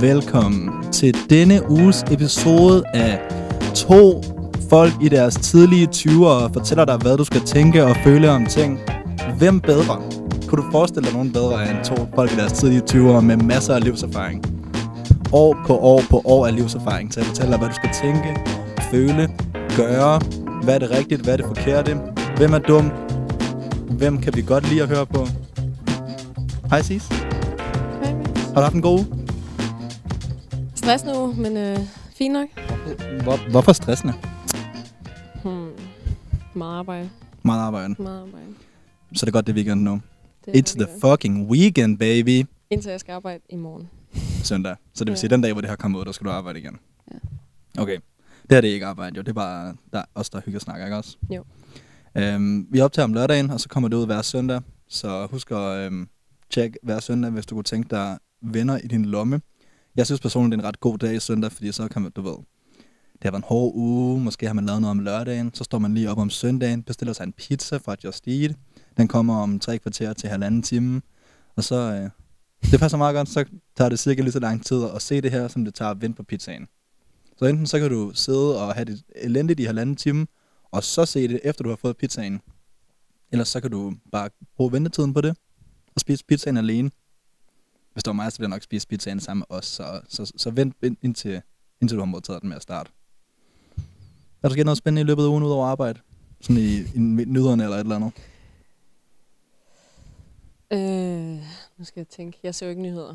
[0.00, 3.20] velkommen til denne uges episode af
[3.74, 4.22] to
[4.70, 8.80] folk i deres tidlige 20'ere fortæller dig, hvad du skal tænke og føle om ting.
[9.38, 10.02] Hvem bedre?
[10.46, 13.74] Kunne du forestille dig nogen bedre end to folk i deres tidlige 20'ere med masser
[13.74, 14.44] af livserfaring?
[15.32, 18.40] År på år på år af livserfaring til at fortælle dig, hvad du skal tænke,
[18.90, 19.28] føle,
[19.76, 20.20] gøre,
[20.62, 21.96] hvad er det rigtigt, hvad er det forkerte,
[22.36, 22.90] hvem er dum,
[23.90, 25.26] hvem kan vi godt lide at høre på.
[26.70, 27.18] Hej Sis, Hej,
[28.46, 29.15] har du haft en god uge?
[30.86, 31.78] Stressende uge, men øh,
[32.16, 32.48] fint nok.
[33.22, 34.14] Hvor, hvorfor stressende?
[35.42, 35.70] Hmm.
[36.54, 37.10] Meget arbejde.
[37.42, 37.94] Meget arbejde.
[38.02, 38.46] Meget arbejde.
[39.14, 40.00] Så det er godt, det er weekend nu.
[40.44, 41.00] Det It's the weekend.
[41.00, 42.44] fucking weekend, baby.
[42.70, 43.88] Indtil jeg skal arbejde i morgen.
[44.44, 44.76] Søndag.
[44.94, 45.20] Så det vil Ja.
[45.20, 46.76] sige, den dag, hvor det her kommer ud, der skal du arbejde igen.
[47.12, 47.18] Ja.
[47.82, 47.96] Okay.
[48.42, 49.22] Det her det er ikke arbejde, jo.
[49.22, 51.16] Det er bare der er os, der hygger snakker, ikke også?
[51.30, 51.44] Jo.
[52.16, 54.60] Øhm, vi optager om lørdagen, og så kommer det ud hver søndag.
[54.88, 55.56] Så husk at
[55.86, 56.08] øhm,
[56.50, 59.40] tjekke hver søndag, hvis du kunne tænke dig venner i din lomme.
[59.96, 62.12] Jeg synes personligt, det er en ret god dag i søndag, fordi så kan man,
[62.16, 62.36] du ved,
[63.12, 65.78] det har været en hård uge, måske har man lavet noget om lørdagen, så står
[65.78, 68.56] man lige op om søndagen, bestiller sig en pizza fra Just Eat.
[68.96, 71.02] Den kommer om tre kvarter til halvanden time.
[71.56, 72.10] Og så, øh,
[72.70, 73.44] det passer meget godt, så
[73.76, 76.00] tager det cirka lige så lang tid at se det her, som det tager at
[76.00, 76.66] vente på pizzaen.
[77.36, 80.26] Så enten så kan du sidde og have det elendigt i halvanden time,
[80.70, 82.40] og så se det, efter du har fået pizzaen.
[83.32, 85.36] Eller så kan du bare bruge ventetiden på det,
[85.94, 86.90] og spise pizzaen alene.
[87.96, 90.32] Hvis det var mig, så ville jeg nok spise pizzaen sammen med os, så, så,
[90.36, 91.42] så vent ind- indtil,
[91.80, 92.90] indtil du har modtaget den med at starte.
[94.42, 96.00] Er der sket noget spændende i løbet af ugen ud over arbejde?
[96.40, 98.12] Sådan i, i nyderne eller et eller andet?
[100.72, 101.42] Øh,
[101.78, 102.38] nu skal jeg tænke.
[102.42, 103.14] Jeg ser jo ikke nyheder.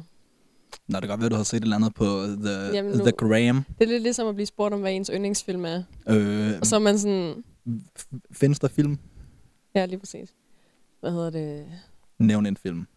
[0.87, 2.05] Nå, det kan godt være, du har set et eller andet på
[2.43, 3.63] The, Jamen, nu- the Gram.
[3.79, 5.83] Det er lidt ligesom at blive spurgt om, hvad ens yndlingsfilm er.
[6.07, 7.43] Øh, Og så er man sådan...
[8.31, 8.99] findes der film?
[9.75, 10.29] Ja, lige præcis.
[10.99, 11.65] Hvad hedder det?
[12.19, 12.87] Nævn en film.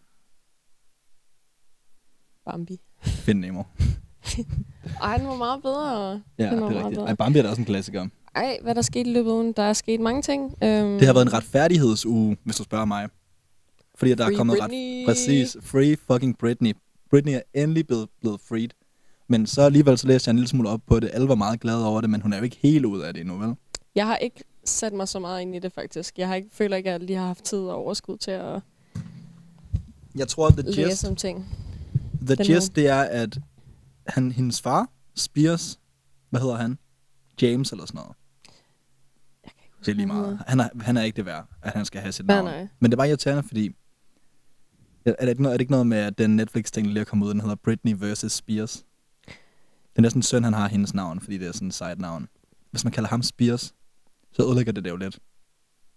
[2.44, 2.80] Bambi.
[3.02, 3.62] Find Nemo.
[5.02, 6.22] Ej, den var meget bedre.
[6.38, 7.00] Ja, Den det er rigtigt.
[7.08, 8.06] Ej, Bambi er da også en klassiker.
[8.34, 9.52] Ej, hvad er der sket i løbet af ugen?
[9.52, 10.42] Der er sket mange ting.
[10.64, 13.08] Øhm, Det har været en retfærdighedsuge, hvis du spørger mig.
[13.94, 15.00] Fordi der er kommet Britney.
[15.00, 15.06] ret...
[15.06, 15.56] Præcis.
[15.62, 16.72] Free fucking Britney.
[17.10, 18.68] Britney er endelig blevet, blevet freed.
[19.28, 21.10] Men så alligevel så læste jeg en lille smule op på det.
[21.12, 23.20] Alle var meget glade over det, men hun er jo ikke helt ud af det
[23.20, 23.54] endnu, vel?
[23.94, 26.18] Jeg har ikke sat mig så meget ind i det, faktisk.
[26.18, 28.60] Jeg har ikke, føler ikke, at jeg lige har haft tid og overskud til at
[30.14, 31.46] Jeg tror, the læse gist, ting.
[32.26, 33.38] The Den gist det er, at
[34.06, 35.80] han, hendes far, Spears,
[36.30, 36.78] hvad hedder han?
[37.42, 38.12] James eller sådan noget.
[39.44, 40.38] Jeg kan ikke huske, Det er lige meget.
[40.46, 42.44] Han er, han er ikke det værd, at han skal have sit navn.
[42.44, 42.68] nej.
[42.80, 43.70] Men det var irriterende, fordi...
[45.06, 47.26] Er det, ikke noget, er det ikke noget med, at den Netflix-ting lige er kommet
[47.26, 48.32] ud, den hedder Britney vs.
[48.32, 48.84] Spears?
[49.26, 52.28] Det er næsten søn, han har hendes navn, fordi det er sådan et sejt navn.
[52.70, 53.74] Hvis man kalder ham Spears,
[54.32, 55.18] så ødelægger det det jo lidt.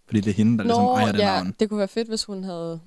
[0.05, 1.55] Fordi det er hende, der ligesom Nå, ejer det ja, navn.
[1.59, 2.79] det kunne være fedt, hvis hun havde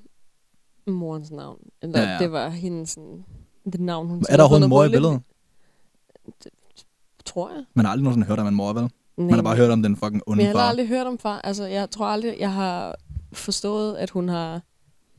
[0.87, 1.59] morens navn.
[1.83, 3.25] Eller Ja, ja, det var hendes sådan,
[3.73, 5.23] det navn, hun Er der overhovedet en mor i billedet?
[7.25, 7.65] Tror jeg.
[7.75, 8.83] Man har aldrig nogensinde hørt om en mor, vel?
[8.83, 10.69] Nej, Man har bare hørt om den fucking onde jeg har far.
[10.69, 11.41] aldrig hørt om far.
[11.41, 12.97] Altså, jeg tror aldrig, jeg har
[13.33, 14.63] forstået, at hun har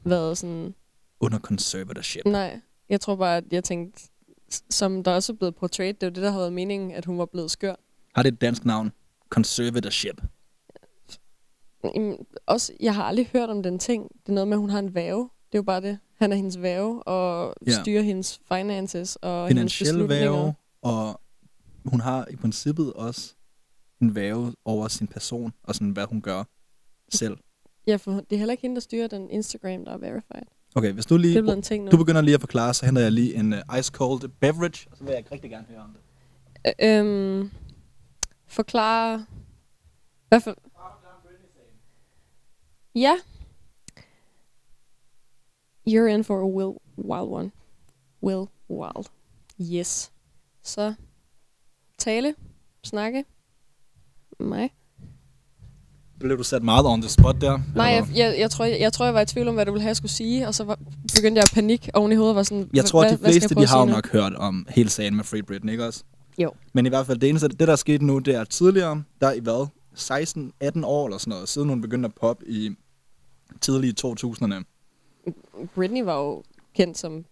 [0.03, 0.73] været sådan...
[1.19, 2.25] Under conservatorship.
[2.25, 4.03] Nej, jeg tror bare, at jeg tænkte,
[4.69, 7.05] som der også er blevet portrayed, det er jo det, der har været meningen, at
[7.05, 7.75] hun var blevet skør.
[8.15, 8.91] Har det et dansk navn?
[9.29, 10.21] Conservatorship.
[11.95, 14.03] Jamen, også, jeg har aldrig hørt om den ting.
[14.03, 15.29] Det er noget med, at hun har en væve.
[15.51, 15.99] Det er jo bare det.
[16.17, 17.71] Han er hendes væve og Ja.
[17.71, 17.81] ja.
[17.81, 20.31] styrer hendes finances og Finansiel hendes beslutninger.
[20.31, 21.21] væve, og
[21.85, 23.33] hun har i princippet også
[24.01, 26.43] en væve over sin person, og sådan, hvad hun gør
[27.09, 27.37] selv.
[27.87, 30.43] Ja, for det er heller ikke hende, der styrer den Instagram, der er verified.
[30.75, 31.41] Okay, hvis du lige...
[31.41, 31.91] Det er en ting nu.
[31.91, 34.97] Du begynder lige at forklare, så henter jeg lige en uh, ice cold beverage, og
[34.97, 35.95] så vil jeg rigtig gerne høre om
[36.65, 36.73] det.
[36.79, 37.51] Øhm,
[38.47, 39.25] forklare...
[40.27, 40.55] Hvad for...
[42.95, 43.13] Ja.
[45.89, 47.51] You're in for a will, wild one.
[48.23, 49.05] Will wild.
[49.73, 50.11] Yes.
[50.63, 50.93] Så
[51.97, 52.35] tale,
[52.83, 53.23] snakke,
[54.39, 54.69] mig.
[56.19, 57.59] Blev du sat meget on the spot der?
[57.75, 59.71] Nej, jeg, jeg, jeg, tror, jeg, jeg tror, jeg var i tvivl om, hvad du
[59.71, 60.79] ville have, jeg skulle sige, og så var,
[61.15, 62.35] begyndte jeg at panik oven i hovedet.
[62.35, 65.15] Var sådan, jeg tror, at de fleste, de har jo nok hørt om hele sagen
[65.15, 66.03] med Free Britney, ikke også?
[66.37, 66.51] Jo.
[66.73, 69.27] Men i hvert fald, det eneste, det der er sket nu, det er tidligere, der
[69.27, 69.67] er i hvad?
[69.97, 72.69] 16-18 år eller sådan noget, siden hun begyndte at poppe i
[73.61, 74.63] tidlige 2000'erne.
[75.75, 76.43] Britney var jo
[76.75, 77.25] kendt som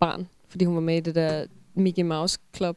[0.00, 2.76] barn, fordi hun var med i det der Mickey Mouse Club.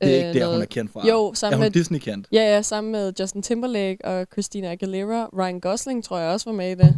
[0.00, 1.08] Det er Øh, ikke der, noget- hun er kendt fra.
[1.08, 2.28] Jo, er sammen hun med, Disney-kendt?
[2.32, 5.28] ja, ja, sammen med Justin Timberlake og Christina Aguilera.
[5.38, 6.96] Ryan Gosling tror jeg også var med i det.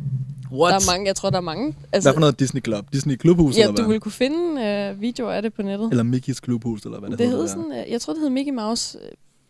[0.53, 0.71] What?
[0.73, 1.75] Der er mange, jeg tror, der er mange.
[1.91, 2.93] Hvad for noget Disney Club?
[2.93, 3.83] Disney Klubhus, ja, eller hvad?
[3.85, 5.91] du ville kunne finde øh, videoer af det på nettet.
[5.91, 7.43] Eller Mickeys Klubhus, eller hvad det, det hedder.
[7.43, 7.55] hed der.
[7.71, 8.99] sådan, øh, jeg tror, det hed Mickey Mouse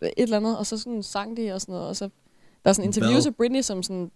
[0.03, 2.05] øh, et eller andet, og så sådan sang de og sådan noget, og så
[2.65, 4.11] der er sådan interviews af Britney som sådan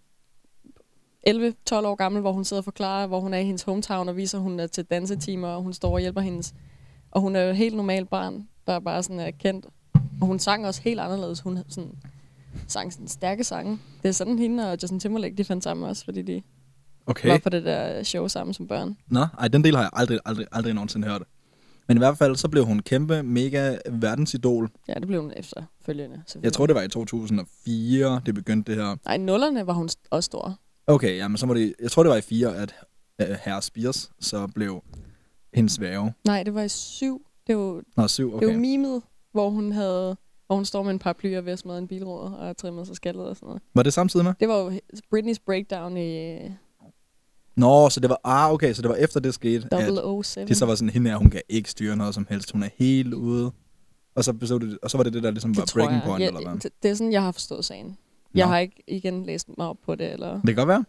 [1.29, 4.17] 11-12 år gammel, hvor hun sidder og forklarer, hvor hun er i hendes hometown, og
[4.17, 6.55] viser, at hun er til dansetimer, og hun står og hjælper hendes
[7.11, 9.67] Og hun er jo et helt normalt barn, der bare sådan er kendt.
[10.21, 11.41] Og hun sang også helt anderledes.
[11.41, 11.93] Hun sådan,
[12.69, 13.79] sang sådan stærke sange.
[14.03, 16.43] Det er sådan, hende og Justin Timberlake, de fandt sammen også, fordi de
[17.07, 17.29] Okay.
[17.29, 18.97] var på det der show sammen som børn.
[19.07, 21.23] Nå, ej, den del har jeg aldrig, aldrig, aldrig nogensinde hørt.
[21.89, 24.71] Men i hvert fald, så blev hun kæmpe, mega verdensidol.
[24.89, 26.23] Ja, det blev hun efterfølgende.
[26.43, 28.97] Jeg tror, det var i 2004, det begyndte det her.
[29.05, 30.59] Nej, nullerne var hun også stor.
[30.87, 32.75] Okay, jamen så var det, jeg tror, det var i 4, at
[33.23, 34.83] uh, herre Spears så blev
[35.55, 36.15] hendes værge.
[36.25, 37.27] Nej, det var i syv.
[37.47, 37.83] Det var, okay.
[37.97, 38.59] Nå, 7, det var okay.
[38.59, 39.03] mimet,
[39.33, 42.23] hvor hun havde hvor hun står med en paraply og ved at smadre en bilråd
[42.23, 43.63] og har trimmet sig skaldet og sådan noget.
[43.75, 44.35] Var det samtidig med?
[44.41, 44.81] Det var jo
[45.11, 46.39] Britneys breakdown i
[47.57, 50.47] Nå, så det var, ah, okay, så det var efter det skete, at 007.
[50.49, 52.69] de så var sådan, hende her, hun kan ikke styre noget som helst, hun er
[52.77, 53.53] helt ude.
[54.15, 56.09] Og så, det, og så var det det, der ligesom var det breaking tror jeg.
[56.09, 56.61] point, ja, eller hvad?
[56.61, 57.97] det, det er sådan, jeg har forstået sagen.
[58.35, 60.13] Jeg har ikke igen læst mig op på det.
[60.13, 60.33] Eller...
[60.33, 60.85] Det kan godt være.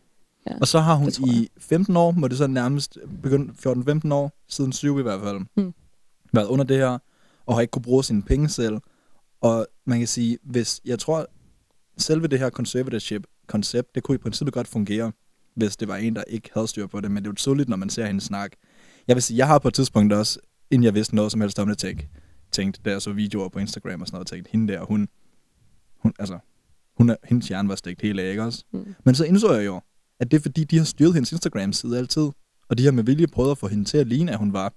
[0.48, 3.68] Ja, Og så har hun i 15 år, må det så nærmest begyndt
[4.07, 5.74] 14-15 år, siden 7 i hvert fald, Hmm.
[6.34, 6.98] været under det her,
[7.45, 8.78] og har ikke kunne bruge sine penge selv.
[9.42, 11.28] Og man kan sige, hvis jeg tror,
[11.98, 15.12] selve det her conservatorship-koncept, det kunne i princippet godt fungere,
[15.56, 17.69] hvis det var en, der ikke havde styr på det, men det er jo tydeligt,
[17.69, 18.57] når man ser hende snakke.
[19.07, 20.39] Jeg vil sige, jeg har på et tidspunkt også,
[20.72, 22.07] inden jeg vidste noget som helst om det, tænkt,
[22.51, 25.07] tænkt, jeg så videoer på Instagram og sådan noget, tænkt, hende der, hun,
[25.98, 26.39] hun altså,
[26.98, 28.63] hun er, hendes hjerne var stegt helt af, ikke også?
[28.74, 28.95] Mm.
[29.06, 29.81] Men så indså jeg jo,
[30.19, 32.30] at det er fordi, de har styret hendes Instagram-side altid.
[32.69, 34.74] Og de har med vilje prøvet at få hende til at ligne, at hun var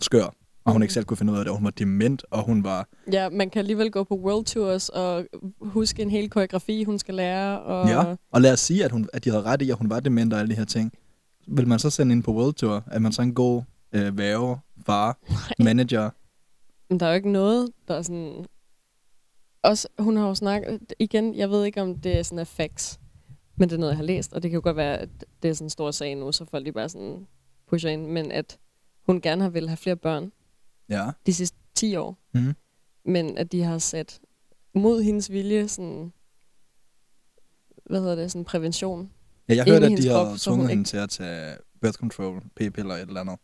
[0.00, 0.34] skør.
[0.64, 0.82] Og hun Mm.
[0.82, 2.88] ikke selv kunne finde ud af det, og hun var dement, og hun var...
[3.12, 5.26] Ja, man kan alligevel gå på world tours og
[5.60, 7.62] huske en hel koreografi, hun skal lære.
[7.62, 9.90] Og Ja, og lad os sige, at, hun, at de havde ret i, at hun
[9.90, 10.92] var dement og alle de her ting.
[11.48, 12.84] Vil man så sende ind på World Tour?
[12.86, 13.62] Er man så en god
[13.94, 14.56] øh, værge,
[14.86, 15.18] far,
[15.64, 16.10] manager?
[16.90, 18.44] Men der er jo ikke noget, der er sådan...
[19.62, 20.92] Også, hun har jo snakket...
[20.98, 23.00] Igen, jeg ved ikke, om det er sådan er facts.
[23.56, 24.32] Men det er noget, jeg har læst.
[24.32, 25.08] Og det kan jo godt være, at
[25.42, 27.26] det er sådan en stor sag nu, så folk de bare sådan
[27.66, 28.06] pusher ind.
[28.06, 28.58] Men at
[29.06, 30.32] hun gerne har vil have flere børn
[30.88, 31.10] Ja.
[31.26, 32.18] de sidste 10 år.
[32.34, 32.54] Mhm.
[33.04, 34.20] Men at de har sat
[34.74, 36.12] mod hendes vilje sådan...
[37.86, 38.30] Hvad hedder det?
[38.32, 39.10] Sådan prævention.
[39.48, 42.42] ja jeg hørte, at de har krop, tvunget ikke- hende til at tage birth control,
[42.56, 43.36] p-piller et eller andet.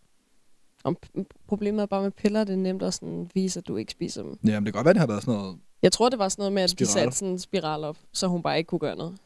[0.88, 3.92] P- problemet er bare med piller, det er nemt at sådan vise, at du ikke
[3.92, 4.38] spiser dem.
[4.46, 5.58] Ja, men det kan godt være, det har været sådan noget...
[5.82, 6.86] Jeg tror, det var sådan noget med, at Spiral.
[6.86, 9.16] de satte sådan en spiral op, så hun bare ikke kunne gøre noget.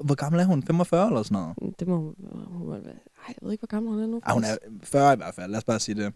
[0.00, 0.62] Hvor gammel er hun?
[0.62, 1.78] 45 eller sådan noget?
[1.80, 2.14] Det må hun,
[2.46, 2.78] hun være.
[2.84, 2.94] Ej,
[3.28, 4.20] jeg ved ikke, hvor gammel hun er nu.
[4.28, 6.12] Ja, hun er 40 i hvert fald, lad os bare sige det.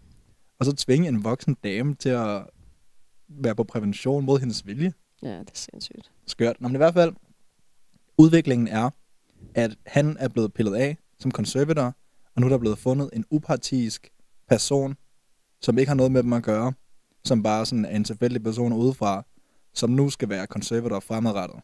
[0.59, 2.43] Og så tvinge en voksen dame til at
[3.27, 4.93] være på prævention mod hendes vilje.
[5.23, 6.11] Ja, det er sindssygt.
[6.27, 6.61] Skørt.
[6.61, 7.13] Nå, men i hvert fald,
[8.17, 8.89] udviklingen er,
[9.55, 11.95] at han er blevet pillet af som konservator,
[12.35, 14.09] og nu er der blevet fundet en upartisk
[14.49, 14.95] person,
[15.61, 16.73] som ikke har noget med dem at gøre,
[17.25, 19.25] som bare sådan er en tilfældig person udefra,
[19.73, 21.59] som nu skal være konservator fremadrettet.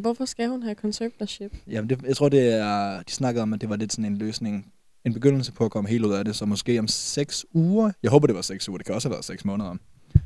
[0.00, 1.56] Hvorfor skal hun have conservatorship?
[1.66, 4.18] Jamen, det, jeg tror, det er, de snakkede om, at det var lidt sådan en
[4.18, 4.72] løsning,
[5.04, 8.10] en begyndelse på at komme helt ud af det, så måske om seks uger, jeg
[8.10, 9.76] håber, det var seks uger, det kan også have været seks måneder,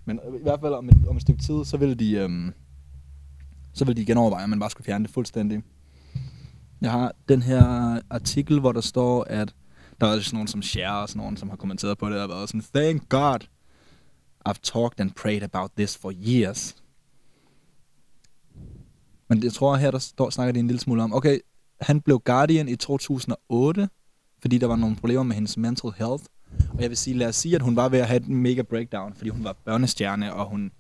[0.05, 2.53] men i hvert fald om et, om et stykke tid, så vil de, øhm,
[3.73, 5.63] så vil de genoverveje, om man bare skulle fjerne det fuldstændig.
[6.81, 9.55] Jeg har den her artikel, hvor der står, at
[10.01, 12.29] der er sådan nogen som Cher og sådan nogen, som har kommenteret på det, og
[12.29, 13.39] været sådan, thank God,
[14.49, 16.77] I've talked and prayed about this for years.
[19.29, 21.39] Men jeg tror, her der står, snakker de en lille smule om, okay,
[21.81, 23.89] han blev Guardian i 2008,
[24.41, 26.25] fordi der var nogle problemer med hendes mental health.
[26.75, 28.63] Og jeg vil sige, lad os sige, at hun var ved at have et mega
[28.63, 30.73] breakdown, fordi hun var børnestjerne, og hun,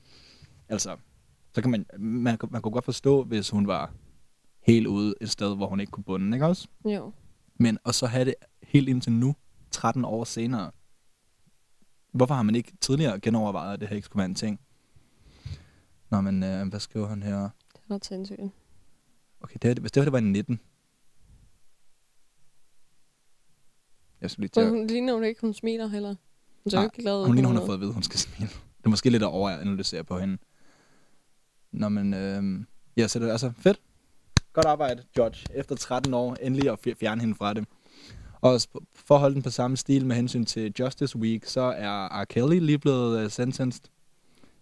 [0.68, 0.96] altså,
[1.54, 3.92] så kan man, man, man kunne godt forstå, hvis hun var
[4.62, 6.68] helt ude et sted, hvor hun ikke kunne bunde, ikke også?
[6.84, 7.12] Jo.
[7.58, 9.34] Men og så have det helt indtil nu,
[9.70, 10.70] 13 år senere.
[12.12, 14.60] Hvorfor har man ikke tidligere genovervejet, det her en ting?
[16.10, 17.48] Nå, men øh, hvad skriver han her?
[17.88, 18.40] Det er sindssygt.
[19.40, 20.60] Okay, det, hvis det her det var i 19.
[24.20, 24.78] Jeg skal lige til Hun, at...
[24.80, 26.14] hun ligner hun ikke, hun smiler heller.
[26.64, 27.26] Hun ser Nej, ikke glad ud.
[27.26, 28.48] Hun ligner, hun har fået at vide, hun skal smile.
[28.78, 30.38] Det er måske lidt at overanalysere på hende.
[31.72, 32.14] Nå, men...
[32.14, 32.64] Øh,
[32.96, 33.80] ja, så det er altså fedt.
[34.52, 35.46] Godt arbejde, George.
[35.54, 37.68] Efter 13 år, endelig at fj- fjerne hende fra det.
[38.40, 38.60] Og
[38.94, 42.24] for at holde den på samme stil med hensyn til Justice Week, så er R.
[42.24, 43.82] Kelly lige blevet uh, sentenced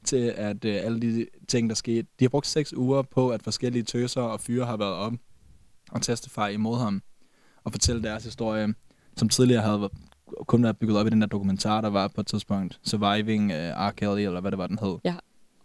[0.05, 2.09] til, at øh, alle de ting, der skete...
[2.19, 5.13] De har brugt seks uger på, at forskellige tøser og fyre har været op
[5.93, 7.03] og testify imod ham
[7.65, 8.75] og fortælle deres historie,
[9.17, 9.91] som tidligere havde
[10.47, 12.81] kun været bygget op i den der dokumentar, der var på et tidspunkt.
[12.85, 13.91] Surviving uh, R.
[13.91, 14.99] Kelly, eller hvad det var, den hed.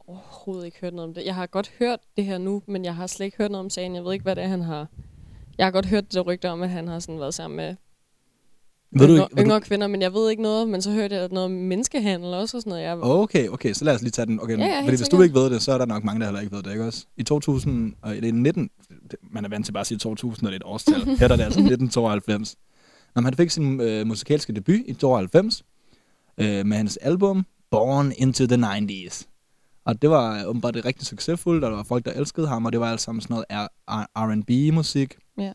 [0.08, 1.25] overhovedet ikke hørt noget om det.
[1.25, 3.70] Jeg har godt hørt det her nu, men jeg har slet ikke hørt noget om
[3.70, 3.96] sagen.
[3.96, 4.88] Jeg ved ikke, hvad det er, han har...
[5.58, 7.75] Jeg har godt hørt det rygte om, at han har sådan været sammen med
[8.91, 10.70] ved du, yngre, ikke- ved yngre kvinder, men jeg ved ikke noget.
[10.70, 12.84] Men så hørte jeg noget om menneskehandel også og sådan noget.
[12.84, 14.39] Jeg, Okay, okay, så lad os lige tage den.
[14.41, 16.25] Okay, Ja, ja, fordi hvis du ikke ved det, så er der nok mange, der
[16.25, 17.06] heller ikke ved det, ikke også?
[17.17, 18.70] I 2000, og det er 19,
[19.12, 20.96] det- man er vant til bare at sige 2000, og det er et årstal.
[21.20, 22.56] Her er det altså 1992.
[23.15, 25.63] Når han fik sin øh, musikalske debut i 92,
[26.38, 29.27] øh, med hans album Born into the 90s.
[29.86, 32.72] Og det var øh, åbenbart rigtig succesfuldt, og der var folk, der elskede ham, og
[32.72, 33.70] det var alt sammen sådan noget
[34.15, 35.15] R&B-musik.
[35.38, 35.51] Ja.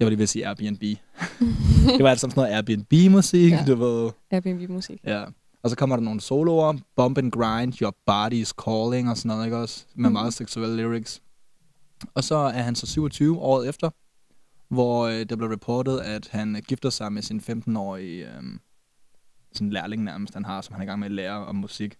[0.00, 0.80] Jeg var lige ved at sige Airbnb.
[1.96, 3.64] det var alt sammen sådan noget Airbnb-musik, Ja.
[3.66, 4.10] du ved.
[4.30, 5.00] Airbnb-musik.
[5.04, 5.24] Ja.
[5.62, 6.74] Og så kommer der nogle soloer.
[6.96, 9.84] Bump and grind, your body is calling og sådan noget, ikke også?
[9.94, 10.12] Med Mhm.
[10.12, 11.22] meget seksuelle lyrics.
[12.14, 13.90] Og så er han så 27 året efter,
[14.74, 18.42] hvor øh, der blev reportet, at han gifter sig med sin 15-årige øh,
[19.52, 21.94] sådan lærling nærmest, han har, som han er i gang med at lære om musik.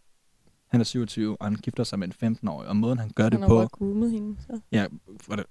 [0.71, 3.33] Han er 27, og han gifter sig med en 15-årig, og måden han gør Han
[3.33, 3.57] det har på...
[3.57, 4.37] bare groomet hende.
[4.41, 4.61] Så.
[4.73, 4.87] Ja,
[5.21, 5.47] for det,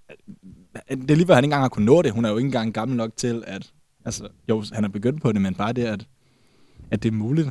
[0.89, 2.11] det er lige før, han ikke engang har kunnet nå det.
[2.11, 3.73] Hun er jo ikke engang gammel nok til, at...
[4.05, 6.07] Altså, jo, han er begyndt på det, men bare det, at,
[6.91, 7.49] at det er muligt.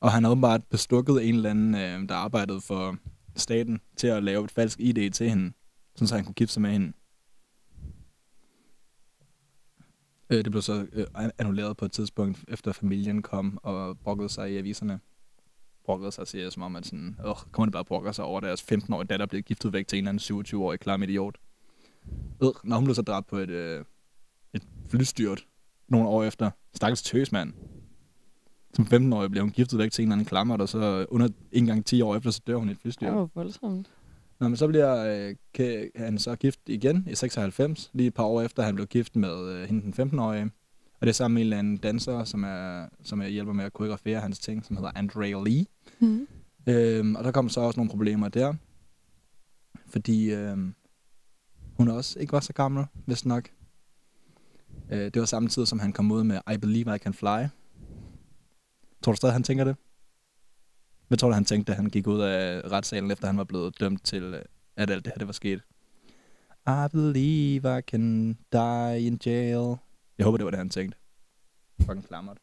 [0.00, 2.96] Og han har åbenbart bestukket en eller anden, øh, der arbejdede for
[3.36, 5.52] staten, til at lave et falsk ID til hende,
[5.94, 6.92] sådan så han kunne gifte sig med hende.
[10.30, 11.06] Øh, det blev så øh,
[11.38, 15.00] annulleret på et tidspunkt, efter familien kom og brokkede sig i aviserne.
[15.84, 18.62] Brokkede sig, siger som om, at sådan, øh, kommer det bare brokker sig over, deres
[18.72, 21.36] 15-årige datter blev giftet væk til en eller anden 27-årig klam idiot.
[22.42, 23.84] Øh, når hun blev så dræbt på et, øh,
[24.52, 25.46] et flystyrt
[25.88, 26.50] nogle år efter.
[26.74, 27.52] Stakkels tøs, mand.
[28.74, 31.66] Som 15-årig blev hun giftet væk til en eller anden klammer, og så under en
[31.66, 33.08] gang 10 år efter, så dør hun i et flystyrt.
[33.08, 33.90] Det var voldsomt.
[34.40, 38.42] Nå, men så bliver øh, han så gift igen i 96, lige et par år
[38.42, 40.50] efter, han blev gift med øh, hende den 15-årige.
[41.00, 43.64] Og det er sammen med en eller anden danser, som, er, som er hjælper med
[43.64, 45.66] at koreografere hans ting, som hedder Andrea Lee.
[45.98, 46.26] Mm.
[46.66, 48.54] Øhm, og der kom så også nogle problemer der,
[49.86, 50.74] fordi øhm,
[51.76, 53.48] hun også ikke var så gammel, hvis nok.
[54.90, 57.46] Øh, det var samtidig, som han kom ud med I Believe I Can Fly.
[59.02, 59.76] Tror du stadig, han tænker det?
[61.08, 63.80] Hvad tror du, han tænkte, da han gik ud af retssalen, efter han var blevet
[63.80, 64.42] dømt til, øh,
[64.76, 65.60] at alt det her det var sket?
[66.66, 69.76] I believe I can die in jail.
[70.18, 70.98] Jeg håber, det var det, han tænkte.
[71.80, 72.38] Fucking klammert.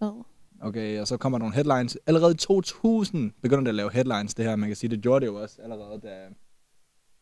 [0.00, 0.24] Oh.
[0.60, 1.98] Okay, og så kommer der nogle headlines.
[2.06, 4.56] Allerede i 2000 begynder det at lave headlines, det her.
[4.56, 6.28] Man kan sige, det gjorde det jo også allerede, da,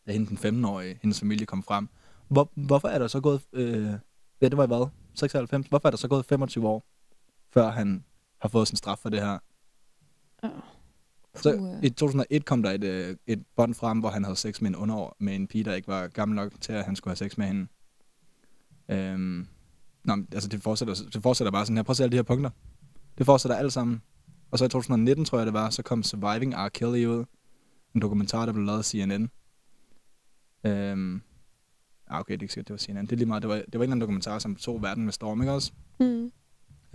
[0.07, 1.89] da hende den 15-årige, hendes familie kom frem.
[2.27, 3.91] Hvor, hvorfor er der så gået, øh,
[4.41, 4.87] ja, det var i hvad?
[5.13, 5.67] 96.
[5.67, 6.85] Hvorfor er der så gået 25 år,
[7.53, 8.03] før han
[8.41, 9.37] har fået sin straf for det her?
[10.43, 10.49] Oh.
[11.35, 14.69] Så i 2001 kom der et, øh, et bånd frem, hvor han havde sex med
[14.69, 17.29] en underår, med en pige, der ikke var gammel nok til, at han skulle have
[17.29, 17.67] sex med hende.
[18.89, 19.47] Øhm,
[20.03, 21.83] nå, men, altså det fortsætter, det fortsætter bare sådan her.
[21.83, 22.49] Prøv at se alle de her punkter.
[23.17, 24.01] Det fortsætter alt sammen.
[24.51, 26.69] Og så i 2019, tror jeg det var, så kom Surviving R.
[26.69, 27.25] Kelly ud.
[27.95, 29.29] En dokumentar, der blev lavet af CNN.
[30.63, 31.21] Øhm,
[32.07, 33.05] ah, okay, det er ikke sikkert, det var CNN.
[33.05, 33.41] Det er lige meget.
[33.43, 35.71] Det var, det var en eller anden dokumentar, som tog verden med storm, ikke også?
[35.99, 36.31] Mm.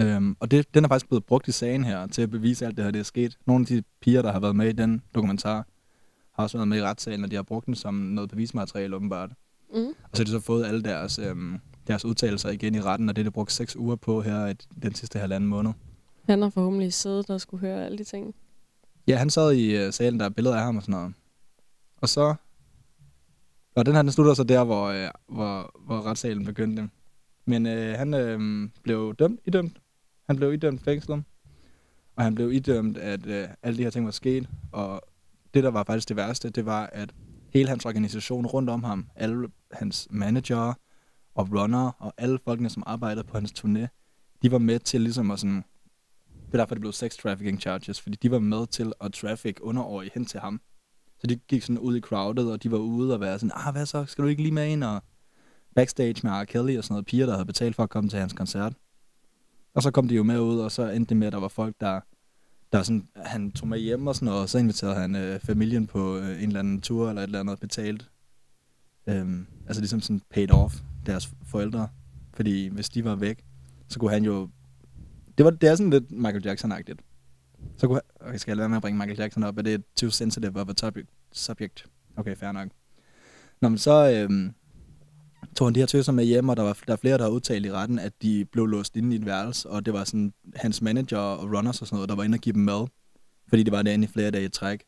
[0.01, 2.77] Øhm, og det, den er faktisk blevet brugt i sagen her, til at bevise alt
[2.77, 3.39] det her, det er sket.
[3.47, 5.67] Nogle af de piger, der har været med i den dokumentar,
[6.33, 9.31] har også været med i retssalen, og de har brugt den som noget bevismateriale, åbenbart.
[9.75, 9.87] Mm.
[9.87, 13.17] Og så har de så fået alle deres, øhm, deres udtalelser igen i retten, og
[13.17, 15.73] det er det brugt seks uger på her i den sidste halvanden måned.
[16.29, 18.35] Han har forhåbentlig siddet og skulle høre alle de ting.
[19.07, 21.15] Ja, han sad i øh, salen, der er billeder af ham og sådan noget.
[21.97, 22.35] Og så...
[23.75, 26.89] Og den her, den slutter så der, hvor, øh, hvor, hvor retssalen begyndte.
[27.45, 29.77] Men øh, han øh, blev dømt, idømt.
[30.27, 31.25] Han blev idømt fængslet.
[32.17, 34.49] Og han blev idømt, at øh, alle de her ting var sket.
[34.73, 35.03] Og
[35.55, 37.15] det, der var faktisk det værste, det var, at
[37.51, 40.75] hele hans organisation rundt om ham, alle hans manager
[41.35, 43.87] og runner og alle folkene, som arbejdede på hans turné,
[44.43, 45.65] de var med til ligesom at sådan...
[46.47, 49.57] Det er derfor, det blev sex trafficking charges, fordi de var med til at traffic
[49.61, 50.61] underårige hen til ham.
[51.19, 53.73] Så de gik sådan ud i crowded, og de var ude og være sådan, ah,
[53.73, 54.85] hvad så, skal du ikke lige med ind?
[54.85, 55.03] Og
[55.75, 56.45] backstage med R.
[56.45, 58.73] Kelly og sådan noget piger, der havde betalt for at komme til hans koncert.
[59.75, 61.49] Og så kom de jo med ud, og så endte det med, at der var
[61.49, 62.01] folk, der,
[62.73, 65.87] der sådan, han tog med hjem og sådan noget, og så inviterede han øh, familien
[65.87, 68.11] på øh, en eller anden tur eller et eller andet betalt.
[69.07, 70.75] Øhm, altså ligesom sådan paid off
[71.07, 71.89] deres forældre.
[72.35, 73.45] Fordi hvis de var væk,
[73.89, 74.49] så kunne han jo...
[75.39, 76.99] Det, var, det er sådan lidt Michael Jackson-agtigt.
[77.77, 79.59] Så kunne han, okay, skal jeg lade være med at bringe Michael Jackson op?
[79.59, 81.87] Er det too sensitive of a topic, subject?
[82.17, 82.69] Okay, fair nok.
[83.61, 84.55] Nå, men så øhm,
[85.57, 87.31] tog han de her tøser med hjem, og der var der er flere, der har
[87.31, 90.33] udtalt i retten, at de blev låst inde i et værelse, og det var sådan
[90.57, 92.87] hans manager og runners og sådan noget, der var inde og give dem mad,
[93.49, 94.85] fordi det var derinde i flere dage i træk.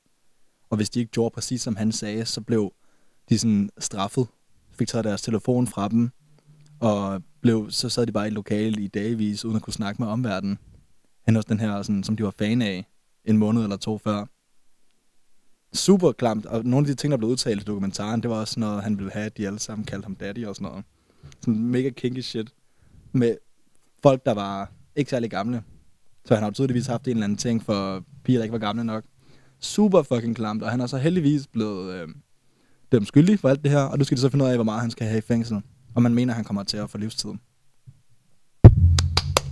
[0.70, 2.72] Og hvis de ikke gjorde præcis som han sagde, så blev
[3.28, 4.26] de sådan straffet,
[4.78, 6.10] fik taget deres telefon fra dem,
[6.80, 10.02] og blev, så sad de bare i et lokale i dagvis, uden at kunne snakke
[10.02, 10.58] med omverdenen.
[11.26, 12.86] Han også den her, sådan, som de var fan af,
[13.24, 14.24] en måned eller to før.
[15.72, 18.60] Super klamt, og nogle af de ting, der blev udtalt i dokumentaren, det var også
[18.60, 20.84] noget, han ville have, at de alle sammen kaldte ham daddy og sådan noget.
[21.40, 22.54] Sådan mega kinky shit.
[23.12, 23.36] Med
[24.02, 25.62] folk, der var ikke særlig gamle.
[26.24, 28.84] Så han har tydeligvis haft en eller anden ting for piger, der ikke var gamle
[28.84, 29.04] nok.
[29.60, 32.08] Super fucking klamt, og han er så heldigvis blevet øh,
[32.94, 34.64] dømt skyldig for alt det her, og nu skal de så finde ud af, hvor
[34.64, 35.62] meget han skal have i fængsel.
[35.94, 37.30] Og man mener, han kommer til at få livstid.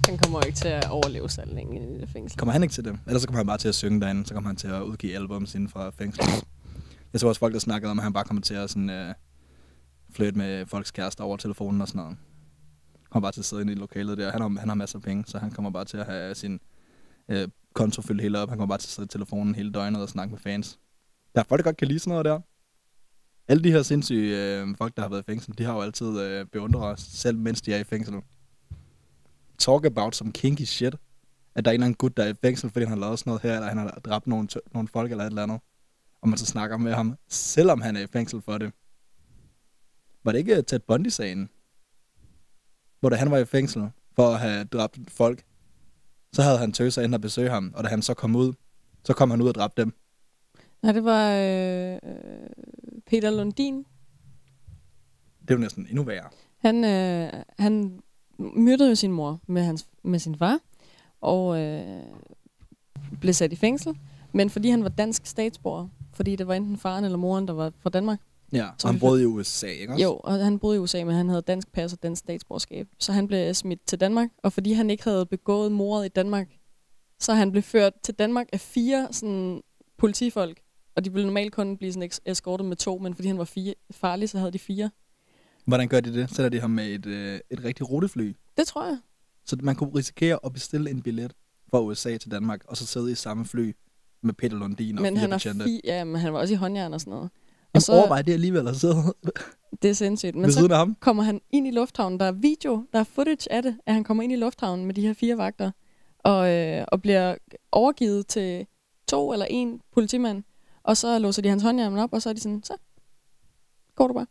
[0.07, 2.39] Han kommer ikke til at overleve så længe i det fængsel.
[2.39, 2.99] Kommer han ikke til det?
[3.07, 5.15] Ellers så kommer han bare til at synge derinde, så kommer han til at udgive
[5.15, 6.45] albums inden fra fængslet.
[7.13, 9.15] Jeg så også folk, der snakkede om, at han bare kommer til at sådan, øh,
[10.11, 12.17] flytte med folks kærester over telefonen og sådan noget.
[12.99, 14.33] Han kommer bare til at sidde inde i lokalet der.
[14.33, 16.61] Han har, han har masser af penge, så han kommer bare til at have sin
[17.29, 18.49] øh, konto fyldt helt op.
[18.49, 20.79] Han kommer bare til at sidde i telefonen hele døgnet og snakke med fans.
[21.35, 22.41] Der er folk, der godt kan lide sådan noget der.
[23.49, 26.21] Alle de her sindssyge øh, folk, der har været i fængsel, de har jo altid
[26.21, 28.15] øh, beundret os, selv mens de er i fængsel.
[29.59, 30.95] Talk about some kinky shit.
[31.55, 33.19] At der er en eller anden gut, der er i fængsel, fordi han har lavet
[33.19, 35.61] sådan noget her, eller han har dræbt nogle, tø- nogle folk eller et eller andet.
[36.23, 38.73] Og man så snakker med ham, selvom han er i fængsel for det.
[40.25, 41.51] Var det ikke øh, Ted Bundy-sagen?
[43.01, 45.45] Hvor da han var i fængsel for at have dræbt folk,
[46.33, 48.53] så havde han tøser ind og besøge ham, og da han så kom ud,
[49.05, 49.95] så kom han ud og dræbte dem.
[50.83, 53.79] Nej, det var øh, øh, Peter Lundin.
[55.41, 56.29] Det er jo næsten endnu værre.
[56.59, 58.01] Han, øh, han
[58.39, 60.59] myrdede jo sin mor med, hans, med sin far,
[61.21, 62.03] og øh,
[63.21, 63.99] blev sat i fængsel.
[64.33, 67.73] Men fordi han var dansk statsborger, fordi det var enten faren eller moren, der var
[67.79, 68.21] fra Danmark.
[68.53, 70.05] Ja, Så og han boede i USA, ikke også?
[70.05, 72.89] Jo, og han boede i USA, men han havde dansk pas og dansk statsborgerskab.
[72.99, 76.49] Så han blev smidt til Danmark, og fordi han ikke havde begået mordet i Danmark,
[77.21, 79.63] så han blev ført til Danmark af fire sådan,
[79.99, 80.61] politifolk.
[80.97, 83.75] Og de ville normalt kun blive sådan eskortet med to, men fordi han var fire,
[83.91, 84.91] farlig, så havde de fire.
[85.65, 86.31] Hvordan gør de det?
[86.31, 88.33] Sætter de ham med et, øh, et rigtigt rutefly?
[88.57, 88.99] Det tror jeg.
[89.47, 91.33] Så man kunne risikere at bestille en billet
[91.71, 93.73] fra USA til Danmark, og så sidde i samme fly
[94.23, 95.65] med Peter Lundin og Men fire han, betjente.
[95.65, 97.31] fi- ja, men han var også i håndjern og sådan noget.
[97.75, 98.95] Jamen, så- overvej det alligevel at sidde
[99.83, 100.35] Det er sindssygt.
[100.37, 100.95] Men så ham.
[101.01, 102.21] kommer han ind i lufthavnen.
[102.21, 104.95] Der er video, der er footage af det, at han kommer ind i lufthavnen med
[104.95, 105.71] de her fire vagter,
[106.19, 107.35] og, øh, og bliver
[107.73, 108.67] overgivet til
[109.09, 110.43] to eller en politimand.
[110.83, 112.77] Og så låser de hans håndjern op, og så er de sådan, så
[113.95, 114.27] går du bare.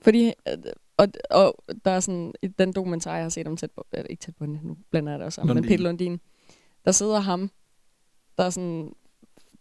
[0.00, 0.56] Fordi, øh,
[0.96, 4.06] og, og der er sådan, i den dokumentar, jeg har set om tæt på, eller
[4.08, 5.64] ikke tæt på, nu blander jeg det også sammen, men.
[5.64, 6.20] Peter Lundin,
[6.84, 7.50] der sidder ham,
[8.38, 8.92] der er sådan,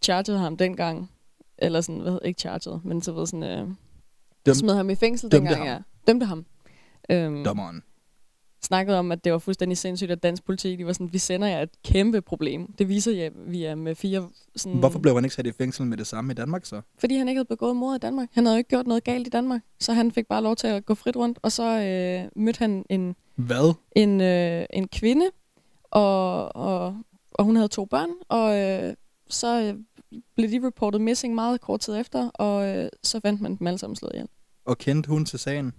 [0.01, 1.11] chargede ham dengang,
[1.57, 3.67] eller sådan, hvad hedder, ikke chargede, men så ved sådan, øh,
[4.49, 5.77] Døm- smed ham i fængsel dømte dengang, ham.
[5.77, 5.81] ja.
[6.11, 6.45] Dømte ham.
[7.09, 7.83] Øhm, Dommeren.
[8.65, 11.47] Snakkede om, at det var fuldstændig sindssygt, at dansk politi, de var sådan, vi sender
[11.47, 12.73] jer et kæmpe problem.
[12.77, 14.29] Det viser jer, vi er med fire...
[14.55, 16.81] Sådan, Hvorfor blev han ikke sat i fængsel med det samme i Danmark så?
[16.97, 18.29] Fordi han ikke havde begået mord i Danmark.
[18.33, 19.61] Han havde jo ikke gjort noget galt i Danmark.
[19.79, 21.39] Så han fik bare lov til at gå frit rundt.
[21.41, 23.73] Og så øh, mødte han en, Hvad?
[23.95, 25.25] en, øh, en kvinde,
[25.91, 26.97] og, og,
[27.31, 28.09] og hun havde to børn.
[28.29, 28.93] Og øh,
[29.29, 29.73] så øh,
[30.35, 33.77] blev de reportet missing meget kort tid efter, og øh, så fandt man dem alle
[33.77, 34.27] sammen slået ihjel.
[34.65, 35.73] Og kendte hun til sagen?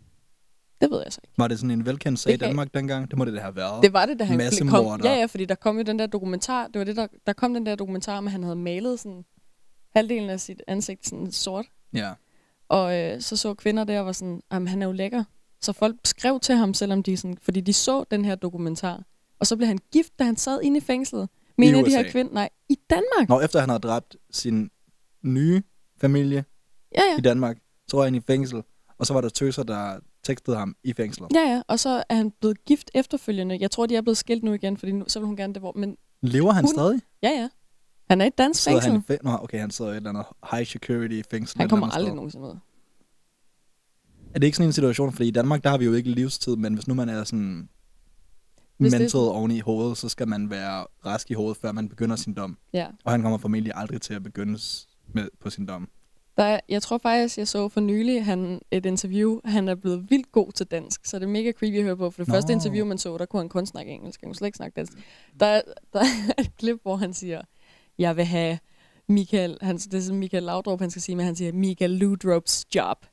[0.81, 1.35] Det ved jeg så ikke.
[1.39, 3.11] Var det sådan en velkendt sag i Danmark dengang?
[3.11, 3.83] Det må det da have været.
[3.83, 4.83] Det var det, da han Massemorder.
[4.91, 5.01] kom.
[5.05, 6.67] Ja, ja, fordi der kom jo den der dokumentar.
[6.67, 9.25] Det var det, der, der kom den der dokumentar, at han havde malet sådan
[9.95, 11.67] halvdelen af sit ansigt sådan sort.
[11.95, 12.13] Ja.
[12.69, 15.25] Og øh, så så kvinder der og var sådan, at han er jo lækker.
[15.61, 19.03] Så folk skrev til ham, selvom de sådan, fordi de så den her dokumentar.
[19.41, 21.29] Og så blev han gift, da han sad inde i fængslet.
[21.59, 22.33] Med I en af de her kvinder.
[22.33, 23.29] Nej, i Danmark.
[23.29, 24.71] Nå, efter han havde dræbt sin
[25.23, 25.63] nye
[26.01, 26.45] familie
[26.95, 27.19] Ja, ja.
[27.19, 27.59] i Danmark,
[27.89, 28.63] så var han i fængsel.
[28.99, 31.29] Og så var der tøser, der tekstede ham i fængslet.
[31.35, 31.63] Ja, ja.
[31.69, 33.59] Og så er han blevet gift efterfølgende.
[33.61, 35.63] Jeg tror, de er blevet skilt nu igen, fordi nu, så vil hun gerne det
[35.63, 35.73] hvor.
[35.77, 37.01] Men Lever han Hun- stadig?
[37.23, 37.49] ja, ja.
[38.11, 38.91] Han er i et dansk Sidder fængsel.
[38.93, 39.27] han i fængsel?
[39.27, 41.59] Nå, okay, han sidder i et eller andet high security fængsel.
[41.61, 42.15] han kommer aldrig sted.
[42.15, 42.55] nogensinde ud.
[44.35, 46.57] Er det ikke sådan en situation, fordi i Danmark, der har vi jo ikke livstid,
[46.57, 47.69] men hvis nu man er sådan
[48.79, 51.73] Hvis det mental sådan- oven i hovedet, så skal man være rask i hovedet, før
[51.73, 52.59] man begynder sin dom.
[52.73, 52.87] Ja.
[53.05, 54.59] Og han kommer formentlig aldrig til at begynde
[55.09, 55.89] med, på sin dom.
[56.37, 59.41] Der er, jeg tror faktisk, jeg så for nylig han, et interview.
[59.45, 62.11] Han er blevet vildt god til dansk, så det er mega creepy at høre på.
[62.11, 62.35] For det Nå.
[62.35, 64.21] Første interview, man så, der kunne han kun snakke engelsk.
[64.21, 64.93] Han kunne slet ikke snakke dansk.
[65.41, 66.05] Der, er- der er
[66.43, 67.41] et klip, hvor han siger,
[67.99, 68.59] jeg vil have
[69.09, 72.67] Michael, han, det er sådan Michael Laudrup, han skal sige, men han siger, Michael Ludrups
[72.75, 73.07] job.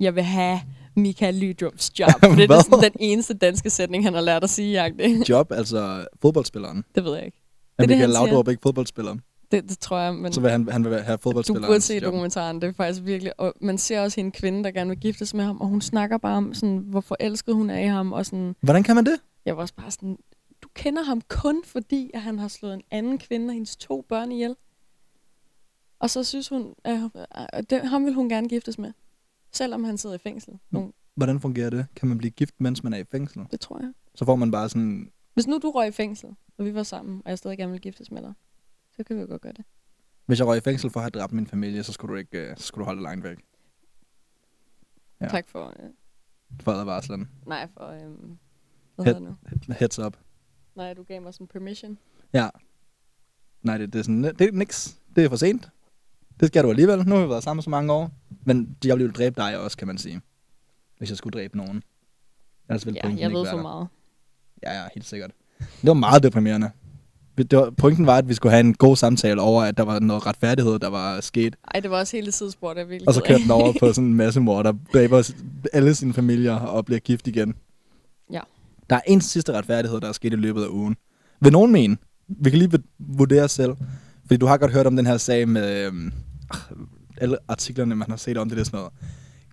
[0.00, 0.60] Jeg vil have
[0.96, 2.08] Michael Ludrups job.
[2.24, 5.24] For det er sådan den eneste danske sætning, han har lært at sige, jagte.
[5.28, 6.84] Job, altså fodboldspilleren.
[6.94, 7.38] Det ved jeg ikke.
[7.78, 8.26] Er det, Michael siger.
[8.26, 9.16] Laudrup ikke fodboldspiller?
[9.54, 10.32] Det, det tror jeg, men...
[10.32, 12.02] Så vil han, han vil have Du fodboldspillerens burde se job.
[12.02, 13.40] dokumentaren, det er faktisk virkelig...
[13.40, 16.18] Og man ser også hende kvinde, der gerne vil giftes med ham, og hun snakker
[16.18, 18.56] bare om, sådan, hvor forelsket hun er i ham, og sådan...
[18.60, 19.20] Hvordan kan man det?
[19.44, 20.18] Jeg var også bare sådan...
[20.62, 24.04] Du kender ham kun fordi, at han har slået en anden kvinde og hendes to
[24.08, 24.56] børn ihjel.
[25.98, 28.92] Og så synes hun, at at det, ham vil hun gerne giftes med.
[29.52, 30.58] Selvom han sidder i fængsel.
[30.70, 31.86] Nu, Hvordan fungerer det?
[31.96, 33.42] Kan man blive gift, mens man er i fængsel?
[33.50, 33.92] det tror jeg.
[34.14, 35.10] Så får man bare sådan...
[35.34, 37.80] Hvis nu du røg i fængsel, og vi var sammen, og jeg stadig gerne vil
[37.80, 38.32] giftes med dig,
[38.96, 39.64] så kan vi jo godt gøre det.
[40.26, 42.38] Hvis jeg røg i fængsel for at have dræbt min familie, så skulle du ikke
[42.50, 43.38] øh, så skulle du holde dig langt væk.
[45.20, 45.28] Ja.
[45.28, 45.66] Tak for...
[45.80, 45.90] Øh,
[46.60, 47.28] For advarslen.
[47.46, 47.86] nej, for...
[47.86, 48.00] Øh,
[48.96, 49.36] hvad Head- nu?
[49.78, 50.16] Heads up.
[50.74, 51.98] Nej, du gav mig sådan permission.
[52.32, 52.48] Ja.
[53.62, 54.24] Nej, det, det er sådan...
[54.24, 54.98] Det er niks.
[55.16, 55.68] Det er for sent.
[56.40, 57.08] Det skal du alligevel.
[57.08, 58.10] Nu har vi været sammen så mange år.
[58.44, 60.20] Men jeg ville jo dræbe dig også, kan man sige.
[60.98, 61.82] Hvis jeg skulle dræbe nogen.
[62.68, 63.62] Ellers ville Ja, jeg ved være for der.
[63.62, 63.88] meget.
[64.62, 65.32] Ja, ja, helt sikkert.
[65.58, 66.70] Det var meget deprimerende.
[67.38, 70.00] Det var, pointen var, at vi skulle have en god samtale over, at der var
[70.00, 71.56] noget retfærdighed, der var sket.
[71.74, 74.08] Ej, det var også hele sidespor, der virkelig Og så kørte den over på sådan
[74.08, 75.30] en masse mor, der dræber
[75.72, 77.54] alle sine familier og bliver gift igen.
[78.32, 78.40] Ja.
[78.90, 80.96] Der er en sidste retfærdighed, der er sket i løbet af ugen.
[81.40, 81.96] Vil nogen mene?
[82.28, 83.76] Vi kan lige vurdere selv.
[84.26, 86.12] Fordi du har godt hørt om den her sag med øhm,
[87.16, 88.92] alle artiklerne, man har set om det, det er sådan noget.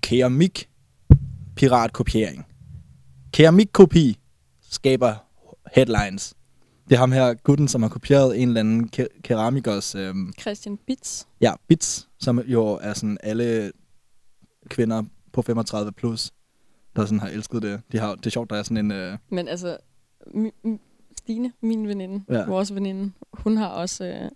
[0.02, 0.70] Keramik
[1.56, 2.46] piratkopiering.
[3.34, 4.18] Keramikkopi
[4.70, 5.14] skaber
[5.76, 6.34] headlines.
[6.92, 9.96] Det er ham her, gutten, som har kopieret en eller anden ke- keramikers...
[9.96, 11.28] Øhm, Christian Bits.
[11.42, 13.72] Ja, Bits, som jo er sådan alle
[14.70, 16.32] kvinder på 35 plus,
[16.96, 17.82] der sådan har elsket det.
[17.92, 18.92] De har, det er sjovt, der er sådan en...
[18.92, 19.18] Øh...
[19.30, 19.78] Men altså,
[21.18, 22.46] Stine, min veninde, Ja.
[22.46, 24.06] vores veninde, hun har også...
[24.06, 24.30] Øh,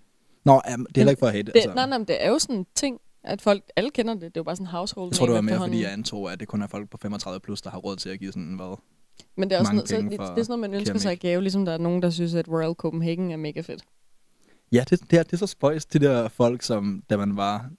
[0.45, 1.43] Nå, ja, det er heller ikke for at hate.
[1.43, 1.73] det, altså.
[1.73, 4.21] nej, nej, det er jo sådan en ting, at folk, alle kender det.
[4.21, 6.31] Det er jo bare sådan en household jeg tror, det var mere, fordi jeg antog,
[6.31, 8.53] at det kun er folk på 35 plus, der har råd til at give sådan,
[8.55, 8.77] hvad?
[9.37, 11.01] Men det er også noget, så, det, det er sådan noget, man ønsker keramik.
[11.01, 13.83] sig i gave, ligesom der er nogen, der synes, at Royal Copenhagen er mega fedt.
[14.71, 17.69] Ja, det, det, er, det er så spøjs, de der folk, som da man var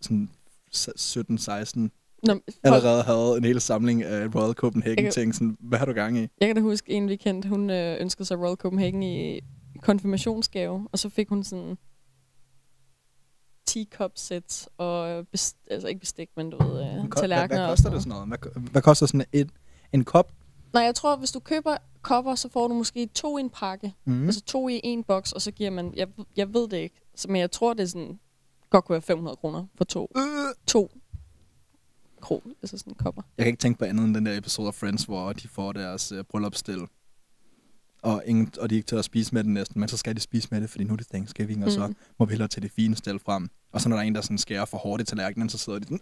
[0.00, 0.28] sådan
[0.74, 1.88] 17-16,
[2.22, 5.32] Nå, folk, allerede havde en hel samling af Royal Copenhagen Jeg kan-.
[5.32, 6.20] Sådan, hvad har du gang i?
[6.20, 9.40] jeg kan da huske en weekend, hun øh, ønskede sig Royal Copenhagen i
[9.82, 11.78] konfirmationsgave, og så fik hun sådan
[13.66, 17.58] teacup sets og best, altså ikke bestik, men du ved, øh, Hvad, hvad, tallerkener.
[17.58, 18.28] hvad og koster det sådan noget?
[18.28, 19.50] Hvad, hvad koster sådan et,
[19.92, 20.32] en kop?
[20.72, 23.94] Nej, jeg tror, hvis du køber kopper, så får du måske to i en pakke.
[24.04, 24.12] Mm.
[24.12, 24.24] Mm.
[24.24, 27.36] Altså to i en boks, og så giver man, jeg, jeg ved det ikke, men
[27.36, 28.18] jeg tror, det er sådan,
[28.70, 30.12] godt kunne være 500 kroner for to.
[30.16, 30.22] Øh.
[30.66, 30.90] To
[32.20, 33.22] kro, altså sådan kopper.
[33.38, 35.72] Jeg kan ikke tænke på andet end den der episode af Friends, hvor de får
[35.72, 36.80] deres øh, bryllupsstil.
[38.02, 40.20] Og, ingen, og de ikke tør at spise med den næsten, men så skal de
[40.20, 41.96] spise med det, fordi nu er det Thanksgiving, og så Mm.
[42.18, 43.48] må vi hellere tage det fine stil frem.
[43.72, 45.78] Og så når der er en, der sådan skærer for hårdt i tallerkenen, så sidder
[45.78, 46.00] de sådan,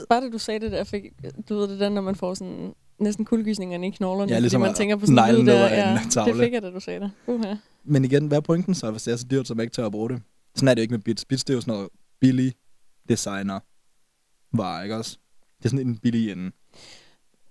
[0.00, 1.02] "Øh." Bare det, du sagde det der, fik,
[1.48, 4.60] du ved det der, når man får sådan næsten kuldegysningerne i knoglerne, Ja, fordi ligesom
[4.60, 5.68] man at tænker på sådan ned der.
[5.68, 6.32] Ja, tavle.
[6.32, 7.10] det fik jeg, da du sagde det.
[7.28, 7.56] Uh-huh.
[7.84, 9.86] Men igen, hvad er pointen så, hvis det er så dyrt, som jeg ikke tør
[9.86, 10.22] at bruge det?
[10.54, 11.24] Sådan er det jo ikke med Bits.
[11.24, 11.88] Bits, det er jo sådan noget
[12.20, 12.52] billig
[13.08, 13.60] designer
[14.56, 15.18] var, ikke også?
[15.58, 16.50] Det er sådan en billig ende.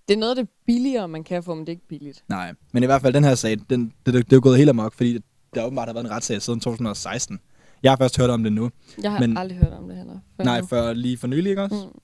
[0.08, 2.24] Det er noget af det billigere, man kan få, men det er ikke billigt.
[2.30, 4.58] Nej, men i hvert fald den her sag, den, det, det, det er jo gået
[4.58, 5.20] helt amok, fordi
[5.56, 7.40] der åbenbart har været en retssag siden 2016.
[7.84, 8.70] Jeg har først hørt om det nu.
[9.04, 10.20] Jeg har men, aldrig hørt om det heller.
[10.38, 10.66] før Nej, nu.
[10.68, 11.76] før lige for nylig, ikke også?
[11.94, 12.00] Mm.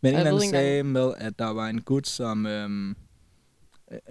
[0.00, 2.46] Men en eller anden ved ikke sag med, at der var en gut, som...
[2.46, 2.96] Øhm,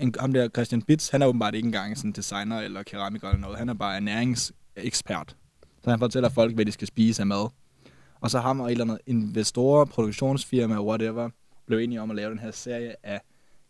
[0.02, 3.42] en, ham der Christian Bits, han er åbenbart ikke engang sådan designer eller keramiker eller
[3.42, 3.58] noget.
[3.58, 5.36] Han er bare ernæringsekspert.
[5.84, 7.50] Så han fortæller folk, hvad de skal spise af mad.
[8.22, 11.30] Og så ham og et eller andet investorer, produktionsfirma, whatever,
[11.68, 13.22] blev enige om at lave den her serie af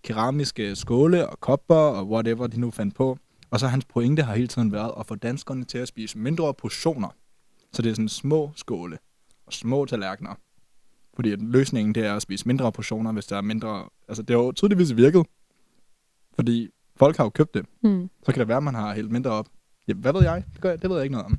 [0.04, 3.18] keramiske skåle og kopper og whatever de nu fandt på.
[3.50, 6.54] Og så hans pointe har hele tiden været at få danskerne til at spise mindre
[6.54, 7.10] portioner.
[7.74, 8.98] Så det er sådan små skåle
[9.46, 10.36] og små tallerkener.
[11.18, 13.90] Fordi løsningen det er at spise mindre portioner, hvis der er mindre...
[14.08, 15.26] Altså det har jo tydeligvis virket.
[16.36, 17.66] Fordi folk har jo købt det.
[17.84, 18.10] Mm.
[18.26, 19.48] Så kan det være, at man har hældt mindre op.
[19.88, 20.44] Ja, hvad ved jeg?
[20.54, 20.82] Det, gør jeg?
[20.82, 21.38] det ved jeg ikke noget om.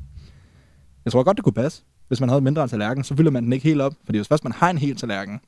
[1.05, 1.83] Jeg tror godt, det kunne passe.
[2.09, 3.95] Hvis man havde mindre en tallerken, så fylder man den ikke helt op.
[4.05, 5.41] Fordi hvis først man har en hel tallerken,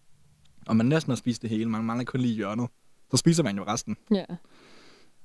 [0.66, 2.68] og man næsten har spist det hele, man mangler kun lige hjørnet,
[3.10, 3.96] så spiser man jo resten.
[4.10, 4.24] Ja.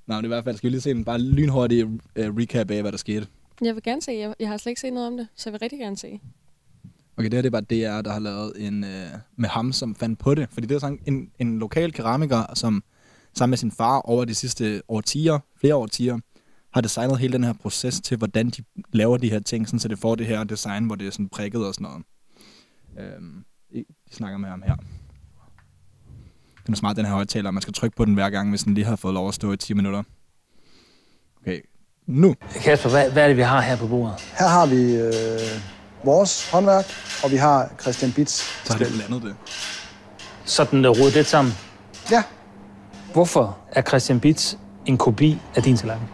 [0.08, 2.82] Nå, men i hvert fald skal vi lige se en bare lynhurtig uh, recap af,
[2.82, 3.28] hvad der skete.
[3.62, 5.54] Jeg vil gerne se, jeg, jeg har slet ikke set noget om det, så jeg
[5.54, 6.20] vil rigtig gerne se.
[7.18, 10.20] Okay, det her det var DR, der har lavet en øh, med ham, som fandt
[10.20, 10.48] på det.
[10.52, 12.84] Fordi det er sådan en, en lokal keramiker, som
[13.34, 16.20] sammen med sin far over de sidste årtier, flere årtier,
[16.74, 19.88] har designet hele den her proces til, hvordan de laver de her ting, sådan, så
[19.88, 22.04] det får det her design, hvor det er sådan prikket og sådan noget.
[23.00, 23.46] Øhm,
[24.10, 24.76] de snakker med ham her.
[26.66, 27.52] Den er smart, den her højtaler.
[27.52, 29.52] Man skal trykke på den hver gang, hvis den lige har fået lov at stå
[29.52, 30.04] i 10 minutter.
[31.42, 31.62] Okay,
[32.08, 32.36] nu.
[32.64, 34.34] Kasper, hvad, hvad er det, vi har her på bordet?
[34.40, 35.75] Her har vi øh,
[36.06, 36.86] vores håndværk,
[37.24, 38.34] og vi har Christian Bits.
[38.64, 39.36] Så har det blandet det.
[40.46, 41.54] Sådan uh, rodet lidt sammen.
[42.12, 42.24] Ja,
[43.14, 46.08] Hvorfor er Christian Bits en kopi af din tallerken?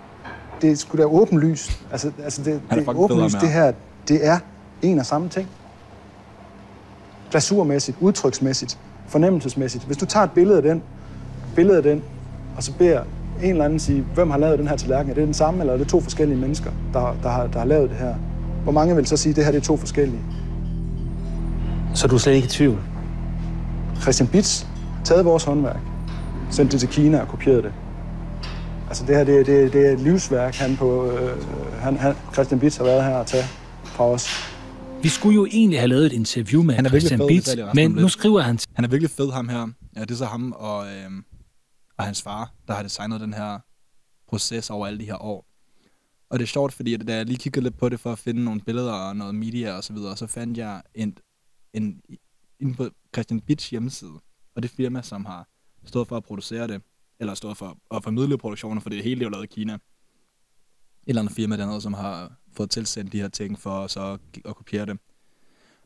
[0.62, 1.82] det skulle da åbenlyst.
[1.92, 3.72] Altså, altså det, er det er åbenlyst, det her,
[4.08, 4.40] det er
[4.82, 5.48] en og samme ting.
[7.32, 8.78] Glasurmæssigt, udtryksmæssigt,
[9.08, 9.84] fornemmelsesmæssigt.
[9.84, 10.84] Hvis du tager et billede af den,
[11.56, 12.04] billede af den,
[12.58, 13.04] og så beder
[13.44, 15.10] en eller anden sige, hvem har lavet den her tallerken?
[15.10, 17.66] Er det den samme, eller er det to forskellige mennesker, der, der, har, der har
[17.66, 18.16] lavet det her?
[18.64, 20.22] Hvor mange vil så sige, at det her det er to forskellige?
[21.96, 22.80] Så du er slet ikke i tvivl.
[24.02, 24.68] Christian Bits
[25.06, 25.80] taget vores håndværk,
[26.52, 27.74] sendt det til Kina og kopieret det.
[28.88, 31.44] Altså det her, det, er- det, er- det er et livsværk, han på, øh,
[31.80, 33.44] han, han, Christian Bits har været her og tage
[33.86, 34.28] fra os.
[35.04, 37.70] Vi skulle jo egentlig have lavet et interview med Han er Christian fed, Bits, det
[37.76, 39.68] men nu skriver han Han er virkelig fed, ham her.
[39.96, 41.24] Ja, det er så ham og, øhm,
[41.98, 43.60] og hans far, der har designet den her
[44.30, 45.46] proces over alle de her år.
[46.32, 48.20] Og det er sjovt, fordi at da jeg lige kiggede lidt på det for at
[48.20, 51.18] finde nogle billeder og noget media og så videre, så fandt jeg en,
[51.74, 52.02] en,
[52.60, 54.20] inde på Christian Bits hjemmeside,
[54.56, 55.48] og det firma, som har
[55.86, 56.82] stået for at producere det,
[57.20, 59.74] eller stået for at formidle produktionen, for det hele er jo lavet i Kina.
[59.74, 59.80] Et
[61.08, 64.56] eller andet firma dernede, som har fået tilsendt de her ting for så at, at
[64.56, 64.98] kopiere det.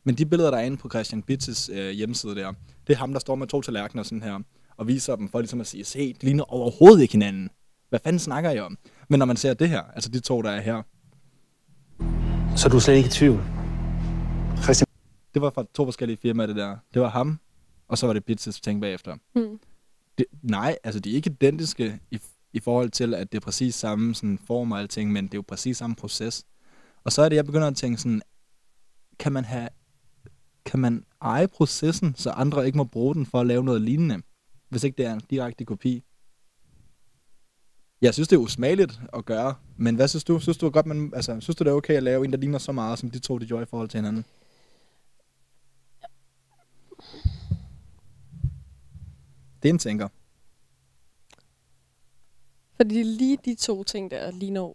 [0.04, 2.52] Men de billeder, der er inde på Christian Bittes øh, hjemmeside der,
[2.86, 4.40] det er ham, der står med to tallerkener sådan her,
[4.76, 7.50] og viser dem for ligesom at sige, se, de ligner overhovedet ikke hinanden.
[7.88, 8.78] Hvad fanden snakker I om?
[9.08, 10.82] Men når man ser det her, altså de to, der er her,
[12.56, 13.40] Så du er slet ikke i tvivl?
[14.62, 14.86] Christian
[15.34, 16.76] det var fra to forskellige firmaer, det der.
[16.94, 17.40] Det var ham,
[17.88, 19.16] og så var det Bittes ting bagefter.
[19.34, 19.60] Hmm.
[20.18, 22.20] Det, nej, altså de er ikke identiske i,
[22.52, 25.38] i forhold til, at det er præcis samme sådan, form og alting, men det er
[25.38, 26.44] jo præcis samme proces.
[27.04, 28.22] Og så er det, jeg begynder at tænke sådan,
[29.18, 29.68] kan man have,
[30.64, 34.22] kan man eje processen, så andre ikke må bruge den for at lave noget lignende,
[34.68, 36.04] hvis ikke det er en direkte kopi?
[38.02, 40.38] Jeg synes, det er usmageligt at gøre, men hvad synes du?
[40.38, 42.58] Synes du, godt, man, altså, synes du det er okay at lave en, der ligner
[42.58, 44.24] så meget, som de to, de gjorde i forhold til hinanden?
[49.62, 50.08] Det er en tænker.
[52.76, 54.74] Fordi lige de to ting der ligner.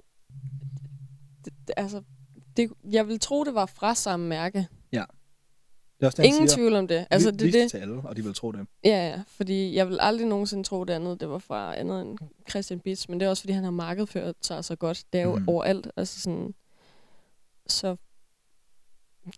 [1.46, 2.04] Det, det, altså,
[2.58, 4.68] det, jeg vil tro, det var fra samme mærke.
[6.02, 6.58] Det er også det, Ingen siger.
[6.58, 7.08] tvivl om det.
[7.10, 8.68] Altså, det, det, til alle, og de vil tro det.
[8.84, 12.18] Ja, ja, fordi jeg vil aldrig nogensinde tro det andet, det var fra andet end
[12.50, 15.04] Christian Bitz, men det er også, fordi han har markedsført sig så godt.
[15.14, 15.50] Det er jo mm.
[15.50, 16.54] overalt, altså sådan,
[17.68, 17.96] så,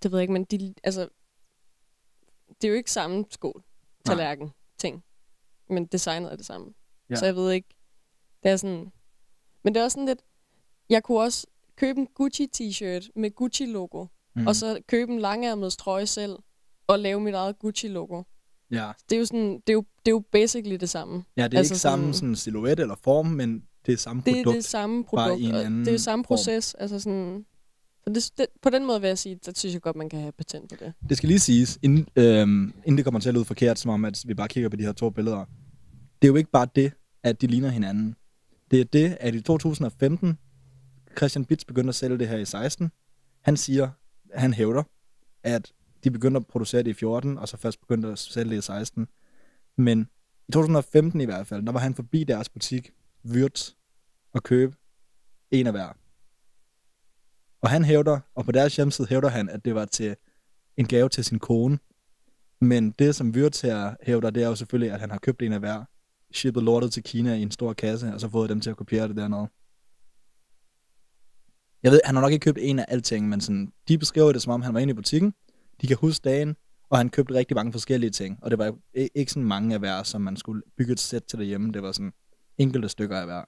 [0.04, 1.10] det ved jeg ikke, men de, altså,
[2.62, 3.64] det er jo ikke samme skål,
[4.06, 5.04] tallerken, ting,
[5.70, 6.74] men designet er det samme.
[7.10, 7.16] Ja.
[7.16, 7.70] Så jeg ved ikke,
[8.44, 8.92] det er sådan,
[9.64, 10.22] men det er også sådan lidt,
[10.90, 14.48] jeg kunne også købe en Gucci t-shirt med Gucci-logo, mm.
[14.48, 16.38] og så købe en langærmet trøje selv,
[16.88, 18.24] og lave mit eget Gucci-logo.
[18.72, 21.24] Ja, Det er jo sådan, det er jo, det er jo basically det samme.
[21.38, 24.32] ja det er Altså ikke samme sådan- silhuet eller form, men det er samme Det
[24.32, 24.56] er produkt.
[24.56, 26.38] det samme bare produkt, i en anden det er jo samme form.
[26.38, 26.74] proces.
[26.74, 27.46] Altså sådan,
[28.08, 30.20] så det, det, på den måde vil jeg sige, der synes jeg godt, man kan
[30.20, 30.94] have patent på det.
[31.10, 34.06] Det skal lige siges, inden, øhm, inden det kommer til at lyde forkert, som om
[34.06, 35.46] at vi bare kigger på de her to billeder.
[36.22, 36.94] Det er jo ikke bare det,
[37.24, 38.16] at de ligner hinanden.
[38.72, 40.38] Det er det, at i 2015,
[41.18, 42.92] Christian Bitz begyndte at sælge det her i 16.
[43.42, 43.90] Han siger,
[44.34, 44.84] han hævder,
[45.44, 45.72] at
[46.04, 48.62] de begyndte at producere det i 14, og så først begyndte at sælge det i
[48.62, 49.08] 16.
[49.78, 50.10] Men
[50.48, 52.92] i 2015 i hvert fald, der var han forbi deres butik,
[53.24, 53.76] Vyrt,
[54.34, 54.76] og købe
[55.52, 55.94] en af hver.
[57.62, 60.16] Og han hævder, og på deres hjemmeside hævder han, at det var til
[60.78, 61.80] en gave til sin kone.
[62.62, 65.54] Men det, som Vyrt her hævder, det er jo selvfølgelig, at han har købt en
[65.54, 65.84] af hver,
[66.34, 69.08] shippet lortet til Kina i en stor kasse, og så fået dem til at kopiere
[69.08, 69.48] det dernede.
[71.84, 74.42] Jeg ved, han har nok ikke købt en af alting, men sådan, de beskriver det,
[74.42, 75.34] som om han var inde i butikken.
[75.84, 76.56] De kan huske dagen,
[76.90, 78.40] og han købte rigtig mange forskellige ting.
[78.42, 78.76] Og det var
[79.16, 81.72] ikke sådan mange af hver, som man skulle bygge et sæt til derhjemme.
[81.72, 82.14] Det var sådan
[82.58, 83.44] enkelte stykker af hver.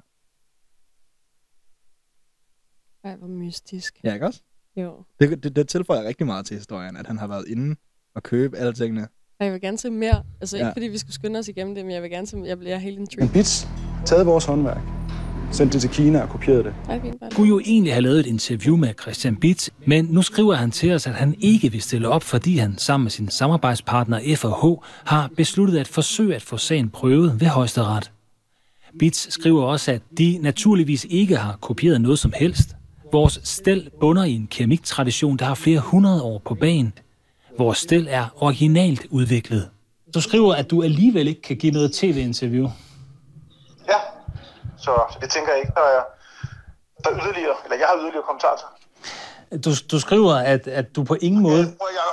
[3.03, 3.99] Ej, hvor mystisk.
[4.03, 4.41] Ja, ikke også?
[4.75, 5.03] Jo.
[5.19, 7.75] Det, det, det tilføjer rigtig meget til historien, at han har været inde
[8.15, 9.07] og købe alle tingene.
[9.39, 10.23] Jeg vil gerne se mere.
[10.41, 10.73] Altså ikke Ja.
[10.73, 12.99] fordi vi skal skynde os igennem det, men jeg vil gerne se, jeg bliver helt
[12.99, 13.29] intrigued.
[13.33, 13.67] Bits
[14.05, 14.81] taget vores håndværk,
[15.55, 16.73] sendt det til Kina og kopieret det.
[16.87, 20.71] Bare skulle jo egentlig have lavet et interview med Christian Bitz, men nu skriver han
[20.71, 24.87] til os, at han ikke vil stille op, fordi han sammen med sin samarbejdspartner FH
[25.05, 28.11] har besluttet at forsøge at få sagen prøvet ved højesteret.
[28.99, 32.75] Bitz skriver også, at de naturligvis ikke har kopieret noget som helst.
[33.11, 36.93] Vores stel bunder i en keramiktradition, der har flere hundrede år på banen.
[37.57, 39.69] Vores stel er originalt udviklet.
[40.13, 42.69] Du skriver, at du alligevel ikke kan give noget tv-interview.
[44.87, 46.03] Ja, så, så det tænker jeg ikke, der er,
[47.03, 48.69] der er yderligere, eller jeg har yderligere kommentarer til.
[49.65, 52.09] Du, du skriver, at, at du på ingen måde at jeg,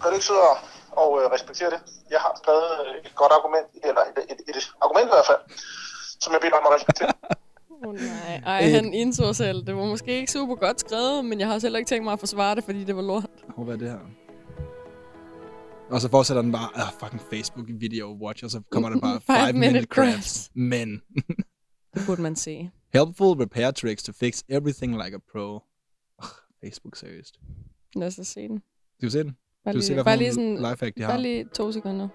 [0.00, 0.56] kan du ikke sidde og,
[1.02, 1.80] og øh, respektere det?
[2.10, 2.68] Jeg har skrevet
[3.04, 5.42] et godt argument, eller et, et, et, et argument i hvert fald,
[6.22, 7.12] som jeg beder om at respektere.
[7.86, 8.40] Oh, nej.
[8.46, 9.66] Ej, han indså selv.
[9.66, 12.20] Det var måske ikke super godt skrevet, men jeg har heller ikke tænkt mig at
[12.20, 13.24] forsvare det, fordi det var lort.
[13.54, 13.98] Hvor hvad er det her?
[15.90, 19.20] Og så fortsætter den bare, ah, fucking Facebook video watch, og så kommer der bare
[19.30, 20.50] Five 5 minute minute crafts.
[20.54, 21.02] Men,
[21.94, 22.70] Det burde man se.
[22.92, 25.54] helpful repair tricks to fix everything like a pro.
[26.18, 26.24] Oh,
[26.60, 27.40] Facebook seriøst.
[27.94, 28.62] Lad os se den.
[28.98, 29.36] Skal vi se den?
[29.64, 31.08] Bare Du vil se, lige, hvad bare lige sådan, lifehack, de har.
[31.10, 32.08] bare lige to sekunder.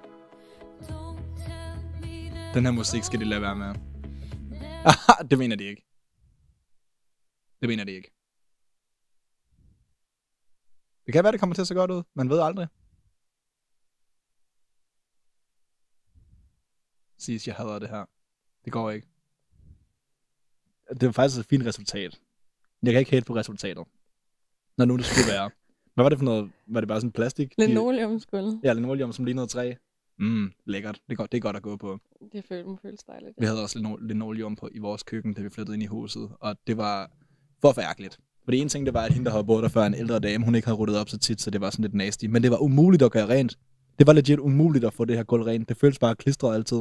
[2.54, 3.76] Den her musik skal de lade være med.
[5.30, 5.84] det mener de ikke.
[7.62, 8.12] Det mener de ikke.
[11.06, 12.04] Det kan være, det kommer til at se godt ud.
[12.14, 12.68] Man ved aldrig.
[17.18, 18.06] Siges, jeg hader det her.
[18.66, 19.08] Det går ikke.
[20.94, 22.20] Det er faktisk et fint resultat.
[22.84, 23.84] Jeg kan ikke hate på resultatet.
[24.78, 25.50] Når nu det skulle være.
[25.94, 26.50] Hvad var det for noget?
[26.68, 27.54] Var det bare sådan plastik?
[27.60, 28.60] De- Linoleumsgulv.
[28.64, 29.74] Ja, linoleum, som lignede træ.
[30.20, 30.96] Mm, lækkert.
[31.08, 32.00] Det er godt, det er godt at gå på.
[32.32, 33.32] Det føles, må føles dejligt.
[33.40, 36.30] Vi havde også lino- linoleum på, i vores køkken, da vi flyttede ind i huset,
[36.40, 37.12] og det var
[37.62, 38.20] forfærdeligt.
[38.44, 40.20] For det ene ting, det var, at hende, der havde boet der før, en ældre
[40.20, 42.26] dame, hun ikke havde ryddet op så tit, så det var sådan lidt nasty.
[42.26, 43.58] Men det var umuligt at gøre rent.
[44.00, 45.70] Det var legit umuligt at få det her gulv rent.
[45.70, 46.78] Det føltes bare klistret altid.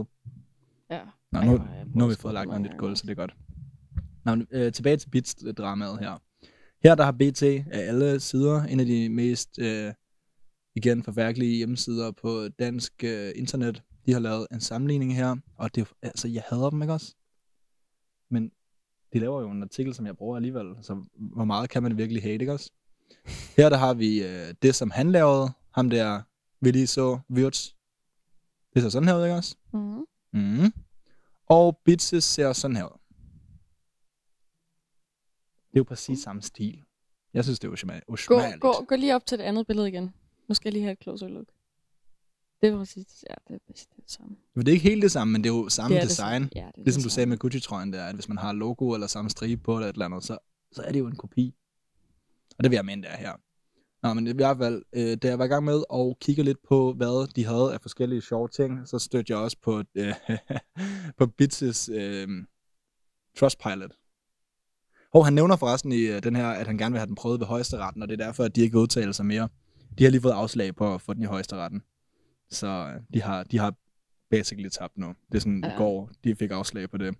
[0.90, 1.00] Ja.
[1.32, 1.60] Nå, Ej, nu, jeg
[1.94, 3.00] nu har vi fået lagt noget nyt gulv, også.
[3.00, 3.34] så det er godt.
[4.26, 6.22] Nå, øh, tilbage til Bits-dramaet her.
[6.82, 9.92] Her der har BT af alle sider, en af de mest, øh,
[10.74, 13.82] igen, forfærdelige hjemmesider på dansk øh, internet.
[14.06, 17.14] De har lavet en sammenligning her, og det, er- altså, jeg hader dem, ikke også?
[18.30, 18.50] Men
[19.12, 22.22] de laver jo en artikel, som jeg bruger alligevel, så hvor meget kan man virkelig
[22.22, 22.70] hate, ikke også?
[23.56, 26.22] Her der har vi øh, det, som han lavede, ham der,
[26.60, 27.68] vi lige så, Wirtz.
[28.74, 29.56] Det ser sådan her ud, ikke også?
[29.72, 30.04] Mm-hmm.
[30.32, 30.72] Mm.
[31.48, 32.98] Og Bitses ser sådan her ud.
[35.76, 36.82] Det er jo præcis samme stil.
[37.34, 38.60] Jeg synes, det er usma- Gå, usmageligt.
[38.60, 40.14] gå, gå lige op til det andet billede igen.
[40.48, 41.46] Nu skal jeg lige have et closer look.
[42.62, 44.36] Det er præcis, ja, det er præcis det samme.
[44.54, 46.42] Men det er ikke helt det samme, men det er jo samme det er design.
[46.42, 48.52] Det, ja, det er Ligesom det du sagde med Gucci-trøjen der, at hvis man har
[48.52, 50.38] logo eller samme stribe på eller et eller andet, så,
[50.72, 51.54] så er det jo en kopi.
[52.58, 53.32] Og det vil jeg mene, det er her.
[54.02, 56.58] Nå, men i hvert fald, øh, da jeg var i gang med at kigge lidt
[56.68, 60.14] på, hvad de havde af forskellige sjove ting, så stødte jeg også på, øh,
[61.18, 62.28] på Bits' øh,
[63.38, 63.90] Trustpilot.
[65.16, 67.40] Og han nævner forresten i øh, den her, at han gerne vil have den prøvet
[67.40, 69.48] ved højesteretten, og det er derfor, at de ikke udtaler sig mere.
[69.98, 71.82] De har lige fået afslag på at få den i højesteretten.
[72.50, 73.74] Så øh, de har, de har
[74.30, 75.06] basically tabt nu.
[75.06, 75.74] Det er sådan, ja.
[75.74, 77.14] I går, de fik afslag på det.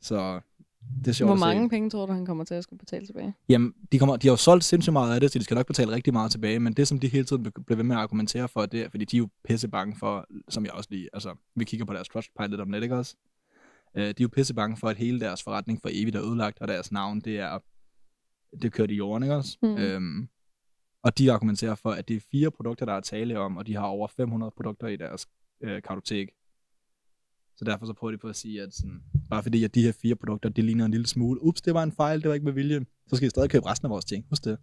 [0.00, 0.40] Så
[0.98, 3.34] det er sjovt Hvor mange penge tror du, han kommer til at skulle betale tilbage?
[3.48, 5.66] Jamen, de, kommer, de har jo solgt sindssygt meget af det, så de skal nok
[5.66, 8.48] betale rigtig meget tilbage, men det, som de hele tiden bliver ved med at argumentere
[8.48, 11.34] for, det er, fordi de er jo pisse bange for, som jeg også lige, altså,
[11.56, 13.16] vi kigger på deres Trustpilot om lidt, ikke også?
[13.96, 16.58] Øh, de er jo pisse bange for, at hele deres forretning for evigt er ødelagt,
[16.60, 17.58] og deres navn, det er,
[18.62, 19.58] det kører de i jorden, ikke også?
[19.62, 19.76] Mm.
[19.76, 20.28] Øhm,
[21.02, 23.74] og de argumenterer for, at det er fire produkter, der er tale om, og de
[23.74, 25.26] har over 500 produkter i deres
[25.60, 26.28] øh, kartotek.
[27.56, 29.92] Så derfor så prøver de på at sige, at sådan, bare fordi at de her
[29.92, 32.44] fire produkter, det ligner en lille smule, ups, det var en fejl, det var ikke
[32.44, 34.26] med vilje, så skal I stadig købe resten af vores ting.
[34.30, 34.58] Husk det.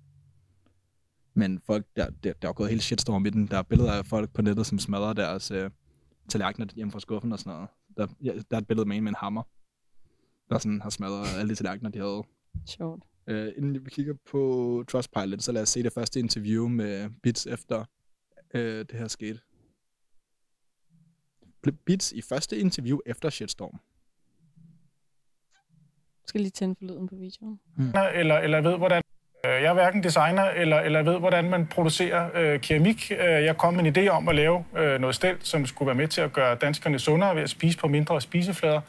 [1.33, 3.47] Men folk, der, der, der er gået helt shitstorm i den.
[3.47, 5.69] Der er billeder af folk på nettet, som smadrer deres øh,
[6.29, 7.69] tallerkener hjemme fra skuffen og sådan noget.
[7.97, 9.43] Der, ja, der er et billede med en med en hammer,
[10.49, 12.23] der sådan har smadret alle de tallerkener, de havde.
[12.65, 13.03] Sjovt.
[13.27, 17.47] Øh, inden vi kigger på Trustpilot, så lad os se det første interview med Bits
[17.47, 17.85] efter
[18.53, 19.39] øh, det her skete.
[21.85, 23.79] Bits i første interview efter Shitstorm.
[26.21, 27.59] Jeg skal lige tænde for lyden på videoen.
[28.15, 29.01] eller, eller ved, hvordan...
[29.45, 33.11] øh, Jeg er hverken designer, eller, eller ved, hvordan man producerer øh, keramik.
[33.11, 35.95] Øh, Jeg kom med en idé om at lave øh, noget stel, som skulle være
[35.95, 38.81] med til at gøre danskerne sundere ved at spise på mindre spiseflader.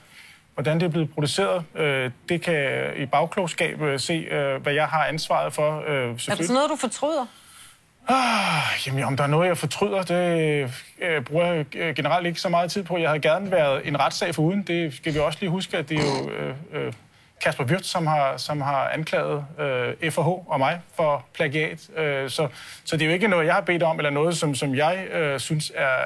[0.55, 4.87] Hvordan det er blevet produceret, øh, det kan i bagklogskab øh, se, øh, hvad jeg
[4.87, 5.85] har ansvaret for.
[5.89, 7.27] Øh, Er det sådan noget, du fortryder?
[8.09, 10.71] Ah, jamen, om der er noget, jeg fortryder, det
[11.03, 12.99] øh, bruger jeg øh, generelt ikke så meget tid på.
[12.99, 14.63] Jeg havde gerne været en retssag for uden.
[14.63, 16.93] Det skal vi også lige huske, at det er jo øh, øh,
[17.41, 21.91] Kasper Wirtz, som har, som har anklaget øh, FH og mig for plagiat.
[21.97, 22.49] Øh, så,
[22.85, 25.07] så det er jo ikke noget, jeg har bedt om, eller noget, som, som jeg
[25.13, 25.97] øh, synes er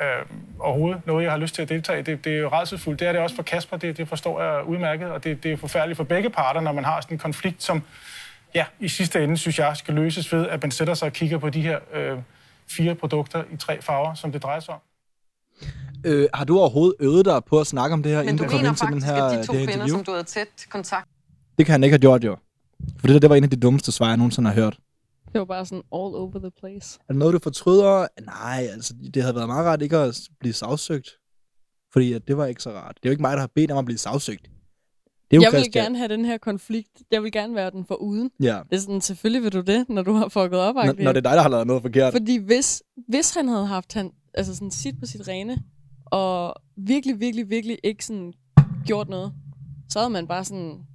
[0.00, 0.26] øh,
[0.60, 2.02] overhovedet noget, jeg har lyst til at deltage i.
[2.02, 3.00] Det, det er jo rædselsfuldt.
[3.00, 5.56] Det er det også for Kasper, det, det forstår jeg udmærket, og det, det er
[5.56, 7.82] forfærdeligt for begge parter, når man har sådan en konflikt, som
[8.54, 11.38] ja, i sidste ende, synes jeg, skal løses ved, at man sætter sig og kigger
[11.38, 12.18] på de her øh,
[12.70, 14.80] fire produkter i tre farver, som det drejer sig om.
[16.04, 18.44] Øh, har du overhovedet øvet dig på at snakke om det her, Men inden du
[18.44, 19.96] du kom mener ind til den faktisk, her, at de to det her kvinder, interview?
[19.96, 21.08] som du havde tæt kontakt
[21.58, 22.36] Det kan han ikke have gjort, jo.
[22.98, 24.78] For det der, det var en af de dummeste svar, jeg nogensinde har hørt.
[25.32, 26.98] Det var bare sådan all over the place.
[27.08, 28.06] Er det noget, du fortryder?
[28.26, 31.10] Nej, altså, det havde været meget rart ikke at blive sagsøgt.
[31.92, 32.96] Fordi at det var ikke så rart.
[33.02, 34.42] Det er jo ikke mig, der har bedt om at blive sagsøgt.
[35.30, 37.02] Det er jo Jeg vil gerne have den her konflikt.
[37.10, 38.30] Jeg vil gerne være den for uden.
[38.40, 38.60] Ja.
[38.70, 40.74] Det er sådan, selvfølgelig vil du det, når du har fucket op.
[40.74, 42.12] Når, når det er dig, der har lavet noget forkert.
[42.12, 45.58] Fordi hvis, hvis han havde haft han, altså sådan sit på sit rene,
[46.14, 48.32] og virkelig, virkelig, virkelig ikke sådan
[48.86, 49.32] gjort noget,
[49.88, 50.86] så havde man bare sådan...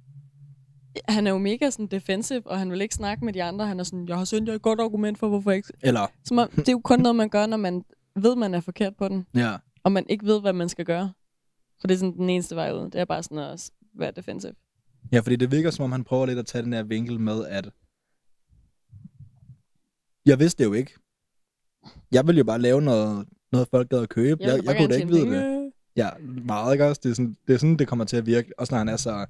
[1.08, 3.66] Han er jo mega sådan defensive, og han vil ikke snakke med de andre.
[3.66, 5.72] Han er sådan, jeg har sendt jer et godt argument for, hvorfor jeg ikke...
[5.80, 7.84] Eller, Som om, det er jo kun noget, man gør, når man
[8.16, 9.56] ved, man er forkert på den, ja.
[9.84, 11.12] og man ikke ved, hvad man skal gøre.
[11.80, 12.90] For det er sådan den eneste vej ud.
[12.90, 14.54] Det er bare sådan at være defensive.
[15.12, 17.46] Ja, fordi det virker som om, han prøver lidt at tage den her vinkel med,
[17.46, 17.70] at
[20.26, 20.94] jeg vidste det jo ikke.
[22.12, 24.42] Jeg ville jo bare lave noget, noget folk gad at købe.
[24.42, 25.72] Jeg, jeg, jeg kunne da ikke vide det.
[25.96, 26.10] Ja,
[26.44, 27.00] meget, ikke også?
[27.04, 28.52] Det er, sådan, det er sådan, det kommer til at virke.
[28.58, 29.26] Også når han er så...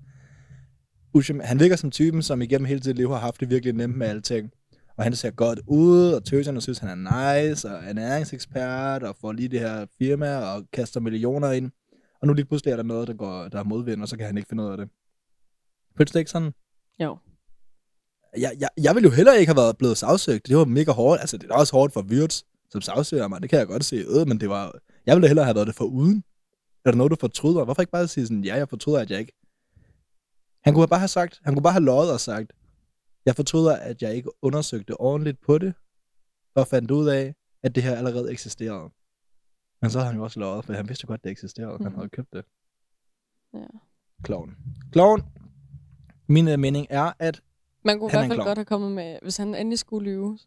[1.14, 3.96] Uschem, han virker som typen, som igennem hele sit liv har haft det virkelig nemt
[3.96, 4.50] med alting.
[4.96, 9.16] Og han ser godt ud, og tøserne synes, han er nice, og er ernæringsekspert, og
[9.20, 11.70] får lige det her firma, og kaster millioner ind.
[12.20, 14.26] Og nu lige pludselig er der noget, der, går, der er modvind, og så kan
[14.26, 14.88] han ikke finde ud af det.
[15.96, 16.52] Føles det ikke sådan?
[17.02, 17.18] Jo.
[18.36, 20.46] Jeg, jeg, jeg ville jo heller ikke have været blevet sagsøgt.
[20.46, 21.20] Det var mega hårdt.
[21.20, 23.42] Altså, det er også hårdt for Wirtz, som sagsøger mig.
[23.42, 23.96] Det kan jeg godt se.
[23.96, 24.72] Øh, men det var...
[25.06, 26.24] Jeg ville hellere have været det for uden.
[26.84, 27.64] Er der noget, du fortryder?
[27.64, 29.32] Hvorfor ikke bare sige sådan, ja, jeg fortryder, at jeg ikke...
[30.64, 32.52] Han kunne bare have sagt, han kunne bare have løjet og sagt,
[33.26, 35.74] jeg fortryder, at jeg ikke undersøgte ordentligt på det,
[36.54, 38.90] og fandt ud af, at det her allerede eksisterede.
[39.82, 41.76] Men så havde han jo også løjet, for han vidste godt, det eksisterede.
[41.78, 41.84] Mm.
[41.84, 41.98] Han Mhm.
[41.98, 42.44] havde købt det.
[43.54, 43.58] Ja.
[44.22, 44.56] Kloven.
[44.92, 45.22] Kloven.
[46.28, 47.42] Min øh, mening er, at
[47.84, 50.38] Man kunne i er hvert fald godt have kommet med, hvis han endelig skulle lyve.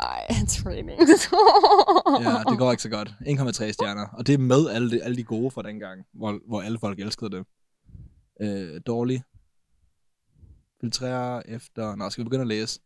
[0.00, 0.90] Ej, hans rating.
[2.26, 3.08] ja, det går ikke så godt.
[3.08, 4.06] 1,3 stjerner.
[4.08, 7.00] Og det er med alle de, alle de gode fra dengang, hvor, hvor alle folk
[7.00, 7.46] elskede det.
[8.40, 9.22] Øh, dårlig.
[10.80, 11.94] Filtrere efter...
[11.94, 12.80] Nå, skal vi begynde at læse?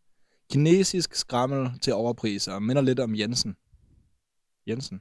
[0.50, 2.58] Kinesisk skrammel til overpriser.
[2.58, 3.56] Minder lidt om Jensen.
[4.66, 5.00] Jensen.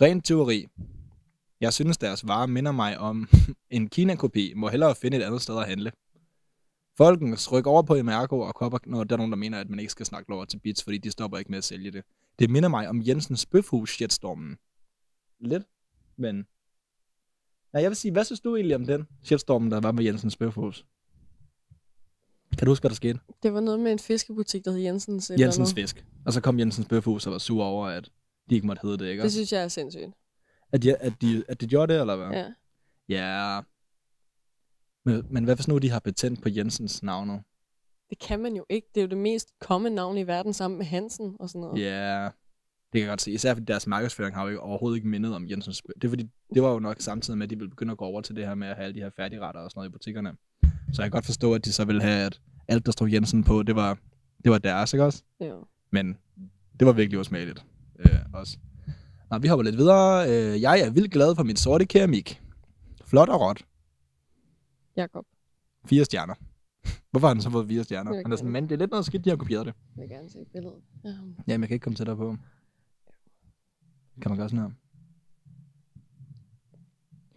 [0.00, 0.66] Rent teori.
[1.60, 3.28] Jeg synes, deres varer minder mig om
[3.70, 4.52] en Kina-kopi.
[4.56, 5.92] Må hellere finde et andet sted at handle.
[6.98, 9.78] Folkens, ryk over på Emergo og kopper, når der er nogen, der mener, at man
[9.78, 12.04] ikke skal snakke lort til Bits, fordi de stopper ikke med at sælge det.
[12.38, 14.56] Det minder mig om Jensens Bøfhus shitstormen.
[15.40, 15.62] Lidt,
[16.16, 16.46] men...
[17.74, 20.36] Ja, jeg vil sige, hvad synes du egentlig om den shitstormen, der var med Jensens
[20.36, 20.86] Bøfhus?
[22.58, 23.18] Kan du huske, hvad der skete?
[23.42, 25.30] det var noget med en fiskebutik, der hed Jensens.
[25.30, 25.82] eller Jensens andet.
[25.82, 26.06] Fisk.
[26.26, 28.10] Og så kom Jensens Bøfhus og var sur over, at
[28.50, 29.22] de ikke måtte hedde det, ikke?
[29.22, 30.10] Det synes jeg er sindssygt.
[30.72, 32.30] At de, at de, at de gjorde det, eller hvad?
[32.30, 32.52] Ja.
[33.08, 33.60] Ja.
[35.08, 37.42] Men, men hvad hvis nu de har patent på Jensens navne?
[38.10, 38.88] Det kan man jo ikke.
[38.94, 41.82] Det er jo det mest kommende navn i verden sammen med Hansen og sådan noget.
[41.82, 42.24] Ja,
[42.92, 43.32] det kan jeg godt se.
[43.32, 46.30] Især fordi deres markedsføring har jo ikke, overhovedet ikke mindet om Jensens Det er fordi,
[46.54, 48.46] det var jo nok samtidig med, at de ville begynde at gå over til det
[48.46, 50.32] her med at have alle de her færdigretter og sådan noget i butikkerne.
[50.62, 53.44] Så jeg kan godt forstå, at de så ville have, at alt, der stod Jensen
[53.44, 53.98] på, det var,
[54.44, 55.22] det var deres, ikke også?
[55.40, 55.64] Jo.
[55.90, 56.18] Men
[56.80, 57.64] det var virkelig usmageligt.
[57.98, 58.58] Øh, også.
[59.30, 60.30] Nå, vi hopper lidt videre.
[60.30, 62.42] Øh, jeg er vildt glad for min sorte keramik.
[63.04, 63.64] Flot og råt.
[64.98, 65.26] Jakob,
[65.84, 66.34] Fire stjerner.
[67.10, 68.14] Hvorfor har han så fået fire stjerner?
[68.14, 69.74] Han er sådan, men det er lidt noget skidt, de har kopieret det.
[69.96, 70.82] jeg vil gerne se billedet.
[71.04, 71.08] Ja.
[71.08, 72.36] Jamen, jeg kan ikke komme tættere på.
[74.22, 74.70] Kan man gøre sådan her?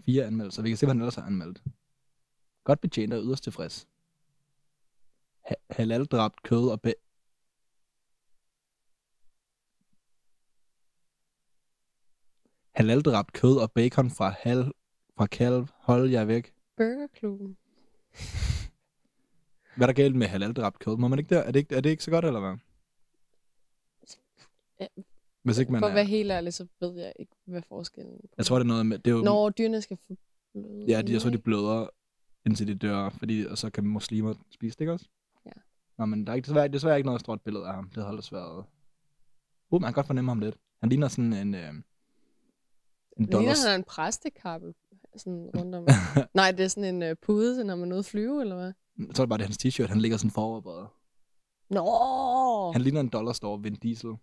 [0.05, 0.61] Fire anmeldelser.
[0.61, 1.63] Vi kan se, hvad han ellers har anmeldt.
[2.63, 3.87] Godt betjent og yderst tilfreds.
[5.45, 6.91] Ha- halal-dræbt kød og bæ...
[12.71, 14.71] Halal-dræbt kød og bacon fra, hal...
[15.17, 15.67] fra kalv.
[15.73, 16.53] Hold jer væk.
[16.81, 17.57] Burgerklubben.
[19.75, 20.97] Hvad er der galt med halal-dræbt kød?
[20.97, 21.41] Må man ikke der?
[21.41, 22.57] Er det ikke, er det ikke så godt, eller hvad?
[24.79, 24.87] Ja.
[25.43, 25.95] Hvis ikke man For at er...
[25.95, 28.27] være helt ærlig, så ved jeg ikke, hvad forskellen er.
[28.37, 28.99] Jeg tror, det er noget med...
[28.99, 29.21] Det er jo...
[29.21, 30.85] Når dyrene skal bløde.
[30.87, 31.87] Ja, de, jeg tror, de bløder,
[32.45, 35.05] indtil de dør, fordi, og så kan muslimer spise det, ikke også?
[35.45, 35.51] Ja.
[35.97, 37.89] Nå, men der er ikke, desværre, desværre ikke noget stort billede af ham.
[37.89, 38.65] Det havde ellers været...
[39.69, 40.57] Uh, man kan godt fornemme ham lidt.
[40.79, 41.55] Han ligner sådan en...
[41.55, 41.83] Øh, en
[43.17, 43.59] Ligner dollars...
[43.63, 44.73] han har en præstekappe
[45.19, 45.87] sådan rundt om.
[46.33, 48.73] Nej, det er sådan en uh, pude, når man er ude at flyve, eller hvad?
[49.07, 49.87] Jeg tror bare, det er hans t-shirt.
[49.87, 50.87] Han ligger sådan foroverbøjet.
[51.69, 52.71] Nå!
[52.71, 54.09] Han ligner en dollarstore Vin Diesel.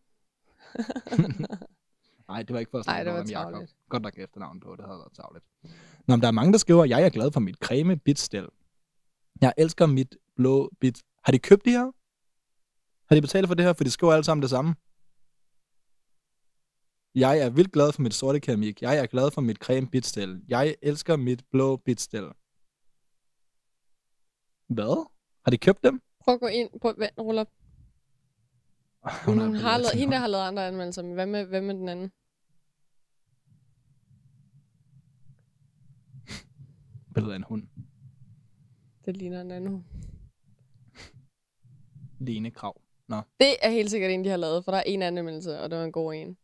[2.28, 3.68] Nej, det var ikke for at snakke det om Jacob.
[3.88, 5.44] Godt nok efternavn på, det havde været tavligt.
[6.06, 8.46] Nå, men der er mange, der skriver, at jeg er glad for mit creme bitstel.
[9.40, 11.02] Jeg elsker mit blå bit.
[11.24, 11.90] Har de købt det her?
[13.08, 13.72] Har de betalt for det her?
[13.72, 14.74] For de skriver alle sammen det samme.
[17.18, 18.82] Jeg er vildt glad for mit sorte keramik.
[18.82, 20.42] Jeg er glad for mit creme bitstel.
[20.48, 22.28] Jeg elsker mit blå bitstel.
[24.66, 25.06] Hvad?
[25.44, 26.02] Har de købt dem?
[26.20, 26.94] Prøv at gå ind på...
[26.98, 27.48] Vent, rulle op.
[29.24, 31.74] Hun, hun har lavet, hende, der har lavet andre anmeldelser, men hvad med, hvad med
[31.74, 32.12] den anden?
[37.14, 37.62] Billedet af en hund.
[39.04, 39.84] Det ligner en anden.
[42.20, 42.80] Lene Krav.
[43.40, 45.78] Det er helt sikkert en, de har lavet, for der er en anmeldelse, og det
[45.78, 46.36] var en god en.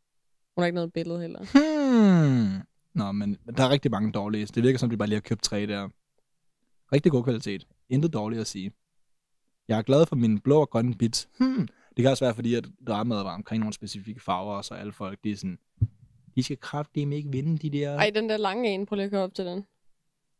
[0.57, 1.41] Hun har ikke noget billede heller.
[1.41, 2.63] Hmm.
[2.95, 4.47] Nå, men der er rigtig mange dårlige.
[4.47, 5.89] Det virker som, de bare lige har købt tre der.
[6.93, 7.67] Rigtig god kvalitet.
[7.89, 8.73] Intet dårligt at sige.
[9.69, 11.29] Jeg er glad for mine blå og grønne bits.
[11.39, 11.69] Hmm.
[11.97, 14.93] Det kan også være, fordi at dramaet var omkring nogle specifikke farver, og så alle
[14.93, 15.59] folk, de er sådan,
[16.37, 17.95] de skal kraftedeme ikke vinde de der...
[17.95, 19.65] Ej, den der lange en, prøv lige at køre op til den.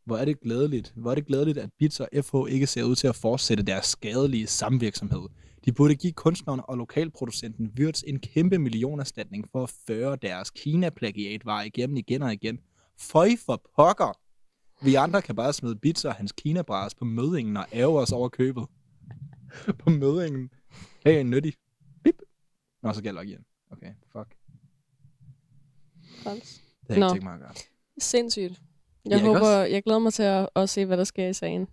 [0.05, 0.93] Hvor er det glædeligt.
[0.95, 3.85] Hvor er det glædeligt, at Bits og FH ikke ser ud til at fortsætte deres
[3.85, 5.21] skadelige samvirksomhed.
[5.65, 11.63] De burde give kunstneren og lokalproducenten Wirtz en kæmpe millionerstatning for at føre deres Kina-plagiatvarer
[11.63, 12.59] igennem igen og igen.
[12.97, 14.19] Føj for pokker!
[14.85, 18.29] Vi andre kan bare smide Bits og hans Kina-bras på mødingen og ære os over
[18.29, 18.65] købet.
[19.83, 20.49] på mødingen.
[21.05, 21.53] Hey, en nyttig.
[22.03, 22.21] Bip.
[22.83, 23.45] Nå, så gælder igen.
[23.71, 24.35] Okay, fuck.
[26.23, 26.61] Træls.
[26.87, 27.53] Det har jeg ikke tænkt mig at gøre.
[27.99, 28.61] Sindssygt.
[29.05, 31.67] Jeg, Ja, håber, jeg glæder mig til at, at se, hvad der sker i sagen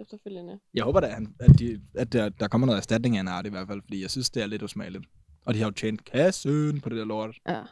[0.00, 0.58] efterfølgende.
[0.74, 3.48] Jeg håber da, at, de, at der, der kommer noget erstatning af en art i
[3.48, 5.04] hvert fald, fordi jeg synes, det er lidt usmageligt.
[5.46, 7.36] Og de har jo tjent kassen på det der lort.
[7.48, 7.62] Ja.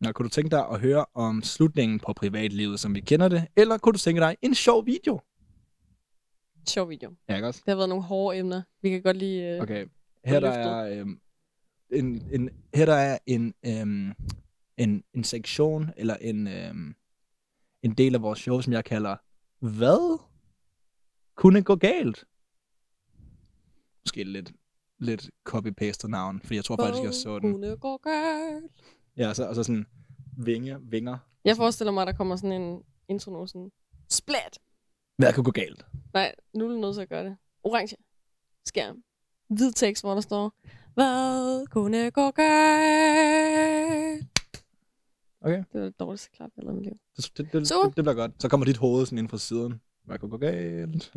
[0.00, 3.46] Nå, kunne du tænke dig at høre om slutningen på privatlivet, som vi kender det?
[3.56, 5.20] Eller kunne du tænke dig en sjov video?
[6.68, 7.14] Sjov video.
[7.28, 7.62] Ja, ikke også?
[7.64, 8.62] Det har været nogle hårde emner.
[8.82, 9.54] Vi kan godt lige...
[9.56, 9.86] Øh, Okay.
[10.24, 11.20] Her der er, øhm,
[11.90, 14.12] en, en, her der er en, øhm,
[14.76, 16.94] en, en sektion, eller en, øhm,
[17.82, 19.16] en del af vores show, som jeg kalder,
[19.60, 20.18] hvad
[21.42, 22.24] kunne gå galt?
[24.04, 24.52] Måske lidt,
[24.98, 27.52] lidt copy-paste navn, fordi jeg tror faktisk, jeg så den.
[27.52, 28.72] Kunne gå galt.
[29.16, 29.86] Ja, og så, og så sådan
[30.38, 31.18] vinge, vinger.
[31.44, 33.70] Jeg forestiller mig, at der kommer sådan en, intro nu sådan,
[34.10, 34.58] splat!
[35.16, 35.86] Hvad kunne gå galt?
[36.14, 37.36] Nej, nu er du nødt til at gøre det.
[37.62, 37.96] Orange.
[38.66, 39.02] Skærm.
[39.48, 40.54] Hvid tekst, hvor der står,
[40.94, 44.26] hvad kunne gå galt?
[45.40, 45.64] Okay.
[45.72, 46.98] Det var det dårligste klap, jeg lavet i mit liv.
[47.16, 48.42] Det, det, det, det, det bliver godt.
[48.42, 49.80] Så kommer dit hoved sådan ind fra siden.
[50.04, 51.12] Hvad kunne gå galt?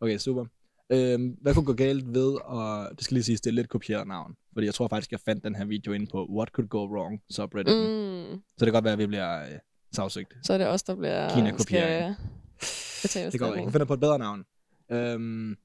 [0.00, 0.44] Okay, super.
[0.92, 4.08] Øhm, hvad kunne gå galt ved, og det skal lige sige, det er lidt kopieret
[4.08, 4.36] navn.
[4.52, 7.22] Fordi jeg tror faktisk, jeg fandt den her video inde på What Could Go Wrong
[7.30, 7.76] subreddit.
[7.76, 8.40] Mm.
[8.58, 9.58] Så det kan godt være, at vi bliver øh,
[9.92, 10.34] sagsøgt.
[10.42, 11.28] Så er det os, der bliver...
[11.34, 12.14] Kina-kopiering.
[12.60, 13.64] skal betale Det går ikke.
[13.64, 14.44] Jeg finder på et bedre navn.
[14.90, 15.56] Øhm,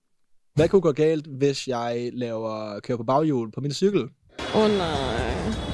[0.56, 4.02] hvad kunne gå galt, hvis jeg laver kører på baghjul på min cykel?
[4.56, 5.65] Åh oh, nej.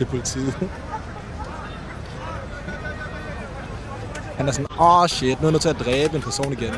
[0.00, 0.52] Det er politiet.
[4.36, 6.52] Han er sådan, åh oh, shit, nu er jeg nødt til at dræbe en person
[6.52, 6.74] igen.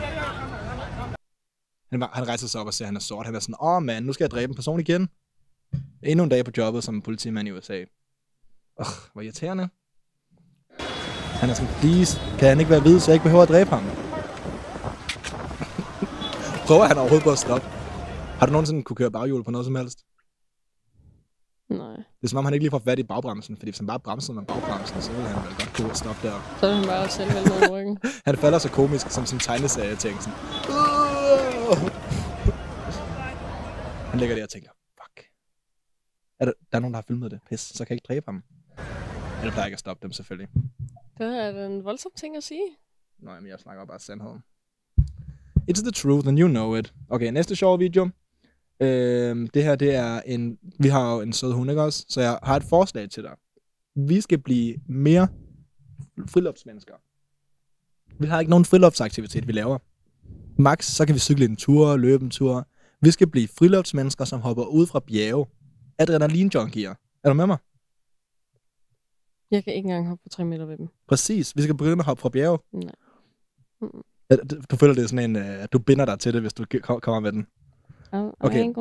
[1.91, 3.27] Han, han rejser sig op og ser, at han er sort.
[3.27, 5.09] Han er sådan, åh oh, mand, nu skal jeg dræbe en person igen.
[6.03, 7.85] Endnu en dag på jobbet som politimand i USA.
[8.81, 9.69] Åh, hvor irriterende.
[11.41, 13.71] Han er sådan, please, kan han ikke være hvid, så jeg ikke behøver at dræbe
[13.71, 13.85] ham?
[16.67, 17.67] Prøver han overhovedet på at stoppe?
[18.39, 19.99] Har du nogensinde kunne køre baghjul på noget som helst?
[21.79, 21.97] Nej.
[21.97, 24.01] Det er som om, han ikke lige får fat i bagbremsen, fordi hvis han bare
[24.01, 26.57] bremsede med bagbremsen, så ville han vel godt kunne stoppe der.
[26.61, 27.99] Så er han bare selv vel med ryggen.
[28.29, 30.17] Han falder så komisk som sådan en tegneserie ting.
[34.11, 35.27] Han ligger der og tænker, fuck.
[36.41, 37.41] Er der, der er nogen, der har filmet det.
[37.49, 38.43] Pis, så kan jeg ikke dræbe ham.
[39.41, 40.49] Eller plejer ikke at stoppe dem, selvfølgelig.
[41.19, 42.67] Det er en voldsom ting at sige.
[43.19, 44.43] Nå, men jeg snakker bare sandheden.
[45.71, 46.95] It's the truth, and you know it.
[47.09, 48.09] Okay, næste sjove video.
[48.83, 50.59] Øhm, det her, det er en...
[50.79, 52.05] Vi har jo en sød hund, ikke også?
[52.09, 53.33] Så jeg har et forslag til dig.
[53.97, 55.29] Vi skal blive mere
[56.29, 56.95] friluftsmennesker.
[58.23, 59.79] Vi har ikke nogen friluftsaktivitet, vi laver.
[60.63, 62.69] Max, så kan vi cykle en tur, løbe en tur.
[63.01, 65.47] Vi skal blive friluftsmennesker, som hopper ud fra bjerge.
[65.99, 66.95] Adrenalin-junkier.
[67.25, 67.59] Er du med mig?
[69.51, 70.89] Jeg kan ikke engang hoppe på 3 meter ved dem.
[71.09, 71.57] Præcis.
[71.57, 72.59] Vi skal begynde at hoppe fra bjerge.
[72.73, 72.95] Nej.
[74.31, 74.37] Ja,
[74.71, 76.65] Du føler, det er sådan en, øh, at du binder dig til det, hvis du
[76.83, 77.47] ko- kommer med den.
[78.13, 78.73] Okay.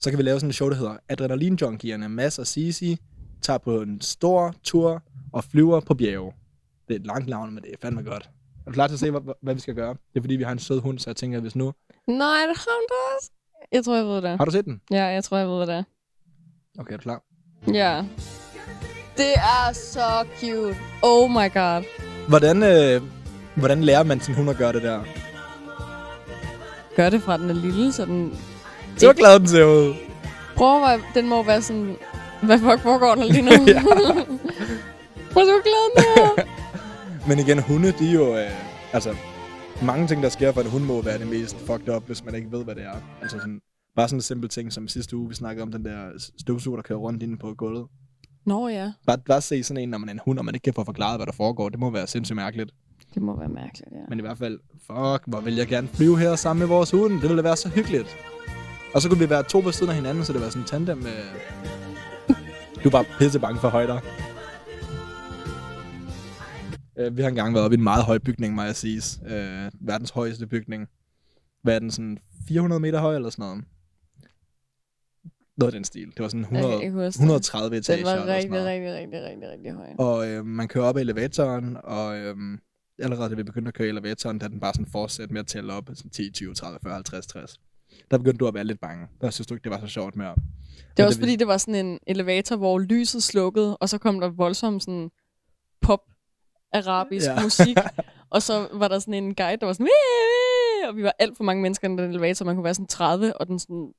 [0.00, 2.08] Så kan vi lave sådan en show, der hedder Adrenalin Junkierne.
[2.08, 2.98] Mads og Sisi
[3.42, 5.02] tager på en stor tur
[5.32, 6.32] og flyver på bjerge.
[6.88, 8.30] Det er et langt navn, men det er fandme godt.
[8.66, 9.88] Er du klar til at se, hvad, hvad vi skal gøre?
[9.88, 11.72] Det er fordi, vi har en sød hund, så jeg tænker, at hvis nu...
[12.06, 13.30] Nej, det ramte os.
[13.72, 14.38] Jeg tror, jeg ved det.
[14.38, 14.80] Har du set den?
[14.90, 15.84] Ja, jeg tror, jeg ved, det.
[16.78, 17.22] Okay, er du klar?
[17.72, 18.04] Ja.
[19.16, 20.76] Det er så cute.
[21.02, 21.84] Oh my god.
[22.28, 23.02] Hvordan, øh,
[23.56, 25.04] hvordan lærer man sin hund at gøre det der?
[26.96, 28.38] Gør det fra den er lille, så den...
[28.96, 29.94] Så glad den ser ud.
[30.56, 31.96] Prøv at den må være sådan...
[32.42, 33.50] Hvad fuck foregår der lige nu?
[35.32, 36.44] Prøv at se, hvor glad den er.
[37.28, 38.36] Men igen, hunde, de er jo...
[38.36, 38.50] Øh,
[38.92, 39.16] altså,
[39.82, 42.34] mange ting, der sker for en hund, må være det mest fucked up, hvis man
[42.34, 42.96] ikke ved, hvad det er.
[43.22, 43.60] Altså sådan,
[43.96, 46.08] bare sådan en simpel ting, som sidste uge, vi snakkede om den der
[46.40, 47.86] støvsuger, der kører rundt inde på gulvet.
[48.46, 50.64] Nå ja, Bare, bare se sådan en, når man er en hund, og man ikke
[50.64, 51.68] kan få forklaret, hvad der foregår.
[51.68, 52.70] Det må være sindssygt mærkeligt.
[53.14, 53.98] det må være mærkeligt, ja.
[54.08, 57.12] Men i hvert fald, fuck, hvor vil jeg gerne flyve her sammen med vores hund.
[57.12, 58.16] Det ville være så hyggeligt.
[58.94, 60.66] Og så kunne vi være to ved siden af hinanden, så det var sådan en
[60.66, 61.16] tandem med...
[62.84, 64.00] Du er bare pisse bange for højder.
[66.98, 69.02] Øh, vi har engang været oppe i en meget høj bygning, må jeg sige.
[69.26, 70.88] Øh, verdens højeste bygning.
[71.62, 72.18] Hvad er den, sådan
[72.48, 73.64] 400 meter høj eller sådan noget?
[75.56, 76.06] Noget af den stil.
[76.06, 77.14] Det var sådan Jeg 100, kan ikke huske det.
[77.14, 79.86] 130 etager Den var rigtig, rigtig, rigtig, rigtig, rigtig høj.
[79.98, 82.36] Og øh, man kører op i elevatoren, og øh,
[82.98, 85.46] allerede da vi begyndte at køre i elevatoren, da den bare sådan fortsætte med at
[85.46, 87.60] tælle op, sådan 10, 20, 30, 40, 50, 60.
[88.12, 89.06] Der begyndte du at være lidt bange.
[89.20, 90.34] Der synes du ikke, det var så sjovt mere.
[90.34, 93.88] Det var Og også vil- fordi, det var sådan en elevator, hvor lyset slukkede, og
[93.88, 95.10] så kom der voldsom sådan
[95.80, 96.00] pop
[96.72, 97.42] arabisk Ja.
[97.42, 97.76] musik.
[98.34, 99.88] og så var der sådan en guide, der var sådan,
[100.88, 103.36] og vi var alt for mange mennesker i den elevator, man kunne være sådan 30,
[103.36, 103.92] og den sådan,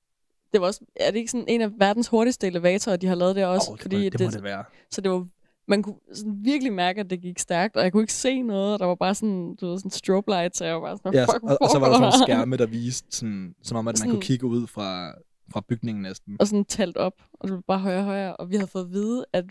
[0.54, 3.36] det var også, er det ikke sådan en af verdens hurtigste elevatorer, de har lavet
[3.36, 3.72] det også?
[3.72, 4.64] Åh, det, fordi det, det må det være.
[4.92, 5.28] Så det var,
[5.68, 8.74] man kunne sådan virkelig mærke, at det gik stærkt, og jeg kunne ikke se noget,
[8.74, 11.14] og der var bare sådan, du ved, sådan strobe lights, og jeg var bare sådan,
[11.14, 13.56] Ja, ja, fuck, og, og, så var der sådan nogle foregår skærme, der viste, sådan,
[13.64, 15.14] som om at man Sådan- kunne kigge ud fra,
[15.54, 16.38] fra bygningen næsten.
[16.40, 18.36] og sådan talt op, og det blev bare højere og højere.
[18.38, 19.46] Og vi havde fået at vide, at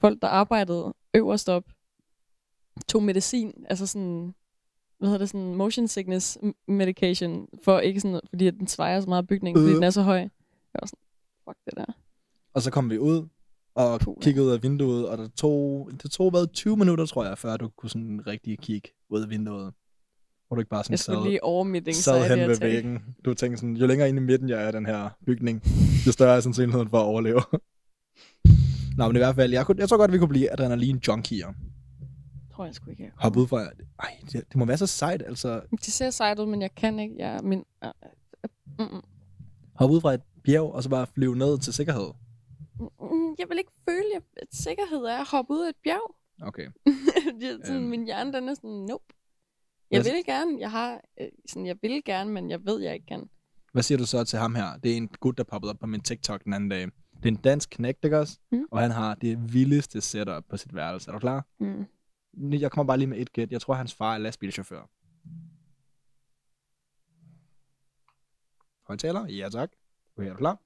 [0.00, 1.64] folk, der arbejdede øverst op,
[2.88, 4.34] tog medicin, altså sådan,
[4.98, 6.38] hvad hedder det, sådan motion sickness
[6.68, 9.74] medication, for ikke sådan, fordi at den svejer så meget bygningen, fordi Øh.
[9.76, 10.16] den er så høj.
[10.18, 10.98] Jeg var sådan,
[11.48, 11.84] fuck det der.
[12.54, 13.28] Og så kom vi ud
[13.78, 17.24] og Puh, kiggede ud af vinduet, og det tog, det tog hvad, 20 minutter, tror
[17.24, 19.72] jeg, før du kunne sådan rigtig kigge ud af vinduet.
[20.46, 22.62] Hvor du ikke bare sådan Jeg sad, lige over mit sad hen ved attack.
[22.62, 22.98] væggen.
[23.24, 25.62] Du tænkte sådan, jo længere inde i midten jeg er den her bygning,
[26.06, 27.40] jo større er sandsynligheden for at overleve.
[28.96, 31.52] Nå, men i hvert fald, jeg, kunne, jeg tror godt, vi kunne blive adrenalin-junkier.
[32.54, 33.60] Tror jeg sgu ikke, Hoppe ud fra...
[34.02, 35.60] Ej, det, det må være så sejt, altså.
[35.86, 37.14] De ser sejt ud, men jeg kan ikke.
[37.18, 37.90] Jeg, min, uh,
[38.78, 39.00] uh, mm.
[39.74, 42.08] Hoppe ud fra et bjerg, og så bare flyve ned til sikkerhed?
[42.80, 46.14] Mm, Jeg vil ikke føle, at sikkerhed er at hoppe ud af et bjerg.
[46.42, 46.66] Okay.
[47.40, 47.90] Det er sådan, Øhm.
[47.90, 49.04] Min hjerne, den er sådan, nope.
[49.90, 53.06] Jeg vil gerne, jeg har, øh, sådan, jeg vil gerne, men jeg ved, jeg ikke
[53.06, 53.30] kan.
[53.72, 54.76] Hvad siger du så til ham her?
[54.76, 56.80] Det er en gut, der poppede op på min TikTok den anden dag.
[57.16, 58.38] Det er en dansk knægt, ikke også?
[58.52, 58.64] Mm.
[58.70, 61.08] Og han har det vildeste setup på sit værelse.
[61.10, 61.46] Er du klar?
[61.60, 61.86] Mm.
[62.52, 63.52] Jeg kommer bare lige med et gæt.
[63.52, 64.88] Jeg tror, hans far er lastbilchauffør.
[68.86, 69.26] Højtaler?
[69.26, 69.70] Ja, tak.
[70.16, 70.58] Okay, er du klar?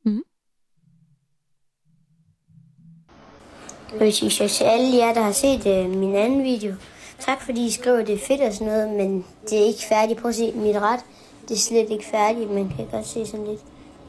[3.92, 6.74] Jeg vil sige så til alle jer, der har set øh, min anden video.
[7.18, 10.20] Tak fordi I skriver, det er fedt og sådan noget, men det er ikke færdigt.
[10.20, 11.00] Prøv at se mit ret.
[11.48, 12.50] Det er slet ikke færdigt.
[12.50, 13.60] Man kan godt se sådan lidt.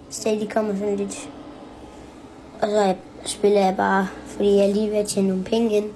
[0.09, 1.29] Stadig kommer sådan lidt.
[2.61, 5.75] Og så jeg, spiller jeg bare, fordi jeg er lige ved at tjene nogle penge
[5.77, 5.89] ind.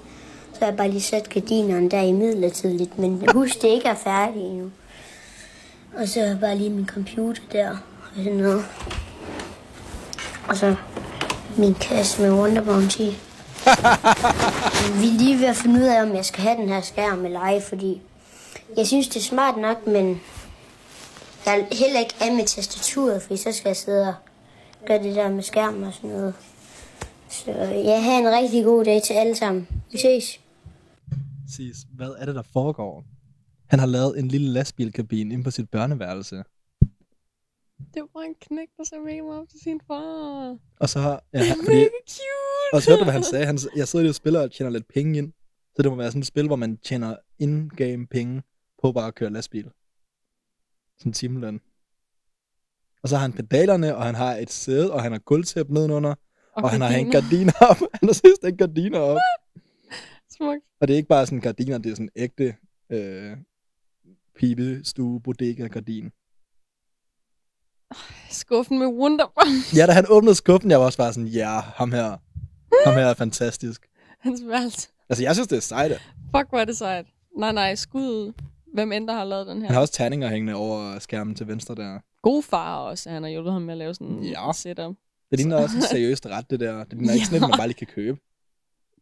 [0.52, 2.98] Så har jeg bare lige sat gardinerne der i midlertidigt.
[2.98, 4.70] Men husk, det ikke er færdigt endnu.
[5.98, 7.70] Og så bare lige min computer der.
[7.70, 8.64] Og sådan noget.
[10.48, 10.74] Og så
[11.56, 13.10] min kasse med Wonder Bounty.
[15.00, 17.24] Vi er lige ved at finde ud af, om jeg skal have den her skærm
[17.24, 18.00] eller ej, fordi
[18.76, 20.20] jeg synes, det er smart nok, men
[21.46, 24.14] jeg er heller ikke af med tastaturet, fordi så skal jeg sidde og
[24.86, 26.34] gøre det der med skærm og sådan noget.
[27.28, 27.50] Så
[27.84, 29.68] jeg har en rigtig god dag til alle sammen.
[29.92, 30.40] Vi ses.
[31.46, 31.76] Præcis.
[31.96, 33.04] Hvad er det, der foregår?
[33.66, 36.42] Han har lavet en lille lastbilkabine inde på sit børneværelse.
[37.94, 40.58] Det var en knæk, der mega meget op til sin far.
[40.80, 41.24] Og så har...
[41.32, 42.72] Ja, fordi, cute.
[42.72, 43.46] og så hørte du, hvad han sagde?
[43.46, 45.32] Han, jeg sidder lige og spiller og tjener lidt penge ind.
[45.76, 48.42] Så det må være sådan et spil, hvor man tjener in-game penge
[48.82, 49.70] på bare at køre lastbil.
[50.98, 51.60] Sådan en timeløn.
[53.02, 56.14] Og så har han pedalerne, og han har et sæde, og han har gulvtæp nedenunder,
[56.52, 57.52] og, og han har hængt gardiner.
[57.70, 57.76] op.
[58.00, 59.18] Han har sidst hængt gardiner op.
[60.30, 60.64] Smukt.
[60.80, 62.56] Og det er ikke bare sådan gardiner, det er sådan ægte
[62.90, 63.36] øh,
[64.34, 66.12] pibestue, bodega gardin.
[68.30, 69.76] Skuffen med Wonderbound.
[69.76, 72.04] Ja, da han åbnede skuffen, jeg var også bare sådan, ja, ham her,
[72.86, 73.88] ham her er fantastisk.
[74.20, 74.88] Hans værelse.
[75.08, 75.92] Altså, jeg synes, det er sejt.
[76.36, 77.06] Fuck, hvor er det sejt.
[77.38, 78.32] Nej, nej, skud.
[78.74, 79.66] Hvem end der har lavet den her.
[79.66, 81.98] Han har også terninger hængende over skærmen til venstre der.
[82.22, 83.10] God far også.
[83.10, 84.48] Han har hjulpet ham med at lave sådan Ja.
[84.48, 84.94] en setup.
[85.30, 86.84] Det ligner også en seriøst ret, det der.
[86.84, 87.46] Det ligner ikke sådan et, Ja.
[87.48, 88.18] man bare lige kan købe.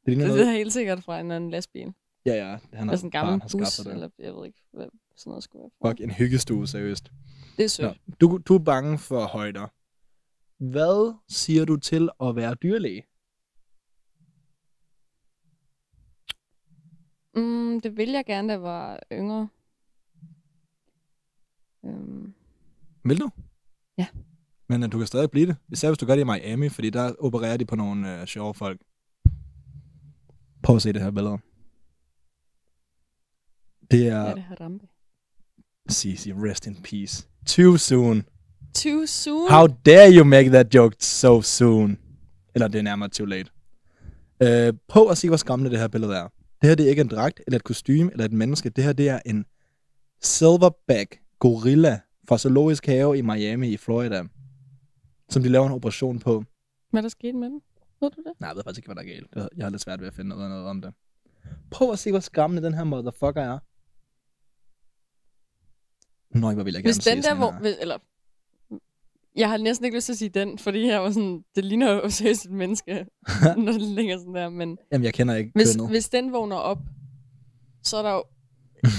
[0.05, 0.49] Det ligner Det noget...
[0.49, 1.93] er helt sikkert fra en anden lastbil.
[2.27, 2.57] Ja, ja.
[2.73, 3.93] Han har, sådan en gammel skabt bus, det.
[3.93, 5.91] eller jeg ved ikke, hvad sådan noget skulle være.
[5.91, 7.11] Fuck, en hyggestue, seriøst.
[7.57, 8.01] Det er sødt.
[8.07, 9.67] Nå, du, du er bange for højder.
[10.59, 13.03] Hvad siger du til at være dyrlæge?
[17.35, 19.49] Mm, det ville jeg gerne, da jeg var yngre.
[21.85, 22.35] Øhm,
[23.05, 23.31] Vil du?
[23.99, 24.07] Ja.
[24.69, 25.57] Men uh, du kan stadig blive det.
[25.73, 28.55] Især hvis du gør det i Miami, fordi der opererer de på nogle uh, sjove
[28.55, 28.81] folk.
[30.63, 31.39] Prøv at se det her billede.
[33.91, 34.21] Det er...
[34.21, 34.35] ja.
[34.35, 34.87] det her rampe.
[35.89, 37.29] Sisi, rest in peace.
[37.47, 38.25] Too soon.
[38.75, 39.51] Too soon?
[39.51, 41.99] How dare you make that joke so soon?
[42.55, 43.51] Eller det er nærmere too late.
[44.45, 46.29] Uh, prøv at se, hvor skræmmende det her billede er.
[46.61, 48.71] Det her det er ikke en dragt, eller et kostume, eller et menneske.
[48.71, 49.45] Det her det er en
[50.23, 54.23] silverback gorilla fra Zoologisk Have i Miami i Florida,
[55.29, 56.45] som de laver en operation på.
[56.91, 57.61] Hvad er der sket med den?
[58.01, 58.33] Ved du det?
[58.41, 59.53] Nej, jeg ved faktisk ikke, hvad der er galt.
[59.57, 60.95] Jeg har lidt svært ved at finde noget, noget om det.
[61.71, 63.59] Prøv at se, hvor skræmmende den her motherfucker er.
[66.31, 67.51] Nå, hvor vil jeg gerne Hvis den der, hvor...
[67.51, 67.75] her.
[67.81, 67.99] Eller,
[69.37, 71.93] jeg har næsten ikke lyst til at sige den, fordi jeg var sådan, det ligner
[71.93, 73.07] jo seriøst et menneske,
[73.65, 75.91] når det ligger sådan der, men Jamen, jeg kender ikke hvis, kønnet.
[75.91, 76.79] hvis den vågner op,
[77.83, 78.25] så er der jo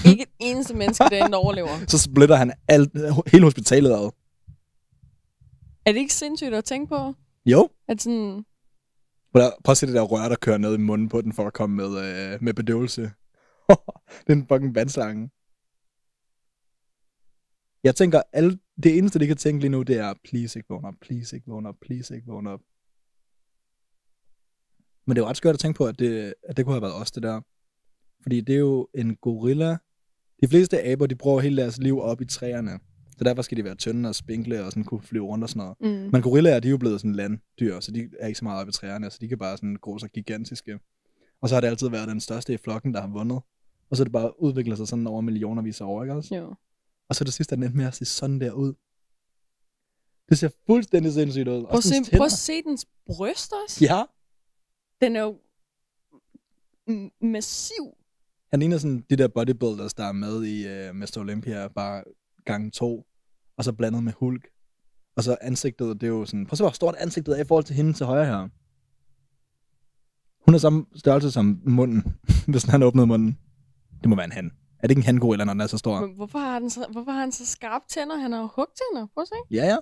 [0.06, 1.70] ikke et eneste menneske derinde, der overlever.
[1.88, 2.92] Så splitter han alt,
[3.32, 4.12] hele hospitalet ad.
[5.86, 7.14] Er det ikke sindssygt at tænke på?
[7.46, 7.70] Jo.
[7.88, 8.46] At sådan,
[9.34, 11.54] prøv at se det der rør, der kører ned i munden på den, for at
[11.54, 13.02] komme med, øh, med bedøvelse.
[14.28, 15.30] det er en fucking vandslange.
[17.84, 20.86] Jeg tænker, alle, det eneste, de kan tænke lige nu, det er, please ikke vågn
[20.86, 22.60] op, please ikke vågn op, please ikke vågn op.
[25.06, 26.82] Men det er jo ret skørt at tænke på, at det, at det kunne have
[26.82, 27.42] været os, det der.
[28.22, 29.78] Fordi det er jo en gorilla.
[30.42, 32.80] De fleste aber, de bruger hele deres liv op i træerne.
[33.18, 35.60] Så derfor skal de være tynde og spinkle og sådan kunne flyve rundt og sådan
[35.82, 36.04] noget.
[36.04, 38.60] mm, Men gorillaer, de er jo blevet sådan landdyr, så de er ikke så meget
[38.60, 40.80] oppe i træerne, så de kan bare sådan gro sig gigantiske.
[41.42, 43.40] Og så har det altid været den største i flokken, der har vundet.
[43.90, 46.36] Og så er det bare udviklet sig sådan over millionervis af år, ikke også?
[46.36, 46.56] jo.
[47.10, 48.74] Og så det sidste er den endte med at se sådan der ud.
[50.30, 51.66] Det ser fuldstændig sindssygt ud.
[51.66, 53.86] Prøv se, prøv at se dens bryst også.
[53.86, 54.04] Ja,
[55.02, 55.38] Den er jo
[57.22, 57.98] massiv.
[58.50, 61.18] han ligner sådan de der bodybuilders, der er med i uh, Mr.
[61.18, 62.04] Olympia, bare
[62.46, 63.06] gang to,
[63.58, 64.48] og så blandet med Hulk.
[65.16, 67.48] Og så ansigtet, det er jo sådan, prøv at se, hvor stort ansigtet er i
[67.48, 68.48] forhold til hende til højre her.
[70.46, 72.04] Hun er samme størrelse som munden,
[72.52, 73.38] hvis han åbnede munden.
[74.02, 74.52] Det må være en han.
[74.80, 76.02] Er det ikke en hangorilla, når den er så stor?
[76.02, 78.16] Men hvorfor har, den så, hvorfor har han så skarpe tænder?
[78.18, 79.08] Han har jo hugtænder.
[79.14, 79.36] Prøv at se.
[79.52, 79.76] Ja, ja.
[79.76, 79.82] Det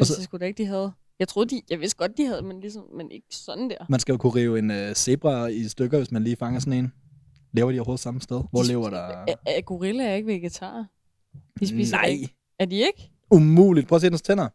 [0.00, 0.92] vidste så- jeg sgu da ikke, de havde.
[1.18, 3.76] Jeg troede, de, jeg vidste godt, de havde, men, ligesom, men ikke sådan der.
[3.88, 6.72] Man skal jo kunne rive en uh, zebra i stykker, hvis man lige fanger sådan
[6.72, 6.92] en.
[7.52, 8.42] Lever de overhovedet samme sted?
[8.50, 8.98] Hvor De- lever der?
[8.98, 10.84] Er, er gorillaer ikke vegetarer?
[11.60, 12.34] De spiser Nej, ikke.
[12.58, 13.10] Er de ikke?
[13.30, 13.88] umuligt.
[13.88, 14.48] Prøv at se dens tænder.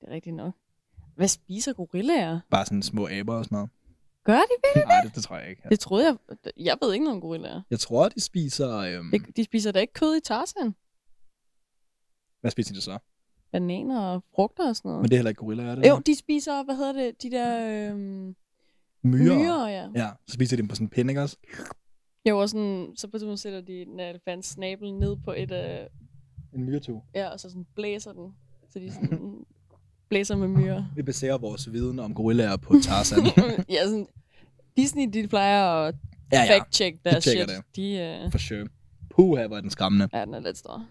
[0.00, 0.52] Det er rigtigt nok.
[1.16, 2.40] Hvad spiser gorillaer?
[2.50, 3.70] Bare sådan små aber og sådan noget.
[4.24, 4.86] Gør de virkelig?
[4.86, 5.62] Nej, det, det tror jeg ikke.
[5.70, 6.16] Det troede jeg.
[6.56, 7.62] Jeg ved ikke noget om gorillaer.
[7.70, 8.76] Jeg tror, de spiser...
[8.78, 10.74] Øhm, Det, de spiser da ikke kød i Tarzan.
[12.40, 12.98] hvad spiser de så?
[13.52, 15.02] Bananer og frugter og sådan noget.
[15.02, 15.88] Men det er heller ikke gorilla, er det?
[15.88, 18.36] Jo, de spiser, hvad hedder det, de der øhm,
[19.02, 19.38] myrer.
[19.38, 19.88] myrer, ja.
[19.94, 21.36] Ja, så spiser de dem på sådan en pind, ikke også?
[22.28, 25.86] Jo, og sådan, så på tidspunkt sætter de en elefants snabel ned på et, øh,
[26.54, 27.02] En myretue.
[27.14, 28.34] ja, og så sådan blæser den.
[28.70, 29.44] Så de sådan
[30.14, 30.84] blæser med myrer.
[30.96, 33.24] Vi baserer vores viden om gorillaer på Tarzan.
[33.74, 34.06] ja, sådan,
[34.76, 35.94] Disney, de plejer at
[36.32, 37.48] ja, ja, fact-check deres shit.
[37.48, 37.76] det.
[37.76, 38.66] De, øh, for sure.
[39.10, 40.08] Puha, hvor er den skræmmende.
[40.12, 40.86] ja, den er lidt stor.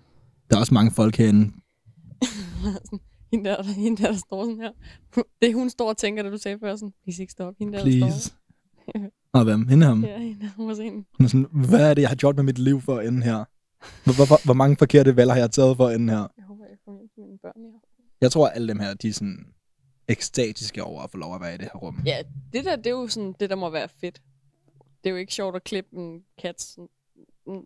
[0.49, 1.51] Der er også mange folk herinde.
[3.31, 4.71] Hende, der, hende der, der står sådan her.
[5.41, 7.53] Det hun står og tænker, da du sagde før, sådan, please ikke stop.
[7.59, 8.19] Hende der, der Please.
[8.19, 8.35] står.
[9.33, 9.67] Og hvem?
[9.67, 10.03] Hende ham?
[10.03, 11.05] Ja, hende der, hun var sådan.
[11.17, 13.23] Hun er sådan, hvad er det, jeg har gjort med mit liv for at ende
[13.23, 13.43] her?
[14.03, 16.27] Hvor, hvor, hvor, mange forkerte valg har jeg taget for at ende her?
[16.37, 16.77] Jeg håber, jeg
[17.13, 17.92] til mine børn aften.
[18.23, 19.45] Jeg tror, at alle dem her, de er sådan
[20.07, 22.01] ekstatiske over at få lov at være i det her rum.
[22.05, 24.21] Ja, det der, det er jo sådan, det der må være fedt.
[25.03, 26.87] Det er jo ikke sjovt at klippe en kat sådan,
[27.45, 27.63] nej,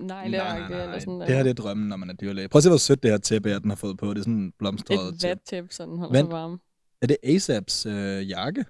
[0.00, 0.82] nej, nej, nej.
[0.82, 2.48] eller sådan Det her det er drømmen, når man er dyrlæge.
[2.48, 4.10] Prøv at se, hvor sødt det her tæppe er, den har fået på.
[4.14, 5.28] Det er sådan blomstret et tæppe.
[5.28, 6.26] vattæppe, så den holder Vent.
[6.26, 6.60] sig varm.
[7.02, 8.64] Er det ASAPs øh, jakke?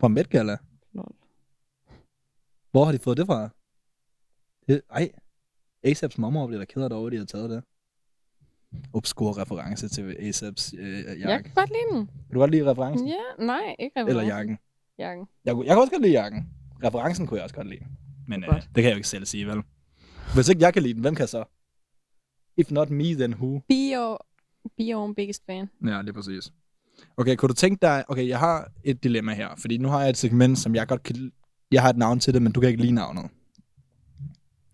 [0.00, 0.56] Fra Met Gala?
[0.92, 1.14] Lol.
[2.70, 3.48] Hvor har de fået det fra?
[4.68, 5.12] Det, ej,
[5.82, 7.64] ASAPs mormor bliver da ked af det over, at de har taget det.
[8.92, 11.28] Obskur reference til ASAPs øh, jakke.
[11.28, 12.06] Jeg kan godt lide den.
[12.06, 13.08] Kan du godt lide referencen?
[13.08, 14.34] Ja, nej, ikke Eller reference.
[14.34, 14.58] jakken?
[14.98, 15.26] Jakken.
[15.44, 16.50] Jeg, jeg kan også godt lide jakken.
[16.84, 17.84] Referencen kunne jeg også godt lide.
[18.28, 19.62] Men øh, det kan jeg jo ikke selv sige, vel?
[20.34, 21.44] Hvis ikke jeg kan lide den, hvem kan så?
[22.56, 23.58] If not me, then who?
[23.68, 24.26] Be your,
[24.76, 25.70] be your own biggest fan.
[25.86, 26.52] Ja, det er præcis.
[27.16, 28.04] Okay, kunne du tænke dig...
[28.08, 31.02] Okay, jeg har et dilemma her, fordi nu har jeg et segment, som jeg godt
[31.02, 31.32] kan...
[31.72, 33.24] Jeg har et navn til det, men du kan ikke lide navnet.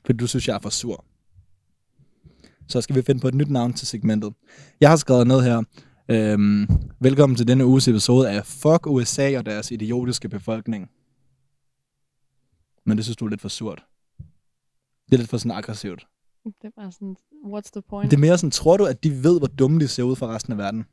[0.07, 1.05] Fordi du synes, jeg er for sur.
[2.69, 4.35] Så skal vi finde på et nyt navn til segmentet.
[4.81, 5.63] Jeg har skrevet ned her.
[6.09, 6.67] Øhm,
[7.01, 10.91] velkommen til denne uges episode af Fuck USA og deres idiotiske befolkning.
[12.87, 13.85] Men det synes du er lidt for surt.
[15.07, 16.07] Det er lidt for sådan aggressivt.
[16.45, 18.11] Det er bare sådan, what's the point?
[18.11, 20.27] Det er mere sådan, tror du, at de ved, hvor dumme de ser ud for
[20.27, 20.85] resten af verden?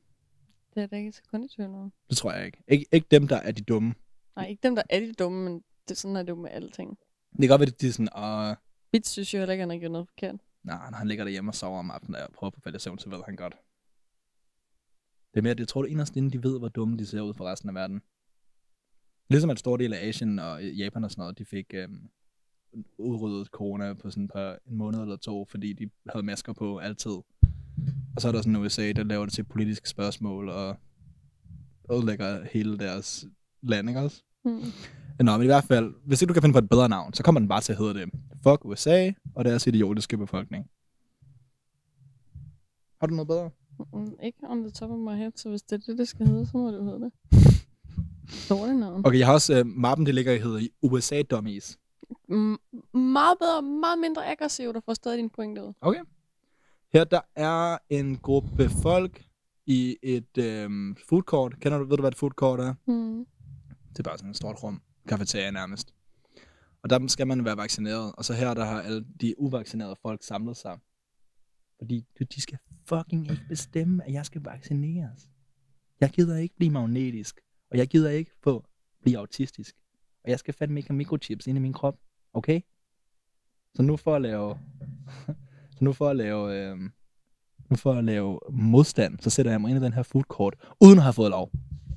[0.75, 1.91] Det er da ikke sekund i tvivl om.
[2.09, 2.57] Det tror jeg ikke.
[2.71, 3.93] Ik- ikke dem, der er de dumme.
[4.35, 6.89] Nej, ikke dem, der er de dumme, men det, sådan er det jo med alting.
[7.31, 8.55] Det kan godt være, at de er sådan, åh,
[8.91, 10.35] Bits synes jo heller ikke, at han har gjort noget forkert
[10.65, 12.75] nej, når han ligger derhjemme og sover om aftenen, og jeg prøver på at falde
[12.75, 13.55] i søvn, så ved han godt.
[15.33, 17.21] Det er mere, det jeg tror, du inderst inden, de ved, hvor dumme de ser
[17.21, 18.01] ud for resten af verden.
[19.29, 22.09] Ligesom at stor del af Asien og øh, Japan og sådan noget, de fik øhm,
[22.97, 26.77] udryddet corona på sådan et par, en måned eller to, fordi de havde masker på
[26.77, 27.11] altid.
[28.15, 30.77] Og så er der sådan USA, der laver det til politiske spørgsmål og
[31.91, 33.25] ødelægger hele deres
[33.61, 34.23] land, ikke også?
[34.45, 34.61] Mm.
[35.19, 37.23] Nå, men i hvert fald, hvis ikke du kan finde på et bedre navn, så
[37.23, 38.09] kommer den bare til at hedde det.
[38.43, 40.65] Fuck USA og deres idiotiske befolkning.
[42.99, 43.49] Har du noget bedre?
[43.93, 46.27] Mm, Ikke on the top of my head, så hvis det er det, det skal
[46.27, 47.11] hedde, så må det hedde det.
[48.49, 49.05] Dårligt navn.
[49.05, 51.77] Okay, jeg har også, uh, mappen det ligger i hedder USA Dummies.
[52.29, 52.57] Mm,
[52.93, 55.73] meget bedre, meget mindre aggressivt, og får stadig din pointe ud.
[55.81, 55.99] Okay.
[56.93, 59.25] Her der er en gruppe folk
[59.65, 61.59] i et øhm, food court.
[61.59, 62.73] Kender du, ved du, hvad et food court er?
[62.87, 63.25] Mm.
[63.89, 64.81] Det er bare sådan et stort rum.
[65.07, 65.93] Cafeteria nærmest.
[66.83, 68.13] Og der skal man være vaccineret.
[68.17, 70.79] Og så her, der har alle de uvaccinerede folk samlet sig.
[71.77, 75.29] Fordi de de skal fucking ikke bestemme, at jeg skal vaccineres.
[76.01, 77.41] Jeg gider ikke blive magnetisk.
[77.71, 78.65] Og jeg gider ikke få
[79.01, 79.75] blive autistisk.
[80.23, 81.97] Og jeg skal fandme ikke have mikrochips ind i min krop.
[82.33, 82.61] Okay?
[83.73, 84.59] Så nu for at lave...
[85.75, 86.55] så nu for at lave...
[86.55, 86.77] Øh,
[87.69, 90.55] nu for at lave modstand, så sætter jeg mig ind i den her food court,
[90.81, 91.51] uden at have fået lov.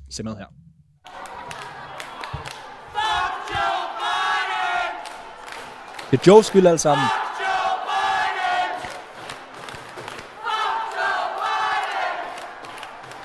[0.09, 0.68] Se med her.
[6.11, 7.05] Det er Joes skyld alt sammen.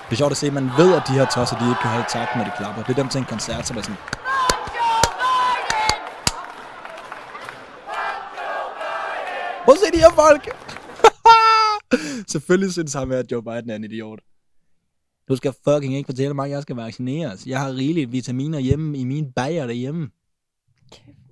[0.04, 1.90] Det er sjovt at se, at man ved, at de her tosser, de ikke kan
[1.90, 2.82] holde takt, når de klapper.
[2.82, 3.96] Det er dem til en koncert, som er sådan...
[9.64, 10.44] Prøv at se de her folk!
[12.32, 14.20] Selvfølgelig synes han, at Joe Biden er en idiot.
[15.28, 17.46] Du skal fucking ikke fortælle mig, at jeg skal vaccineres.
[17.46, 20.10] Jeg har rigeligt vitaminer hjemme i min bajer derhjemme.
[20.92, 21.23] Kæft,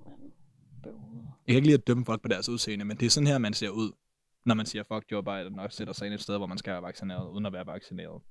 [1.47, 3.37] jeg kan ikke lide at dømme folk på deres udseende, men det er sådan her,
[3.37, 3.91] man ser ud,
[4.45, 6.73] når man siger, fuck Joe Biden, og sætter sig ind et sted, hvor man skal
[6.73, 8.21] være vaccineret, uden at være vaccineret.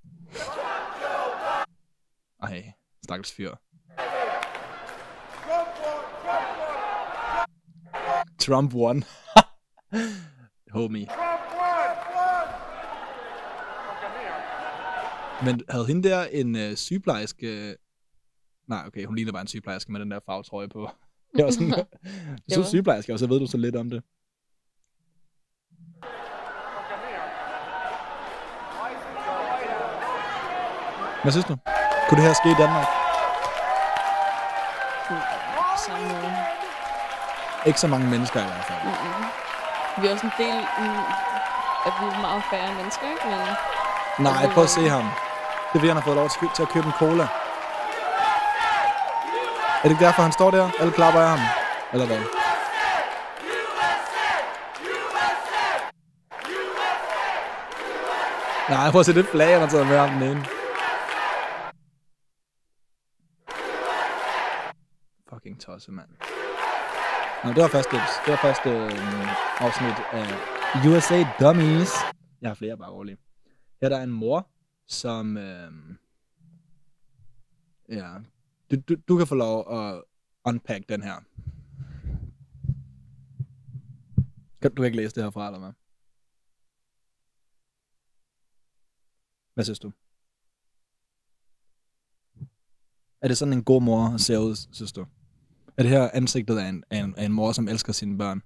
[2.42, 2.72] Ej,
[3.04, 3.54] stakkels fyr.
[8.38, 9.04] Trump won.
[10.74, 11.08] Homie.
[15.44, 17.76] Men havde hende der en øh, sygeplejerske...
[18.66, 20.90] Nej, okay, hun ligner bare en sygeplejerske med den der farvetrøje på.
[21.36, 21.70] Jeg var sådan,
[22.54, 24.02] du så sygeplejerske, og så ved du så lidt om det.
[31.22, 31.56] Hvad synes du?
[32.08, 32.86] Kunne det her ske i Danmark?
[35.90, 36.36] Måde.
[37.66, 38.82] Ikke så mange mennesker i hvert fald.
[38.84, 39.24] Mm-mm.
[40.02, 41.02] Vi er også en del mm,
[41.86, 43.24] at vi er meget færre mennesker, ikke?
[43.26, 45.04] Men Nej, prøv at se ham.
[45.04, 47.26] Det er fordi, han har fået lov til, til at købe en cola.
[49.82, 50.70] Er det ikke derfor, han står der?
[50.80, 51.40] Alle klapper af ham?
[51.92, 52.22] Eller hvad?
[58.70, 60.44] Nej, prøv at se det flag, han har taget med ham den ene.
[65.28, 66.08] Fucking tosse, mand.
[67.44, 70.26] Nå, det var første, øh, det var første øh, afsnit af
[70.86, 71.92] USA Dummies.
[72.42, 73.20] Jeg har flere, bare roligt.
[73.80, 74.46] Her der er en mor,
[74.86, 75.36] som...
[75.36, 75.72] Øh,
[77.88, 78.08] ja,
[78.72, 80.02] du, du, du kan få lov at
[80.44, 81.14] unpack den her.
[84.62, 85.72] Kan, du ikke læse det herfra, eller hvad?
[89.54, 89.92] Hvad synes du?
[93.20, 95.06] Er det sådan en god mor ser ud, synes du?
[95.76, 98.42] Er det her ansigtet af en, af en, af en mor, som elsker sine børn?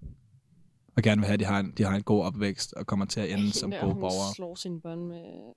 [0.97, 3.07] Og gerne vil have, at de har en, de har en god opvækst og kommer
[3.07, 4.35] til at ende som der, gode hun borgere?
[4.35, 5.53] slår sine børn med...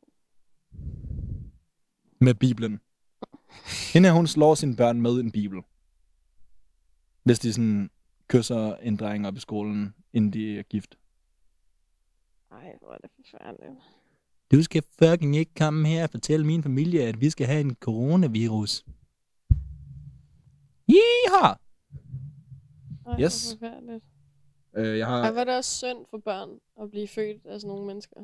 [2.22, 2.80] Med Bibelen.
[3.94, 5.62] Hende her, hun slår sine børn med en Bibel.
[7.24, 7.90] Hvis de sådan
[8.28, 10.98] kysser en dreng op i skolen, inden de er gift.
[12.52, 13.72] Ej, hvor er det forfærdeligt.
[14.52, 17.76] Du skal fucking ikke komme her og fortælle min familie, at vi skal have en
[17.76, 18.86] coronavirus.
[20.90, 21.54] Yeehaw!
[23.06, 23.58] Ej, Yes.
[24.78, 25.32] Øh, jeg Ej, har...
[25.32, 26.50] hvor er det også synd for børn
[26.82, 28.20] at blive født af sådan nogle mennesker.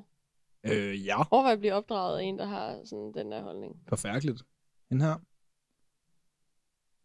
[0.64, 1.24] Øh, ja.
[1.32, 3.80] Overvej at blive opdraget af en, der har sådan den der holdning.
[3.88, 4.42] Forfærdeligt.
[4.90, 5.18] Den her.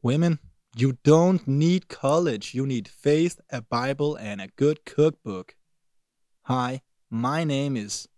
[0.02, 0.38] Women,
[0.76, 2.54] you don't need college.
[2.54, 5.54] You need faith, a Bible, and a good cookbook.
[6.42, 8.08] Hi, my name is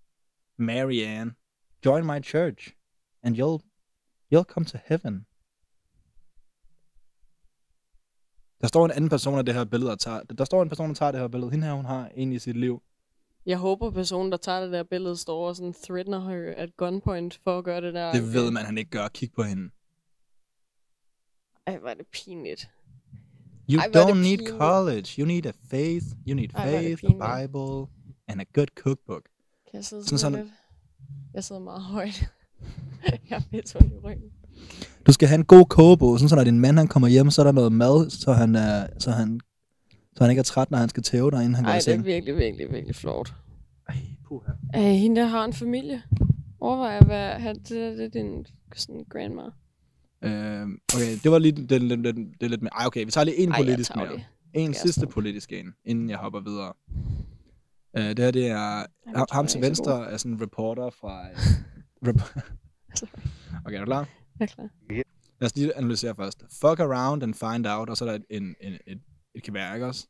[0.59, 1.37] Marianne.
[1.85, 2.77] Join my church,
[3.23, 3.63] and you'll
[4.31, 5.27] you'll come to heaven.
[8.61, 10.89] Der står en anden person af det her billede, og tager, der står en person,
[10.89, 11.51] der tager det her billede.
[11.51, 12.83] Hende her, hun har en i sit liv.
[13.47, 17.41] Jeg håber, personen, der tager det der billede, står og sådan threatener her at gunpoint
[17.45, 18.13] for at gøre det der.
[18.13, 19.09] Det ved man, han ikke gør.
[19.09, 19.71] Kig på hende.
[21.67, 22.71] Ej, hvor er det pinligt.
[23.71, 24.59] You Ej, don't need pinligt.
[24.59, 25.07] college.
[25.19, 26.07] You need a faith.
[26.29, 27.41] You need Ej, faith, a.
[27.41, 27.87] Bible,
[28.29, 29.23] and a good cookbook.
[29.71, 30.53] Kan jeg sidde Sådan sådan, lidt?
[31.35, 32.31] Jeg sidder meget højt.
[33.31, 34.31] jeg er ondt i ryggen.
[35.07, 37.43] Du skal have en god kogebog, sådan så når din mand han kommer hjem, så
[37.43, 39.41] er der noget mad, så han, er, så han,
[40.17, 41.81] så han ikke er træt, når han skal tæve dig, inden han går Ej, i
[41.81, 42.05] det er seng.
[42.05, 43.35] virkelig, virkelig, virkelig flot.
[43.89, 43.97] Ej,
[44.29, 44.53] puha.
[44.77, 46.03] Øh, hende der har en familie.
[46.61, 48.47] Overvej at være, have, det, der, det er din
[48.77, 49.43] sådan grandma.
[50.25, 52.71] Øh, okay, det var lige det, det, det, det er lidt mere.
[52.75, 54.13] Ej, okay, vi tager lige en Ej, jeg politisk tager mere.
[54.17, 54.25] det.
[54.55, 56.73] En Skal jeg sidste politisk en, inden jeg hopper videre.
[57.97, 58.57] Øh, det her, det er...
[58.57, 61.27] Ham, tror ham jeg til ikke er så venstre er sådan en reporter fra...
[61.31, 61.37] øh,
[62.09, 62.41] rep-
[63.67, 64.09] okay, er du klar?
[64.41, 64.69] Jeg er klar.
[65.41, 66.43] Lad os lige analysere først.
[66.61, 68.99] Fuck around and find out, og så er der et, en, en, et,
[69.35, 70.07] et kavær, ikke også?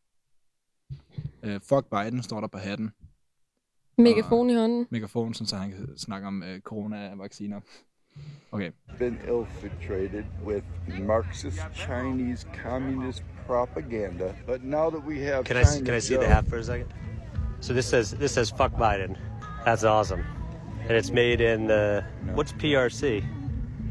[1.43, 2.91] Uh, fuck Biden står der på hatten.
[3.99, 4.87] Megafon i hånden.
[4.91, 7.61] Megafon, sådan, så han kan snakke om corona-vacciner.
[8.53, 8.71] Okay.
[8.99, 10.65] been infiltrated with
[11.01, 14.35] Marxist Chinese communist propaganda.
[14.47, 16.63] But now that we have Can I China can I see the hat for a
[16.63, 16.93] second?
[17.61, 19.17] So this says this says fuck Biden.
[19.65, 20.25] That's awesome,
[20.89, 22.05] and it's made in the
[22.35, 23.25] what's PRC?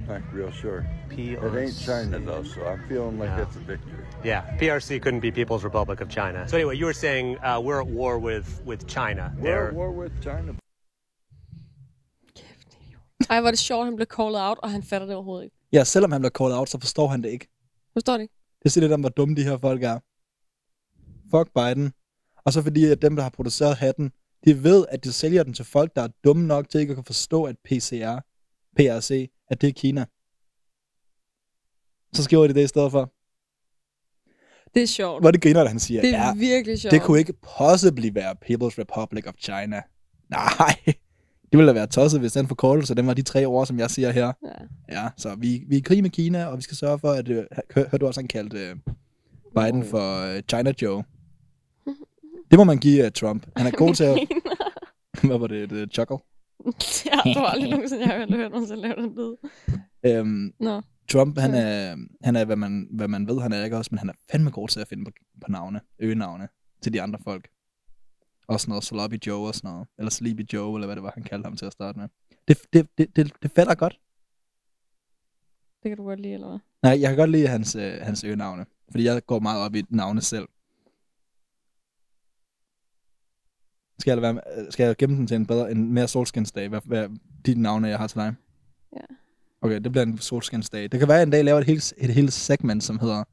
[0.08, 0.86] Not real sure.
[1.10, 1.44] PRC.
[1.44, 3.38] It ain't China though, so I'm feeling like No.
[3.38, 4.01] that's a victory.
[4.26, 6.48] Yeah, PRC couldn't be People's Republic of China.
[6.48, 9.34] So anyway, you were saying uh, we're at war with with China.
[9.36, 10.54] We're They're at war with China.
[13.30, 15.56] Ej, hvor er det sjovt, han blev called out, og han fatter det overhovedet ikke.
[15.74, 17.48] Ja, selvom han bliver called out, så forstår han det ikke.
[17.94, 18.34] Forstår det ikke?
[18.64, 20.00] Det siger lidt om, hvor dumme de her folk er.
[21.32, 21.94] Fuck Biden.
[22.46, 24.12] Og så fordi, at dem, der har produceret hatten,
[24.46, 26.96] de ved, at de sælger den til folk, der er dumme nok til ikke at
[26.96, 28.20] kunne forstå, at PCR,
[28.78, 30.06] PRC, at det er Kina.
[32.14, 33.14] Så skriver de det i stedet for.
[34.74, 35.24] Det er sjovt.
[35.24, 36.92] Hvor det griner, at han siger, Det er ja, virkelig sjovt.
[36.92, 39.82] det kunne ikke possibly være People's Republic of China.
[40.30, 40.76] Nej,
[41.52, 43.92] det ville da være tosset, hvis den forkortelse, den var de tre ord, som jeg
[43.92, 44.32] siger her.
[44.90, 45.02] Ja.
[45.02, 47.30] Ja, så vi, vi er i krig med Kina, og vi skal sørge for, at...
[47.30, 47.44] Øh,
[47.76, 48.76] hør, du også, han kaldte øh,
[49.56, 51.04] Biden for øh, China Joe.
[52.52, 53.48] Det må man give uh, Trump.
[53.58, 54.20] Han er god til at...
[55.28, 55.70] Hvad var det?
[55.70, 56.18] Det chuckle?
[57.06, 59.36] ja, du har aldrig nogensinde, jeg har hørt nogen lave den lyd.
[60.06, 60.82] Øhm, Nå.
[61.12, 64.00] Trump, han er, han er hvad, man, hvad man ved, han er ikke også, men
[64.00, 66.48] han er fandme god til at finde på, på navne, øgenavne
[66.82, 67.50] til de andre folk.
[68.48, 69.88] Og sådan noget Sloppy Joe og sådan noget.
[69.98, 72.08] Eller Sleepy Joe, eller hvad det var, han kaldte ham til at starte med.
[72.48, 74.00] Det, det, det, det, det fatter godt.
[75.84, 76.60] Det kan du godt lide, eller hvad?
[76.84, 78.66] Nej, jeg kan godt lide hans, øh, hans øgenavne.
[78.92, 80.48] Fordi jeg går meget op i navne selv.
[84.00, 86.70] Skal jeg, være med, øh, skal jeg gemme den til en, bedre, en mere solskinsdag?
[86.70, 87.10] Hvad, hvad
[87.46, 88.36] de navne, jeg har til dig?
[88.96, 89.16] Ja.
[89.62, 90.92] Okay, det bliver en solskinsdag.
[90.92, 93.24] Det kan være, at en dag laver et helt, et helt segment, som hedder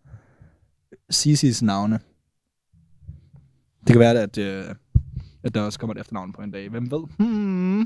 [1.11, 2.01] Sisis navne.
[3.81, 4.65] Det kan være, at, øh,
[5.43, 6.69] at der også kommer et efternavn på en dag.
[6.69, 7.01] Hvem ved?
[7.19, 7.81] Hmm.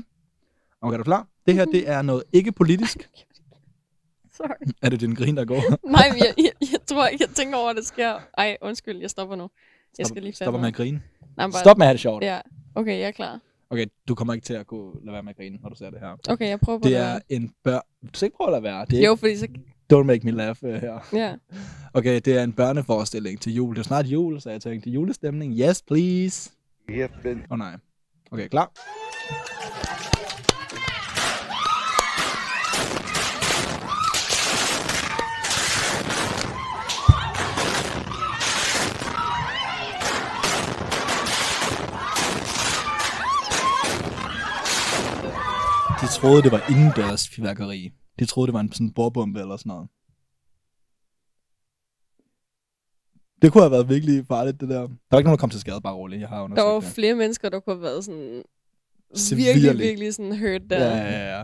[0.81, 1.27] Okay, er du klar?
[1.45, 2.97] Det her, det er noget ikke politisk.
[4.37, 4.71] Sorry.
[4.81, 5.61] Er det din grin, der går?
[5.91, 8.19] Nej, men jeg, jeg, jeg tror ikke, jeg tænker over, at det sker.
[8.37, 9.49] Ej, undskyld, jeg stopper nu.
[9.97, 11.01] Jeg skal lige Stopper med at grine.
[11.37, 11.59] Nej, bare...
[11.59, 12.23] Stop med at have det sjovt.
[12.23, 12.39] Ja,
[12.75, 13.39] okay, jeg er klar.
[13.73, 15.89] Okay, du kommer ikke til at kunne lade være med at grine, når du ser
[15.89, 16.15] det her.
[16.29, 16.91] Okay, jeg prøver på det.
[16.91, 17.01] det.
[17.01, 17.79] er en bør...
[18.03, 18.85] Du skal ikke prøve at lade være.
[18.89, 19.47] Det er Jo, fordi så...
[19.93, 21.09] Don't make me laugh uh, her.
[21.13, 21.35] Ja.
[21.93, 23.75] Okay, det er en børneforestilling til jul.
[23.75, 25.59] Det er snart jul, så jeg tænkte, julestemning.
[25.59, 26.51] Yes, please.
[26.89, 27.77] Yep, Åh oh, nej.
[28.31, 28.71] Okay, klar.
[46.03, 47.91] De troede, det var indendørs fyrværkeri.
[48.19, 49.87] De troede, det var en sådan bordbombe eller sådan noget.
[53.41, 54.75] Det kunne have været virkelig farligt, det der.
[54.81, 56.21] Der var ikke nogen, der kom til skade, bare roligt.
[56.21, 56.83] Jeg har Der undersøgt var det.
[56.83, 58.43] flere mennesker, der kunne have været sådan...
[59.15, 59.61] Severely.
[59.61, 60.85] Virkelig, virkelig sådan hurt der.
[60.85, 61.43] Ja, ja, ja.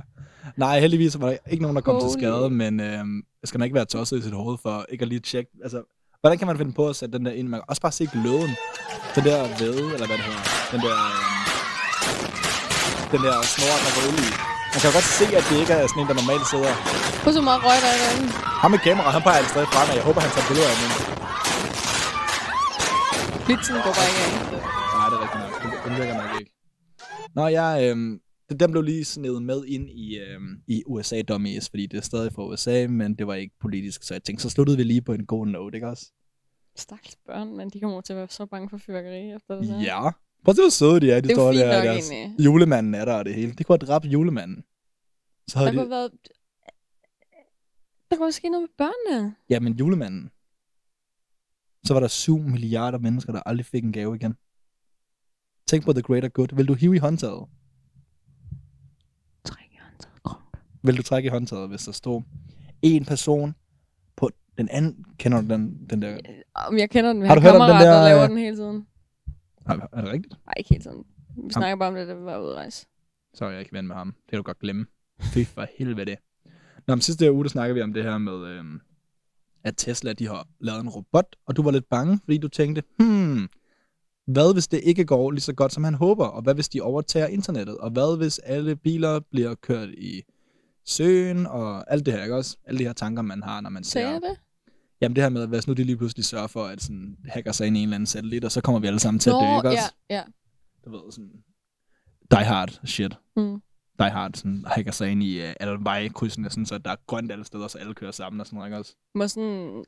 [0.57, 2.19] Nej, heldigvis var der ikke nogen, der kom til Holy.
[2.19, 5.19] skade, men øhm, skal man ikke være tosset i sit hoved for ikke at lige
[5.19, 5.83] tjekke, altså,
[6.21, 7.47] hvordan kan man finde på at sætte den der ind?
[7.47, 8.49] Man kan også bare se gløden.
[9.15, 10.43] Den der væde, eller hvad det hedder.
[10.71, 11.37] Den der, øhm,
[13.11, 14.48] den der snor, der går ud i.
[14.73, 16.71] Man kan jo godt se, at det ikke er sådan en, der normalt sidder.
[17.23, 18.27] Prøv så meget røg der er derinde.
[18.63, 20.91] Ham med kamera, han peger stadig frem, og jeg håber, han tager billeder af mig.
[23.45, 24.31] Blitzen går bare ikke af.
[24.97, 25.53] Nej, det er rigtigt nok.
[25.63, 26.51] Den, den virker nok ikke.
[27.37, 27.71] Nå, jeg,
[28.49, 32.01] det- den blev lige snedet med ind i, øhm, i USA Dummies, fordi det er
[32.01, 35.01] stadig fra USA, men det var ikke politisk, så jeg tænkte, så sluttede vi lige
[35.01, 36.05] på en god note, ikke også?
[36.75, 39.81] Stakkels børn, men de kommer til at være så bange for fyrværkeri efter det der.
[39.81, 40.09] Ja.
[40.43, 41.75] Prøv at se, hvor søde de er, de Det er står der.
[41.75, 42.45] nok deres- egentlig.
[42.45, 43.51] Julemanden er der og det hele.
[43.53, 44.63] De kunne have dræbt julemanden.
[45.47, 45.89] Så Der havde kunne de...
[45.89, 46.11] have været...
[48.11, 49.35] Der kunne ske noget med børnene.
[49.49, 50.29] Ja, men julemanden.
[51.85, 54.35] Så var der 7 milliarder mennesker, der aldrig fik en gave igen.
[55.67, 56.47] Tænk på the greater good.
[56.55, 57.45] Vil du hive i håndtaget?
[60.83, 62.21] Vil du trække i håndtaget, hvis der stod
[62.81, 63.55] en person
[64.17, 65.05] på den anden...
[65.17, 66.17] Kender du den, den der...
[66.55, 68.37] Om jeg kender den, Har har, du hørt om den der, der, laver øh, den
[68.37, 68.87] hele tiden.
[69.69, 70.33] Er, er det rigtigt?
[70.45, 71.03] Nej, ikke hele tiden.
[71.47, 72.87] Vi snakker bare om det, da vi var ude at rejse.
[73.33, 74.11] Så er jeg ikke ven med ham.
[74.11, 74.85] Det kan du godt glemme.
[75.33, 76.15] Fy for helvede.
[76.87, 78.81] Nå, men sidste uge, der snakkede vi om det her med, øhm,
[79.63, 82.83] at Tesla, de har lavet en robot, og du var lidt bange, fordi du tænkte,
[82.99, 83.49] hmm,
[84.27, 86.25] hvad hvis det ikke går lige så godt, som han håber?
[86.25, 87.77] Og hvad hvis de overtager internettet?
[87.77, 90.23] Og hvad hvis alle biler bliver kørt i
[90.85, 91.45] søen?
[91.45, 92.57] Og alt det her, ikke også?
[92.65, 93.91] Alle de her tanker, man har, når man ser...
[93.91, 94.39] Sagde jeg det?
[95.01, 97.67] Jamen det her med, hvis nu de lige pludselig sørger for, at sådan, hacker sig
[97.67, 99.45] ind i en eller anden satellit, og så kommer vi alle sammen til at dø,
[99.45, 99.93] Nå, ikke også?
[100.09, 100.23] ja, ja.
[100.85, 101.31] Du ved, sådan
[102.31, 103.13] die hard shit.
[103.35, 103.61] Mm.
[103.99, 107.31] Die hard sådan, hacker sig ind i uh, alle vejkrydsene, sådan, så der er grønt
[107.31, 108.95] alle steder, så alle kører sammen og sådan noget, ikke også?
[109.15, 109.83] Må sådan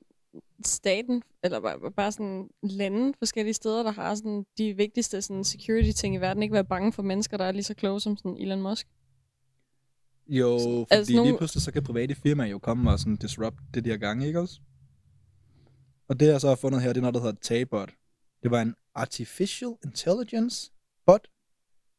[0.66, 5.92] staten, eller bare, bare sådan lande forskellige steder, der har sådan de vigtigste sådan security
[5.92, 8.38] ting i verden, ikke være bange for mennesker, der er lige så kloge som sådan
[8.40, 8.88] Elon Musk.
[10.28, 13.58] Jo, fordi altså lige nogle- pludselig så kan private firmaer jo komme og sådan disrupt
[13.74, 14.60] det der gange, ikke også?
[16.12, 17.90] Og det jeg så har fundet her, det er noget, der hedder Tabot.
[18.44, 20.72] Det var en artificial intelligence
[21.06, 21.28] bot,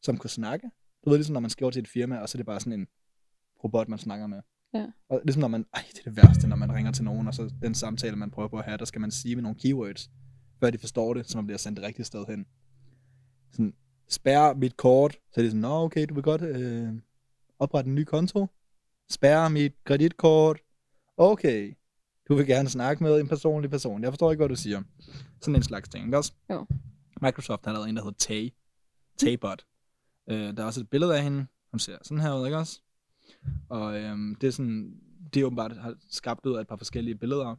[0.03, 0.71] som kunne snakke.
[1.05, 2.81] Du ved, ligesom når man skriver til et firma, og så er det bare sådan
[2.81, 2.87] en
[3.65, 4.41] robot, man snakker med.
[4.75, 4.87] Ja.
[5.09, 7.35] Og ligesom når man, ej, det er det værste, når man ringer til nogen, og
[7.35, 10.11] så den samtale, man prøver på at have, der skal man sige med nogle keywords,
[10.61, 12.47] før de forstår det, så man bliver sendt det rigtige sted hen.
[13.53, 13.75] Sådan,
[14.09, 16.93] spærre mit kort, så er det sådan, nå okay, du vil godt øh,
[17.59, 18.47] oprette en ny konto,
[19.11, 20.61] spærre mit kreditkort,
[21.17, 21.75] okay,
[22.33, 24.83] du vil gerne snakke med en personlig person, jeg forstår ikke, hvad du siger.
[25.41, 26.33] Sådan en slags ting, ikke også?
[26.51, 26.67] Jo.
[27.23, 28.53] Microsoft har lavet en, der hedder Tay,
[29.19, 29.67] Taybot.
[30.31, 32.81] Øh, der er også et billede af hende, hun ser sådan her ud, ikke også?
[33.69, 34.95] Og øhm, det er sådan,
[35.35, 37.57] det er åbenbart har skabt ud af et par forskellige billeder.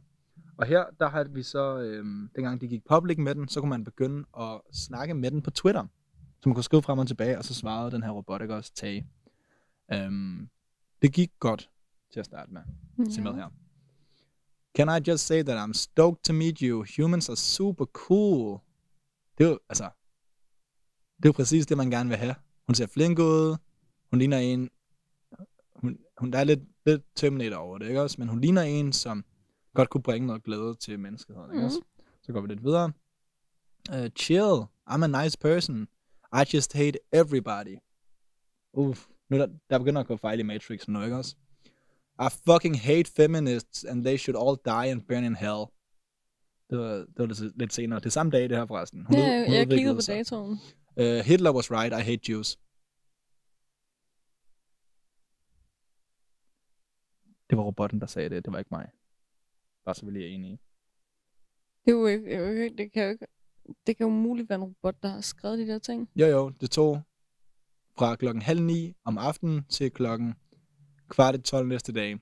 [0.56, 3.70] Og her, der har vi så, øhm, dengang de gik public med den, så kunne
[3.70, 5.86] man begynde at snakke med den på Twitter.
[6.40, 8.72] Så man kunne skrive frem og tilbage, og så svarede den her robot ikke også
[8.74, 9.02] Tay.
[9.92, 10.48] Øhm,
[11.02, 11.70] det gik godt
[12.12, 12.62] til at starte med.
[13.10, 13.48] Se med her.
[14.74, 16.84] Can I just say that I'm stoked to meet you?
[16.96, 18.60] Humans are super cool.
[19.38, 19.84] Det er jo, altså,
[21.16, 22.34] det er jo præcis det, man gerne vil have.
[22.66, 23.56] Hun ser flink ud.
[24.10, 24.70] Hun ligner en...
[25.76, 28.16] Hun, hun der er lidt, lidt Terminator over det, ikke også?
[28.18, 29.24] Men hun ligner en, som
[29.74, 31.80] godt kunne bringe noget glæde til menneskeheden, ikke også?
[32.22, 32.92] Så går vi lidt videre.
[33.92, 34.62] Uh, chill.
[34.90, 35.88] I'm a nice person.
[36.32, 37.76] I just hate everybody.
[38.72, 39.06] Uff.
[39.28, 41.36] Nu er der, der begynder at gå fejl i Matrix nu, ikke også?
[42.20, 45.64] I fucking hate feminists, and they should all die and burn in hell.
[46.70, 48.00] Det var, det var lidt, lidt senere.
[48.00, 49.06] Det er samme dag, det her forresten.
[49.06, 50.14] Hun Ja, jeg, hun jeg kiggede på sig.
[50.16, 50.58] datoen.
[50.96, 52.58] Uh, Hitler was right, I hate Jews.
[57.50, 58.44] Det var robotten, der sagde det.
[58.44, 58.88] Det var ikke mig.
[59.84, 60.58] Bare så vi lige er enige.
[61.86, 63.26] Det, er jo ikke, det kan jo ikke...
[63.86, 66.10] Det kan jo muligt være en robot, der har skrevet de der ting.
[66.16, 67.02] Jo, jo, det tog
[67.98, 70.34] fra klokken halv ni om aftenen til klokken
[71.14, 72.18] kvart i 12 næste dag,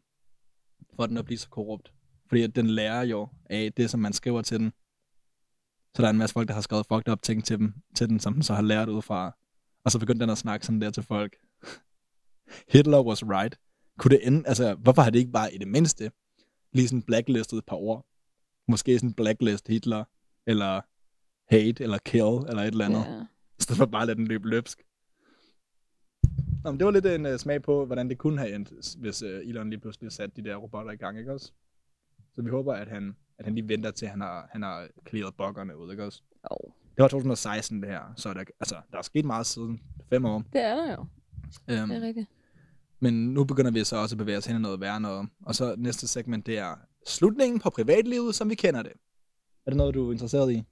[0.97, 1.93] for den at blive så korrupt.
[2.29, 4.73] Fordi at den lærer jo af det, som man skriver til den.
[5.95, 8.09] Så der er en masse folk, der har skrevet fucked up ting til, dem, til
[8.09, 9.37] den, som den så har lært ud fra.
[9.85, 11.37] Og så begyndte den at snakke sådan der til folk.
[12.73, 13.59] Hitler was right.
[13.99, 16.11] Kunne det ende, altså, hvorfor har det ikke bare i det mindste
[16.73, 18.07] lige sådan blacklistet et par ord?
[18.69, 20.05] Måske sådan blacklist Hitler,
[20.47, 20.81] eller
[21.55, 23.29] hate, eller kill, eller et eller andet.
[23.59, 24.83] I stedet for bare at lade den løbe løbsk.
[26.65, 29.23] Nå, men det var lidt en uh, smag på, hvordan det kunne have endt, hvis
[29.23, 31.53] uh, Elon lige pludselig satte de der robotter i gang, ikke også?
[32.35, 35.35] Så vi håber, at han, at han lige venter til, han har, han har clearet
[35.35, 36.23] buggerne ud, ikke også?
[36.51, 36.73] Jo.
[36.97, 38.01] Det var 2016, det her.
[38.17, 39.81] Så der, altså, der er sket meget siden.
[40.11, 40.43] Fem år.
[40.53, 41.07] Det er der jo.
[41.69, 42.27] Øhm, Det er rigtigt.
[43.01, 45.29] men nu begynder vi så også at bevæge os hen i noget værre noget.
[45.47, 46.75] Og så næste segment, det er
[47.07, 48.93] slutningen på privatlivet, som vi kender det.
[49.67, 50.63] Er det noget, du er interesseret i?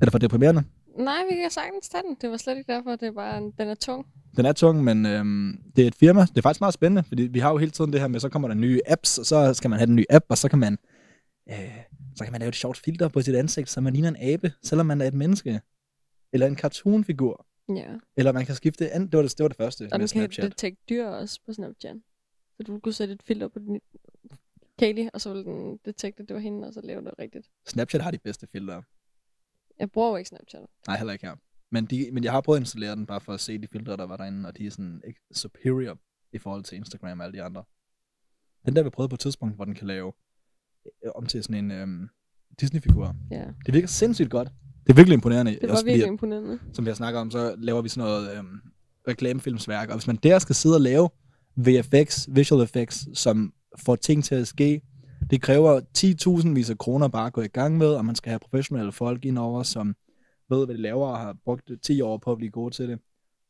[0.00, 0.64] Er det for deprimerende?
[0.98, 2.16] Nej, vi kan sagtens tage den.
[2.20, 4.06] Det var slet ikke derfor, det er bare, en- den er tung.
[4.36, 6.20] Den er tung, men øhm, det er et firma.
[6.20, 8.28] Det er faktisk meget spændende, fordi vi har jo hele tiden det her med, så
[8.28, 10.58] kommer der nye apps, og så skal man have den nye app, og så kan
[10.58, 10.78] man,
[11.50, 11.56] øh,
[12.16, 14.52] så kan man lave et sjovt filter på sit ansigt, så man ligner en abe,
[14.62, 15.60] selvom man er et menneske.
[16.32, 17.46] Eller en cartoonfigur.
[17.76, 17.88] Ja.
[18.16, 19.02] Eller man kan skifte an...
[19.06, 20.44] Det var det, det, var det første Og med den kan Snapchat.
[20.44, 21.96] detekte dyr også på Snapchat.
[22.56, 23.80] Så du kunne sætte et filter på din
[24.78, 27.46] Kaylee, og så ville den detekte, at det var hende, og så lave det rigtigt.
[27.66, 28.82] Snapchat har de bedste filtre.
[29.78, 30.60] Jeg bruger jo ikke Snapchat.
[30.86, 31.34] Nej, heller ikke her.
[31.70, 33.96] Men, de, men jeg har prøvet at installere den, bare for at se de filtre,
[33.96, 35.98] der var derinde, og de er sådan ikke superior
[36.32, 37.64] i forhold til Instagram og alle de andre.
[38.66, 40.12] Den der, vi prøvede på et tidspunkt, hvor den kan lave
[41.04, 42.08] øh, om til sådan en øhm,
[42.60, 43.16] Disney-figur.
[43.30, 43.44] Ja.
[43.66, 44.48] Det virker sindssygt godt.
[44.86, 45.52] Det er virkelig imponerende.
[45.52, 46.58] Det var Også virkelig imponerende.
[46.72, 48.60] Som vi har snakket om, så laver vi sådan noget øhm,
[49.08, 51.08] reklamefilmsværk, og hvis man der skal sidde og lave
[51.56, 54.82] VFX, visual effects, som får ting til at ske,
[55.30, 58.30] det kræver 10.000 vis af kroner bare at gå i gang med, og man skal
[58.30, 59.96] have professionelle folk indover, som
[60.50, 62.98] ved, hvad de laver, og har brugt 10 år på at blive gode til det.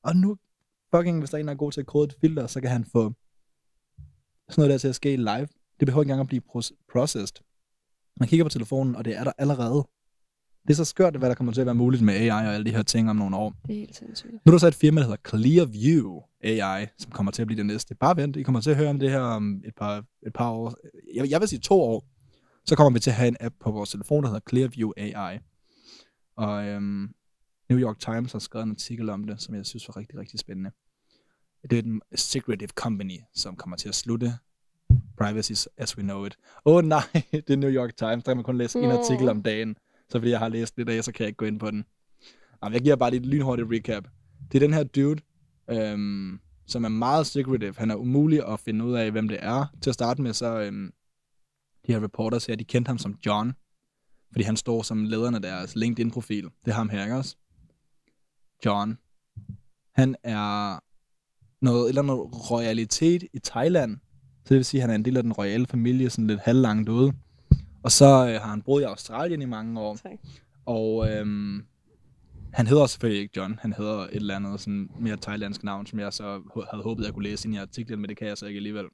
[0.03, 0.37] Og nu,
[0.95, 2.71] fucking, hvis der er en, der er god til at kode et filter, så kan
[2.71, 3.13] han få
[4.49, 5.49] sådan noget der til at ske live.
[5.81, 7.43] Det behøver ikke engang at blive processed.
[8.21, 9.89] Man kigger på telefonen, og det er der allerede.
[10.67, 12.67] Det er så skørt, hvad der kommer til at være muligt med AI og alle
[12.67, 13.55] de her ting om nogle år.
[13.67, 14.33] Det er helt sindssygt.
[14.33, 17.59] Nu er der så et firma, der hedder Clearview AI, som kommer til at blive
[17.59, 17.95] det næste.
[17.95, 20.51] Bare vent, I kommer til at høre om det her om et par, et par
[20.51, 20.75] år.
[21.15, 22.05] Jeg, jeg vil sige to år.
[22.65, 25.39] Så kommer vi til at have en app på vores telefon, der hedder Clearview AI.
[26.37, 27.09] Og øhm,
[27.71, 30.41] New York Times har skrevet en artikel om det, som jeg synes var rigtig, rigtig
[30.41, 30.71] spændende.
[31.71, 34.33] Det er en secretive company, som kommer til at slutte
[35.19, 36.37] privacy as we know it.
[36.65, 38.25] Åh oh, nej, det er New York Times.
[38.25, 38.99] Der kan man kun læse en Nå.
[38.99, 39.77] artikel om dagen.
[40.09, 41.85] Så fordi jeg har læst lidt af, så kan jeg ikke gå ind på den.
[42.63, 44.09] Jamen, jeg giver bare lidt lynhurtigt recap.
[44.53, 45.21] Det er den her dude,
[45.71, 47.75] øhm, som er meget secretive.
[47.79, 49.67] Han er umulig at finde ud af, hvem det er.
[49.83, 50.93] Til at starte med, så øhm,
[51.87, 53.53] de her reporters her, de kendte ham som John.
[54.33, 56.45] Fordi han står som lederen af deres LinkedIn-profil.
[56.45, 57.37] Det er ham her, ikke også?
[58.65, 58.99] John.
[59.93, 60.79] Han er
[61.65, 63.97] noget, et eller andet royalitet i Thailand.
[64.45, 66.41] Så det vil sige, at han er en del af den royale familie, sådan lidt
[66.41, 67.13] halvlangt ude.
[67.87, 69.97] Og så øh, har han boet i Australien i mange år.
[69.97, 70.19] Tak.
[70.67, 71.65] Og øhm,
[72.53, 73.59] han hedder selvfølgelig ikke John.
[73.63, 77.15] Han hedder et eller andet sådan mere thailandsk navn, som jeg så havde håbet, jeg
[77.15, 78.85] kunne læse ind i artiklen, men det kan jeg så ikke alligevel.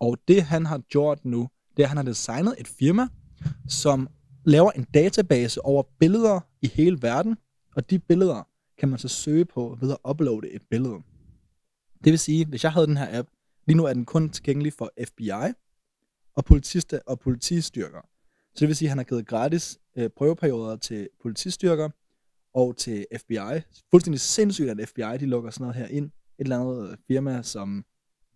[0.00, 3.08] Og det han har gjort nu, det er, at han har designet et firma,
[3.68, 4.08] som
[4.44, 7.36] laver en database over billeder i hele verden,
[7.76, 10.98] og de billeder kan man så søge på ved at uploade et billede.
[12.04, 13.28] Det vil sige, hvis jeg havde den her app,
[13.66, 15.52] lige nu er den kun tilgængelig for FBI
[16.36, 18.00] og politiste, og politistyrker.
[18.54, 21.88] Så det vil sige, at han har givet gratis øh, prøveperioder til politistyrker
[22.54, 23.60] og til FBI.
[23.90, 26.04] Fuldstændig sindssygt, at FBI de lukker sådan noget her ind.
[26.04, 27.84] Et eller andet øh, firma, som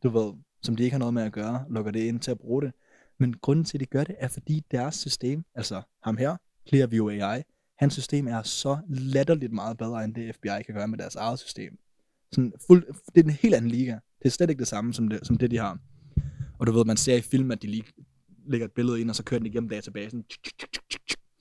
[0.02, 2.38] du ved, som de ikke har noget med at gøre, lukker det ind til at
[2.38, 2.72] bruge det.
[3.18, 6.36] Men grunden til, at de gør det, er fordi deres system, altså ham her,
[6.68, 7.42] Clearview AI,
[7.78, 11.38] hans system er så latterligt meget bedre, end det FBI kan gøre med deres eget
[11.38, 11.78] system.
[12.32, 13.92] Sådan fuld, det er en helt anden liga.
[13.92, 15.78] Det er slet ikke det samme, som det, som det de har.
[16.58, 17.84] Og du ved, man ser i film, at de lige
[18.46, 20.24] lægger et billede ind, og så kører den igennem databasen.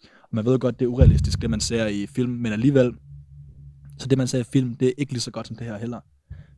[0.03, 2.93] Og man ved jo godt, det er urealistisk, det man ser i film, men alligevel,
[3.99, 5.77] så det man ser i film, det er ikke lige så godt som det her
[5.77, 5.99] heller.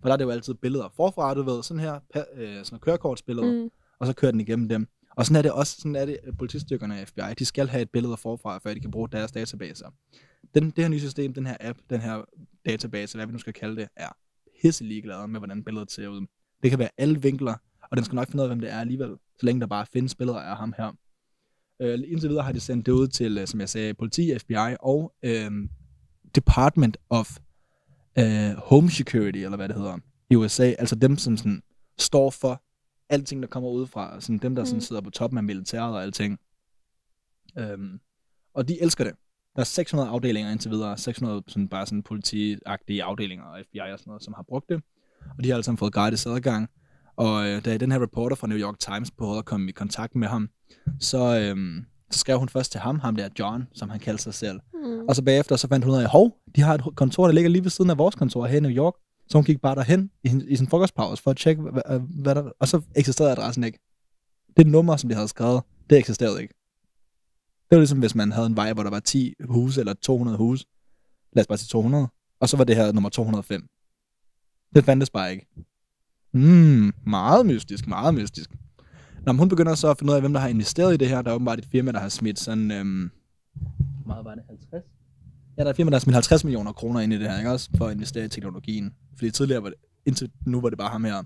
[0.01, 1.99] For der er det jo altid billeder forfra, du ved, sådan her,
[2.35, 3.69] øh, sådan kørekortsbilleder, Mm.
[3.99, 4.87] og så kører den igennem dem.
[5.15, 7.81] Og sådan er det også, sådan er det, at politistyrkerne af FBI, de skal have
[7.81, 9.87] et billede forfra, før de kan bruge deres databaser.
[10.55, 12.21] Den, det her nye system, den her app, den her
[12.65, 14.09] database, hvad vi nu skal kalde det, er
[14.61, 16.25] pisse ligeglade med, hvordan billedet ser ud.
[16.63, 17.55] Det kan være alle vinkler,
[17.91, 19.09] og den skal nok finde ud af, hvem det er alligevel,
[19.39, 20.91] så længe der bare findes billeder af ham her.
[21.81, 24.75] Øh, indtil videre har de sendt det ud til, øh, som jeg sagde, politi, FBI
[24.79, 25.51] og øh,
[26.35, 27.37] Department of
[28.19, 29.97] øh, Home Security, eller hvad det hedder,
[30.29, 30.63] i USA.
[30.79, 31.61] Altså dem, som sådan
[31.97, 32.63] står for
[33.09, 34.21] alting, der kommer udefra.
[34.21, 34.81] Sådan dem, der sådan Mm.
[34.81, 36.39] sidder på toppen af militæret og alting.
[37.57, 37.99] Øhm,
[38.53, 39.13] og de elsker det.
[39.55, 40.97] Der er 600 afdelinger indtil videre.
[40.97, 44.83] 600 sådan, bare sådan politiagtige afdelinger og FBI og sådan noget, som har brugt det.
[45.37, 46.69] Og de har alle sammen fået gratis adgang.
[47.19, 50.15] Og øh, da den her reporter fra New York Times prøvede at komme i kontakt
[50.15, 50.49] med ham,
[50.99, 54.33] så, øhm, så skrev hun først til ham, ham der John, som han kaldte sig
[54.33, 54.59] selv.
[54.73, 54.99] Mm.
[55.07, 57.49] Og så bagefter, så fandt hun ud af, hov, de har et kontor, der ligger
[57.49, 58.93] lige ved siden af vores kontor her i New York.
[59.27, 62.35] Så hun gik bare derhen i, i sin frokostpause for at tjekke, hvad, hvad, hvad
[62.35, 62.51] der...
[62.59, 63.79] Og så eksisterede adressen ikke.
[64.57, 66.53] Det nummer, som de havde skrevet, det eksisterede ikke.
[67.69, 70.37] Det var ligesom, hvis man havde en vej, hvor der var 10 huse eller 200
[70.37, 70.65] huse.
[71.33, 72.07] Lad os bare sige 200.
[72.39, 73.67] Og så var det her nummer 205.
[74.75, 75.47] Det fandtes bare ikke.
[76.33, 78.49] Mm, meget mystisk, meget mystisk.
[79.25, 81.21] Når hun begynder så at finde ud af, hvem der har investeret i det her,
[81.21, 82.71] der er åbenbart et firma, der har smidt sådan...
[82.71, 83.11] Øhm,
[83.53, 84.43] hvor meget var det?
[84.49, 84.83] 50?
[85.57, 87.37] Ja, der er et firma, der har smidt 50 millioner kroner ind i det her,
[87.37, 87.69] ikke også?
[87.77, 88.93] For at investere i teknologien.
[89.17, 91.23] Fordi tidligere var det, indtil nu var det bare ham her,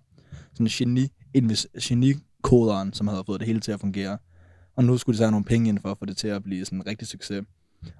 [0.54, 4.18] sådan en geni, invis, genikoderen, som havde fået det hele til at fungere.
[4.76, 6.44] Og nu skulle de så have nogle penge ind for at få det til at
[6.44, 7.44] blive sådan en rigtig succes.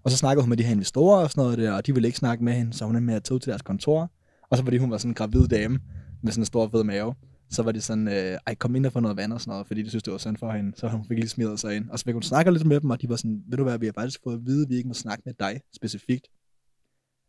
[0.04, 2.08] Og så snakkede hun med de her investorer og sådan noget der, og de ville
[2.08, 4.12] ikke snakke med hende, så hun endte med at tage til deres kontor.
[4.50, 5.80] Og så fordi hun var sådan en gravid dame
[6.24, 7.16] med sådan en stor fed mave,
[7.50, 9.68] så var det sådan, øh, ej, kom ind og få noget vand og sådan noget,
[9.68, 10.72] fordi de synes, det var synd for hende.
[10.76, 11.90] Så hun fik lige smidt sig ind.
[11.90, 13.80] Og så fik hun snakke lidt med dem, og de var sådan, ved du hvad,
[13.80, 16.28] vi har faktisk fået at vide, at vi ikke må snakke med dig specifikt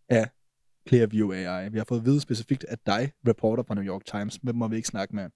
[0.09, 0.29] af
[0.89, 1.69] Clearview AI.
[1.69, 4.39] Vi har fået at vide specifikt af dig, reporter fra New York Times.
[4.43, 5.29] Hvem må vi ikke snakke med?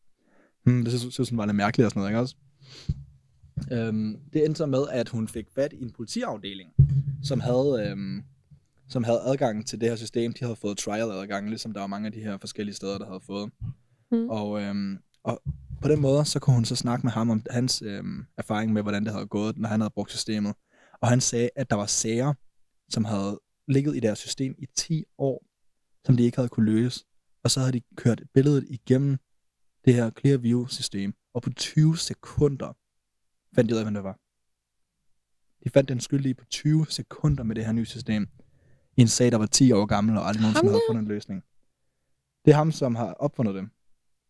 [0.64, 2.36] Hmm, det synes, synes hun var lidt mærkeligt og sådan noget, ikke også?
[3.72, 6.70] Øhm, det endte så med, at hun fik fat i en politiafdeling,
[7.22, 8.22] som havde, øhm,
[8.88, 10.32] som havde adgang til det her system.
[10.32, 13.20] De havde fået trial-adgang, ligesom der var mange af de her forskellige steder, der havde
[13.20, 13.50] fået.
[14.12, 14.30] Mm.
[14.30, 15.42] Og, øhm, og
[15.82, 18.82] på den måde, så kunne hun så snakke med ham om hans øhm, erfaring med,
[18.82, 20.54] hvordan det havde gået, når han havde brugt systemet.
[21.00, 22.34] Og han sagde, at der var sager,
[22.88, 25.46] som havde ligget i deres system i 10 år,
[26.04, 27.04] som de ikke havde kunne løse.
[27.42, 29.18] Og så havde de kørt billedet igennem
[29.84, 32.76] det her Clearview-system, og på 20 sekunder
[33.54, 34.18] fandt de ud af, hvem det var.
[35.64, 38.28] De fandt den skyldige på 20 sekunder med det her nye system,
[38.98, 41.42] i en sag, der var 10 år gammel, og aldrig nogensinde havde fundet en løsning.
[42.44, 43.70] Det er ham, som har opfundet dem.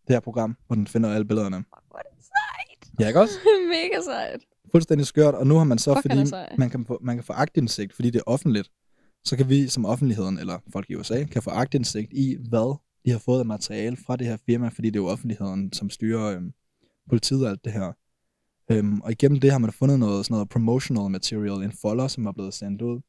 [0.06, 1.64] Det her program, hvor den finder alle billederne.
[1.88, 2.92] Hvor er det sejt.
[3.00, 3.34] Ja, ikke også?
[3.74, 4.40] Mega sejt.
[4.72, 7.32] Fuldstændig skørt, og nu har man så, Fuck, fordi man kan, få, man kan få
[7.32, 8.70] agtindsigt, fordi det er offentligt,
[9.24, 13.10] så kan vi som offentligheden, eller folk i USA, kan få agtindsigt i, hvad de
[13.10, 16.36] har fået af materiale fra det her firma, fordi det er jo offentligheden, som styrer
[16.36, 16.52] øhm,
[17.08, 17.92] politiet og alt det her.
[18.70, 22.26] Øhm, og igennem det har man fundet noget, sådan noget promotional material, en folder, som
[22.26, 23.00] er blevet sendt ud.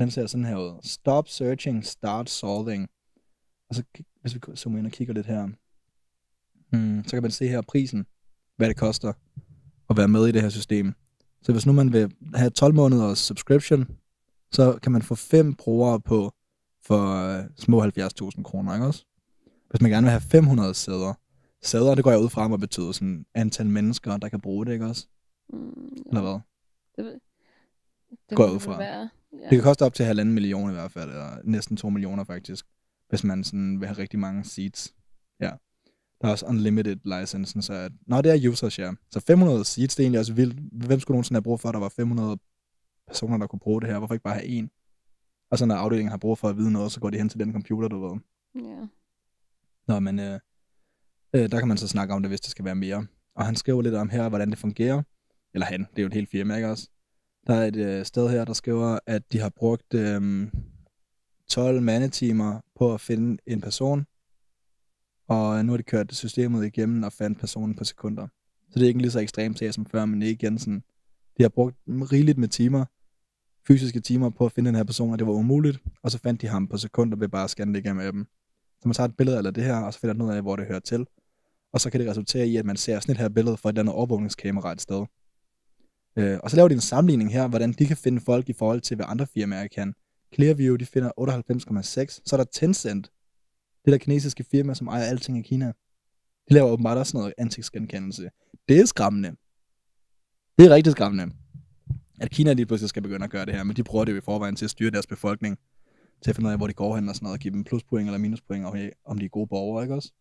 [0.00, 0.78] Den ser sådan her ud.
[0.82, 2.88] Stop searching, start solving.
[3.68, 3.82] Og så
[4.20, 5.48] hvis vi zoomer ind og kigger lidt her,
[6.72, 8.06] hmm, så kan man se her prisen,
[8.56, 9.12] hvad det koster
[9.90, 10.94] at være med i det her system.
[11.42, 13.88] Så hvis nu man vil have 12 måneders subscription,
[14.52, 16.32] så kan man få fem brugere på
[16.82, 19.04] for øh, små 70.000 kroner, ikke også?
[19.70, 21.14] Hvis man gerne vil have 500 sæder,
[21.62, 24.72] sæder, det går jeg ud fra, at betyder sådan antal mennesker, der kan bruge det,
[24.72, 25.06] ikke også?
[25.52, 26.40] Mm, Eller hvad?
[26.96, 27.20] det,
[28.30, 28.78] det Går jeg ud fra.
[28.78, 29.08] Være.
[29.32, 29.38] Ja.
[29.38, 32.66] Det kan koste op til halvanden million i hvert fald, eller næsten 2 millioner faktisk,
[33.08, 34.94] hvis man sådan vil have rigtig mange seats.
[35.40, 35.50] Ja.
[36.20, 38.92] Der er også unlimited licensen, så at, Nå, det er users, ja.
[39.10, 40.86] Så 500 seats, det er egentlig også vildt.
[40.86, 42.38] Hvem skulle nogensinde have brug for, at der var 500
[43.06, 43.98] personer, der kunne bruge det her?
[43.98, 44.70] Hvorfor ikke bare have en?
[45.50, 47.40] Og så når afdelingen har brug for at vide noget, så går de hen til
[47.40, 48.20] den computer, du ved.
[48.54, 48.86] Ja.
[49.88, 50.40] Nå, men øh,
[51.34, 53.06] øh, der kan man så snakke om det, hvis det skal være mere.
[53.34, 55.02] Og han skriver lidt om her, hvordan det fungerer.
[55.54, 56.90] Eller han, det er jo et helt firma, ikke også?
[57.46, 60.48] Der er et øh, sted her, der skriver, at de har brugt øh,
[61.48, 64.06] 12 mandetimer på at finde en person.
[65.28, 68.26] Og øh, nu har de kørt systemet igennem og fandt personen på sekunder.
[68.70, 70.82] Så det er ikke en lige så ekstrem sag som før, men ikke igen sådan.
[71.38, 72.84] De har brugt rigeligt med timer,
[73.66, 75.78] fysiske timer på at finde den her person, og det var umuligt.
[76.02, 78.26] Og så fandt de ham på sekunder ved bare at scanne det igennem appen.
[78.80, 80.56] Så man tager et billede af det her, og så finder man ud af, hvor
[80.56, 81.06] det hører til.
[81.72, 83.72] Og så kan det resultere i, at man ser sådan et her billede fra et
[83.72, 85.06] eller andet overvågningskamera et sted.
[86.16, 88.80] Øh, og så laver de en sammenligning her, hvordan de kan finde folk i forhold
[88.80, 89.94] til, hvad andre firmaer kan.
[90.34, 92.20] Clearview, de finder 98,6.
[92.26, 93.10] Så er der Tencent,
[93.84, 95.72] det der kinesiske firma, som ejer alting i Kina.
[96.48, 98.30] De laver åbenbart også noget ansigtsgenkendelse.
[98.68, 99.28] Det er skræmmende.
[100.58, 101.34] Det er rigtig skræmmende.
[102.20, 104.16] At Kina lige pludselig skal begynde at gøre det her, men de bruger det jo
[104.16, 105.58] i forvejen til at styre deres befolkning.
[106.22, 107.64] Til at finde ud af, hvor de går hen og sådan noget, og give dem
[107.64, 110.12] pluspoint eller minuspoint, afhængig om de er gode borgere, ikke også?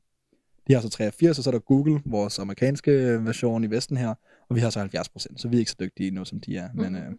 [0.68, 4.14] De har så 83, og så er der Google, vores amerikanske version i Vesten her,
[4.50, 6.58] og vi har så 70 procent, så vi er ikke så dygtige nu, som de
[6.58, 6.70] er.
[6.74, 7.02] Men Mhm.
[7.02, 7.12] øh,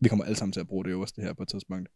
[0.00, 1.88] vi kommer alle sammen til at bruge det øverste her på et tidspunkt.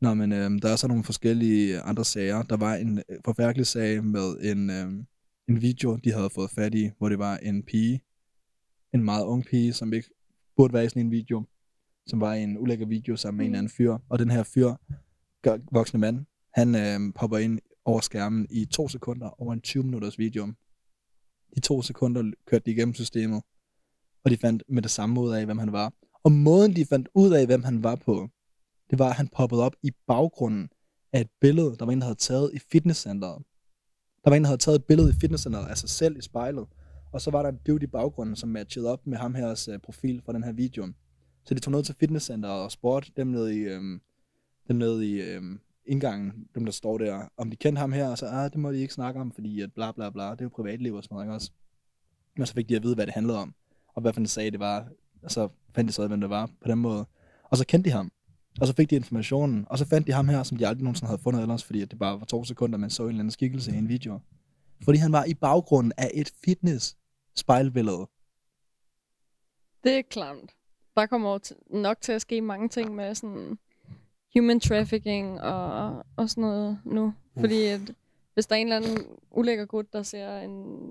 [0.00, 2.42] Nå, men øh, der er så nogle forskellige andre sager.
[2.42, 5.04] Der var en øh, forfærdelig sag med en, øh,
[5.48, 8.02] en video, de havde fået fat i, hvor det var en pige,
[8.94, 10.08] en meget ung pige, som ikke
[10.56, 11.44] burde være i sådan en video,
[12.06, 13.98] som var i en ulækker video sammen med en eller anden fyr.
[14.08, 14.74] Og den her fyr,
[15.72, 20.18] voksne mand, han øh, popper ind over skærmen i to sekunder over en 20 minutters
[20.18, 20.52] video.
[21.54, 23.42] De to sekunder kørte de igennem systemet,
[24.26, 25.92] og de fandt med det samme ud af, hvem han var.
[26.24, 28.28] Og måden, de fandt ud af, hvem han var på,
[28.90, 30.68] det var, at han poppede op i baggrunden
[31.12, 33.42] af et billede, der var en, der havde taget i fitnesscenteret.
[34.24, 36.66] Der var en, der havde taget et billede i fitnesscenteret af sig selv i spejlet,
[37.12, 39.74] og så var der en dude i baggrunden, som matchede op med ham her uh,
[39.74, 40.92] øh, profil fra den her video.
[41.44, 44.00] Så de tog ned til fitnesscenteret og spurgte dem nede i, øhm,
[44.68, 48.18] dem nede i øhm, indgangen, dem der står der, om de kendte ham her, og
[48.18, 50.44] så, ah, det må de ikke snakke om, fordi at bla bla bla, det er
[50.44, 51.50] jo privatliv og sådan noget, ikke også?
[52.36, 53.54] Men så fik de at vide, hvad det handlede om,
[53.96, 54.88] og hvad for en sag det var,
[55.22, 57.06] og så fandt de så, ud af, hvem det var på den måde.
[57.42, 58.12] Og så kendte de ham,
[58.60, 61.08] og så fik de informationen, og så fandt de ham her, som de aldrig nogensinde
[61.08, 63.72] havde fundet ellers, fordi det bare var to sekunder, man så en eller anden skikkelse
[63.72, 64.20] i en video.
[64.84, 66.96] Fordi han var i baggrunden af et fitness
[67.34, 68.08] spejlbillede.
[69.84, 70.56] Det er klamt.
[70.96, 71.38] Der kommer
[71.70, 73.58] nok til at ske mange ting med sådan
[74.34, 77.14] human trafficking og, og sådan noget nu.
[77.40, 77.80] Fordi at,
[78.34, 80.86] hvis der er en eller anden ulækker gut, der ser en,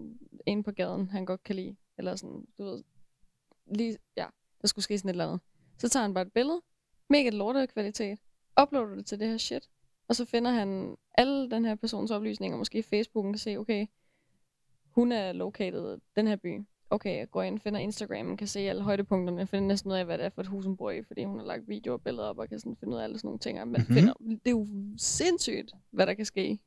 [0.46, 2.84] en på gaden, han godt kan lide, eller sådan, du ved,
[3.66, 4.26] lige, ja,
[4.62, 5.40] der skulle ske sådan et eller andet.
[5.78, 6.62] Så tager han bare et billede,
[7.10, 8.20] mega lortet kvalitet,
[8.62, 9.70] uploader det til det her shit,
[10.08, 13.88] og så finder han alle den her persons oplysninger, måske Facebooken kan se, okay,
[14.90, 16.62] hun er located den her by.
[16.90, 20.06] Okay, jeg går ind og finder Instagram, kan se alle højdepunkterne, finder næsten ud af,
[20.06, 22.02] hvad det er for et hus, hun bor i, fordi hun har lagt videoer og
[22.02, 23.58] billeder op, og kan sådan finde ud af alle sådan nogle ting.
[23.58, 23.80] Man Mhm.
[23.80, 23.94] mm-hmm.
[23.96, 24.68] finder, det er jo
[24.98, 26.60] sindssygt, hvad der kan ske,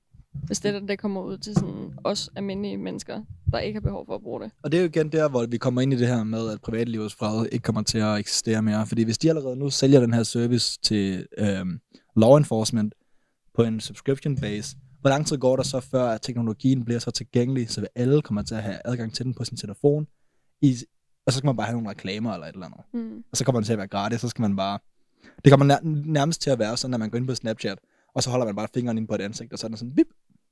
[0.46, 4.14] hvis det der kommer ud til sådan os almindelige mennesker, der ikke har behov for
[4.14, 4.50] at bruge det.
[4.62, 6.60] Og det er jo igen der, hvor vi kommer ind i det her med, at
[6.60, 8.86] privatlivets fred ikke kommer til at eksistere mere.
[8.86, 11.80] Fordi hvis de allerede nu sælger den her service til øhm,
[12.16, 12.94] law enforcement
[13.54, 17.10] på en subscription base, hvor lang tid går der så, før at teknologien bliver så
[17.10, 20.06] tilgængelig, så alle kommer til at have adgang til den på sin telefon,
[20.60, 20.76] i,
[21.26, 22.80] og så skal man bare have nogle reklamer eller et eller andet.
[22.94, 23.24] Mm.
[23.30, 24.78] Og så kommer den til at være gratis, så skal man bare...
[25.44, 27.78] Det kommer nær, nærmest til at være sådan, at man går ind på Snapchat,
[28.14, 29.96] og så holder man bare fingeren ind på et ansigt, og så er den sådan,
[29.96, 30.06] vip,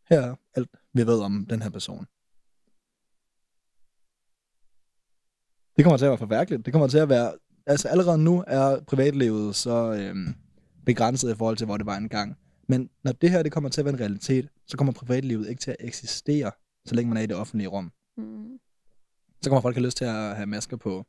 [0.08, 2.06] her er alt, vi ved om den her person.
[5.76, 6.64] Det kommer til at være forværkeligt.
[6.64, 7.32] Det kommer til at være...
[7.66, 10.34] Altså allerede nu er privatlivet så øhm,
[10.86, 12.36] begrænset i forhold til, hvor det var engang.
[12.68, 15.60] Men når det her det kommer til at være en realitet, så kommer privatlivet ikke
[15.60, 16.50] til at eksistere,
[16.84, 17.92] så længe man er i det offentlige rum.
[18.16, 18.58] Mm.
[19.42, 21.06] Så kommer folk have lyst til at have masker på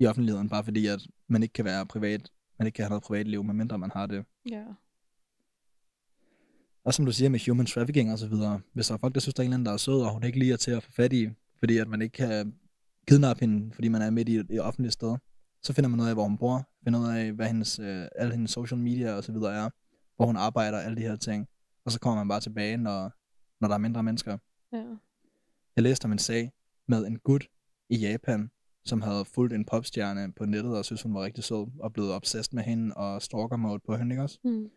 [0.00, 3.02] i offentligheden, bare fordi at man ikke kan være privat, man ikke kan have noget
[3.02, 4.24] privatliv, medmindre man har det.
[4.50, 4.64] Ja.
[6.88, 9.20] Og som du siger med human trafficking og så videre, hvis der er folk, der
[9.20, 10.70] synes, der er en eller anden, der er sød, og hun ikke lige er til
[10.70, 12.54] at få fat i, fordi at man ikke kan
[13.06, 15.16] kidnappe hende, fordi man er midt i et, offentligt sted,
[15.62, 18.32] så finder man ud af, hvor hun bor, finder ud af, hvad hendes, øh, alle
[18.32, 19.70] hendes social media og så videre er,
[20.16, 21.48] hvor hun arbejder, alle de her ting.
[21.84, 23.12] Og så kommer man bare tilbage, når,
[23.60, 24.38] når der er mindre mennesker.
[24.72, 24.84] Ja.
[25.76, 26.52] Jeg læste om en sag
[26.88, 27.48] med en gut
[27.90, 28.50] i Japan,
[28.84, 32.12] som havde fulgt en popstjerne på nettet, og synes hun var rigtig sød, og blevet
[32.12, 34.38] obsessed med hende, og stalker mode på hende, ikke også?
[34.44, 34.70] Mm.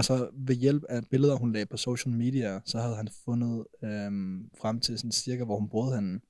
[0.00, 3.66] Og så ved hjælp af billeder, hun lagde på social media, så havde han fundet
[3.84, 6.20] øhm, frem til sådan cirka, hvor hun boede henne.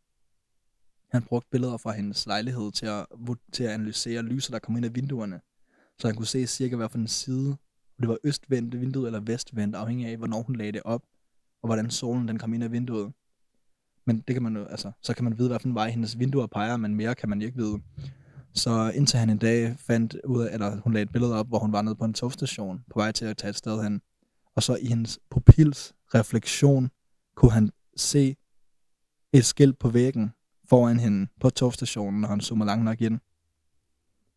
[1.13, 3.07] Han brugte billeder fra hendes lejlighed til at,
[3.53, 5.41] til at analysere lyset, der kom ind af vinduerne.
[5.99, 7.51] Så han kunne se cirka, hvad for en side.
[7.97, 11.03] Og det var østvendt vindue eller vestvendt, afhængig af, hvornår hun lagde det op,
[11.63, 13.13] og hvordan solen den kom ind af vinduet.
[14.07, 16.77] Men det kan man jo, altså, så kan man vide, hvilken vej hendes vinduer peger,
[16.77, 17.81] men mere kan man ikke vide.
[18.55, 21.59] Så indtil han en dag fandt ud af, eller hun lagde et billede op, hvor
[21.59, 24.01] hun var nede på en togstation, på vej til at tage et sted hen.
[24.55, 26.91] Og så i hendes pupils refleksion,
[27.35, 28.37] kunne han se
[29.33, 30.33] et skilt på væggen
[30.69, 33.21] foran hende på togstationen, når han zoomede langt nok ind.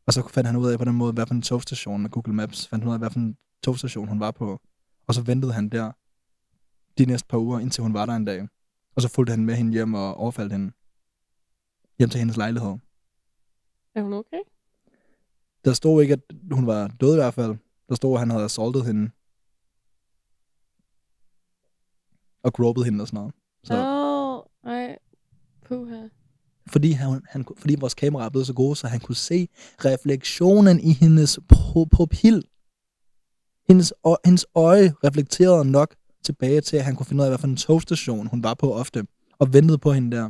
[0.06, 2.34] Og så fandt han ud af på den måde, hvad for en togstation med Google
[2.34, 4.61] Maps, fandt han ud af, hvad for en togstation hun var på.
[5.07, 5.91] Og så ventede han der
[6.98, 8.48] de næste par uger, indtil hun var der en dag.
[8.95, 10.72] Og så fulgte han med hende hjem og overfaldt hende.
[11.99, 12.77] Hjem til hendes lejlighed.
[13.95, 14.40] Er hun okay?
[15.65, 16.20] Der stod ikke, at
[16.52, 17.56] hun var død i hvert fald.
[17.90, 19.10] Der stod, at han havde assaultet hende.
[22.44, 23.34] Og gropet hende og sådan noget.
[23.64, 24.98] Så, oh, ej.
[25.65, 26.07] Puha.
[26.68, 29.48] fordi, han, han, fordi vores kamera er blevet så gode, så han kunne se
[29.86, 32.48] refleksionen i hendes pu- pupil.
[33.68, 33.94] Hendes,
[34.26, 37.57] hendes øje reflekterede nok tilbage til, at han kunne finde ud af, hvad for en
[37.57, 39.07] togstation hun var på ofte,
[39.40, 40.30] og ventede på hende der.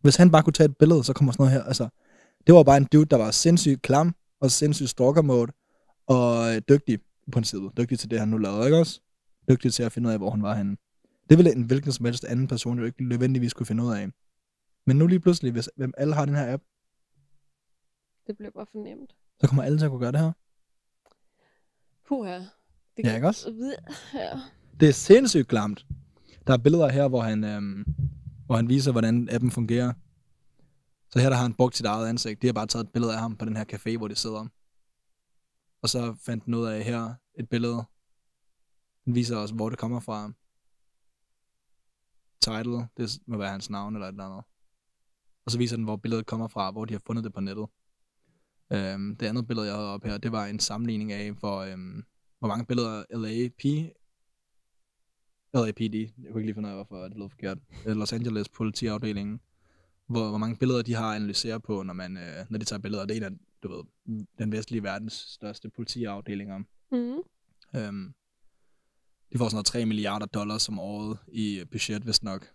[0.00, 1.62] Hvis han bare kunne tage et billede, så kommer sådan noget her.
[1.62, 1.88] Altså,
[2.46, 5.52] det var bare en dude, der var sindssygt klam, og sindssygt stalker mode,
[6.06, 7.70] og øh, dygtig i princippet.
[7.76, 9.00] Dygtig til det, han nu lavede, ikke også?
[9.50, 10.76] Dygtig til at finde ud af, hvor hun var henne.
[11.30, 14.08] Det ville en hvilken som helst anden person jo ikke nødvendigvis kunne finde ud af.
[14.86, 16.62] Men nu lige pludselig, hvis hvem alle har den her app,
[18.26, 19.14] Det bliver bare for nemt.
[19.40, 20.32] så kommer alle til at kunne gøre det her.
[22.08, 22.38] Puha.
[22.96, 23.74] Det Ja, ikke også?
[24.14, 24.40] Ja.
[24.80, 25.86] Det er sindssygt klamt.
[26.46, 27.84] Der er billeder her, hvor han, øhm,
[28.46, 29.92] hvor han viser, hvordan appen fungerer.
[31.14, 32.42] Så her der har han brugt sit eget ansigt.
[32.42, 34.46] De har bare taget et billede af ham på den her café, hvor de sidder.
[35.82, 37.84] Og så fandt den ud af her et billede.
[39.04, 40.32] Den viser os, hvor det kommer fra.
[42.40, 44.44] Title, det må være hans navn eller et eller andet.
[45.44, 47.66] Og så viser den, hvor billedet kommer fra, hvor de har fundet det på nettet.
[48.72, 52.04] Øhm, det andet billede, jeg havde op her, det var en sammenligning af, hvor, øhm,
[52.38, 53.92] hvor mange billeder LAP
[55.54, 59.40] LAPD, jeg kunne ikke lige finde ud af, hvorfor det lød forkert, Los Angeles politiafdelingen,
[60.06, 62.80] hvor, hvor mange billeder de har at analysere på, når, man, øh, når de tager
[62.80, 63.06] billeder.
[63.06, 63.84] Det er en af, du ved,
[64.38, 66.58] den vestlige verdens største politiafdelinger.
[66.92, 67.22] Mm.
[67.80, 68.14] Øhm,
[69.32, 72.52] de får sådan noget 3 milliarder dollars om året i budget, hvis nok.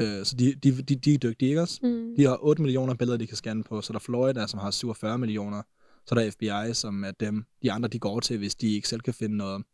[0.00, 1.80] Øh, så de, de, de, de er dygtige, ikke også?
[1.82, 2.14] Mm.
[2.16, 3.80] De har 8 millioner billeder, de kan scanne på.
[3.80, 5.62] Så er der Florida, som har 47 millioner.
[6.06, 8.88] Så er der FBI, som er dem, de andre, de går til, hvis de ikke
[8.88, 9.64] selv kan finde noget.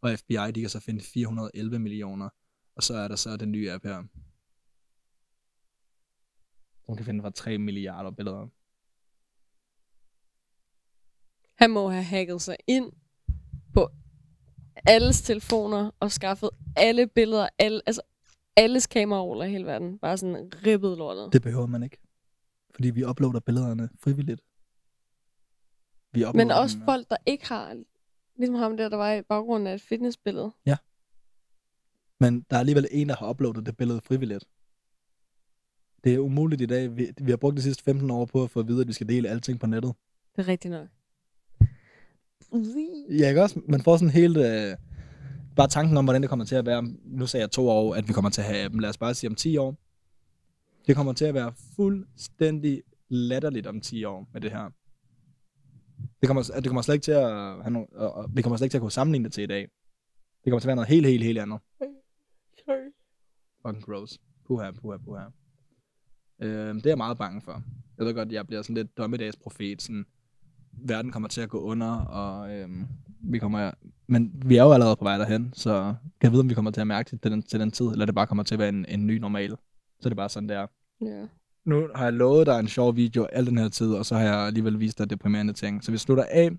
[0.00, 2.28] Og FBI, de kan så finde 411 millioner.
[2.76, 4.02] Og så er der så den nye app her.
[6.88, 8.48] Som kan finde fra 3 milliarder billeder.
[11.54, 12.92] Han må have hacket sig ind
[13.74, 13.88] på
[14.86, 18.02] alles telefoner og skaffet alle billeder, alle, altså
[18.56, 19.98] alles kameraroller i hele verden.
[19.98, 21.32] Bare sådan ribbet lortet.
[21.32, 21.98] Det behøver man ikke.
[22.74, 24.40] Fordi vi uploader billederne frivilligt.
[26.12, 27.82] Vi uploader Men også dem, folk, der ikke har,
[28.36, 30.52] ligesom ham der, der var i baggrunden af et fitnessbillede.
[32.20, 34.44] Men der er alligevel en, der har uploadet det billede frivilligt.
[36.04, 36.96] Det er umuligt i dag.
[36.96, 38.92] Vi, vi har brugt de sidste 15 år på at få at vide, at vi
[38.92, 39.92] skal dele alting på nettet.
[40.36, 40.88] Det er rigtigt nok.
[43.10, 43.60] Ja, ikke også?
[43.68, 44.36] Man får sådan helt...
[44.36, 44.76] Øh,
[45.56, 46.82] bare tanken om, hvordan det kommer til at være.
[47.04, 48.80] Nu sagde jeg to år, at vi kommer til at have appen.
[48.80, 49.76] Lad os bare sige om 10 år.
[50.86, 54.70] Det kommer til at være fuldstændig latterligt om 10 år med det her.
[56.20, 57.30] Det kommer, det kommer slet ikke til at
[57.62, 59.46] have no, og, og, vi kommer slet ikke til at kunne sammenligne det til i
[59.46, 59.68] dag.
[60.44, 61.60] Det kommer til at være noget helt, helt, helt andet.
[62.64, 62.92] Sorry.
[63.66, 64.18] Fucking gross.
[64.46, 65.24] Puha, puha, puha.
[66.42, 67.62] Øh, det er jeg meget bange for.
[67.98, 69.82] Jeg ved godt, jeg bliver sådan lidt dommedagsprofet.
[69.82, 70.06] Sådan,
[70.72, 72.86] verden kommer til at gå under, og øhm,
[73.20, 73.70] vi kommer...
[74.06, 76.70] Men vi er jo allerede på vej derhen, så kan jeg vide, om vi kommer
[76.70, 78.58] til at mærke det til den, til den tid, eller det bare kommer til at
[78.58, 79.50] være en, en ny normal.
[80.00, 80.66] Så er det bare sådan, der.
[81.00, 81.26] Ja.
[81.64, 84.22] Nu har jeg lovet dig en sjov video al den her tid, og så har
[84.22, 85.84] jeg alligevel vist dig deprimerende ting.
[85.84, 86.50] Så vi slutter af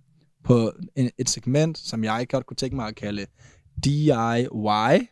[0.43, 3.25] på en, et segment, som jeg godt kunne tænke mig at kalde
[3.83, 5.07] DIY.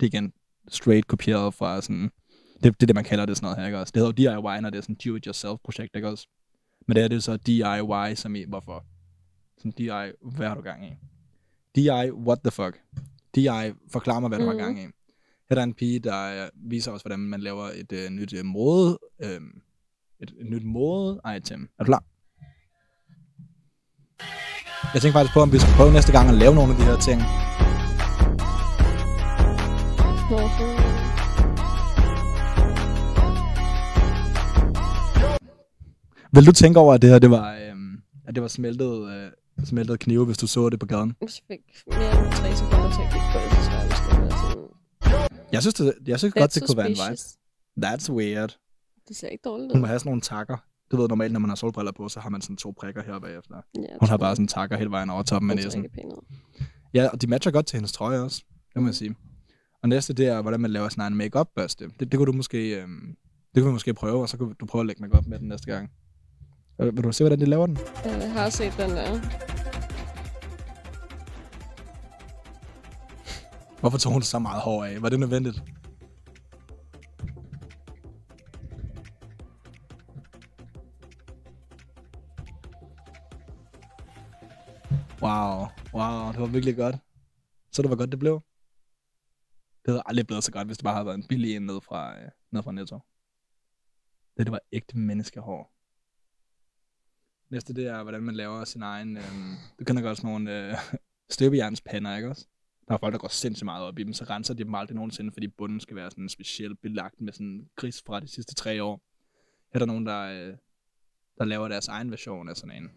[0.00, 0.32] Det er igen
[0.68, 2.10] straight kopieret fra sådan...
[2.62, 3.90] Det, det er det, man kalder det sådan noget her, ikke også?
[3.94, 6.26] Det hedder jo DIY, når det er sådan do-it-yourself-projekt, ikke også?
[6.86, 8.84] Men det er det så DIY, som i, hvorfor?
[9.58, 10.90] Sådan DIY, hvad har du gang i?
[11.76, 12.80] DIY, what the fuck?
[13.34, 14.62] DIY, forklar mig, hvad du har Mhm.
[14.62, 14.82] gang i.
[14.82, 14.90] Her
[15.50, 18.44] er der en pige, der øh, viser os, hvordan man laver et øh, nyt øh,
[18.44, 19.40] mode, øh,
[20.20, 21.68] et, et nyt mode-item.
[21.78, 22.04] Er du klar?
[24.94, 26.84] Jeg tænker faktisk på, om vi skal prøve næste gang at lave nogle af de
[26.84, 27.20] her ting.
[30.28, 30.87] Hvorfor?
[36.32, 37.74] Vil du tænke over, at det her det var, øh,
[38.26, 39.30] at det var smeltet, øh,
[39.64, 41.14] smeltet knive, hvis du så det på gaden?
[41.20, 44.32] Hvis jeg fik mere end tre sekunder til at kigge på det, så tror jeg,
[44.32, 45.38] sådan...
[45.52, 47.86] Jeg synes, det, jeg synes That's godt, det kunne være en vibe.
[47.86, 48.58] That's weird.
[49.08, 49.80] Det ser ikke dårligt Hun ud.
[49.80, 50.56] må have sådan nogle takker.
[50.90, 53.18] Du ved, normalt, når man har solbriller på, så har man sådan to prikker her
[53.18, 53.54] bagefter.
[53.74, 55.86] Ja, Hun har bare sådan takker hele vejen over toppen af næsen.
[56.94, 58.44] Ja, og de matcher godt til hendes trøje også,
[58.74, 59.14] det må jeg sige.
[59.82, 61.84] Og næste, det er, hvordan man laver sin egen make-up børste.
[62.00, 63.16] Det, det kunne du måske, øhm,
[63.54, 65.48] det kunne vi måske prøve, og så kunne du prøve at lægge make-up med den
[65.48, 65.90] næste gang.
[66.80, 67.78] Øh, Vil du se, hvordan de laver den?
[68.04, 69.20] Jeg har set den der.
[73.80, 75.02] Hvorfor tog hun så meget hår af?
[75.02, 75.62] Var det nødvendigt?
[85.22, 86.96] Wow, wow, det var virkelig godt.
[87.72, 88.40] Så du, hvor godt det blev?
[89.84, 91.80] Det havde aldrig blevet så godt, hvis det bare havde været en billig en ned
[91.80, 92.98] fra, øh, ned fra Netto.
[94.36, 95.77] Det, det var ægte menneskehår.
[97.50, 99.16] Næste, det er, hvordan man laver sin egen...
[99.16, 99.22] Øh,
[99.78, 100.74] du kender godt sådan nogle øh,
[101.34, 102.46] støbejernspander, ikke også?
[102.88, 104.94] Der er folk, der går sindssygt meget op i dem, så renser de dem aldrig
[104.94, 108.82] nogensinde, fordi bunden skal være sådan specielt belagt med sådan gris fra de sidste tre
[108.82, 109.02] år.
[109.72, 110.56] Her er der nogen, der, øh,
[111.38, 112.90] der laver deres egen version af sådan en.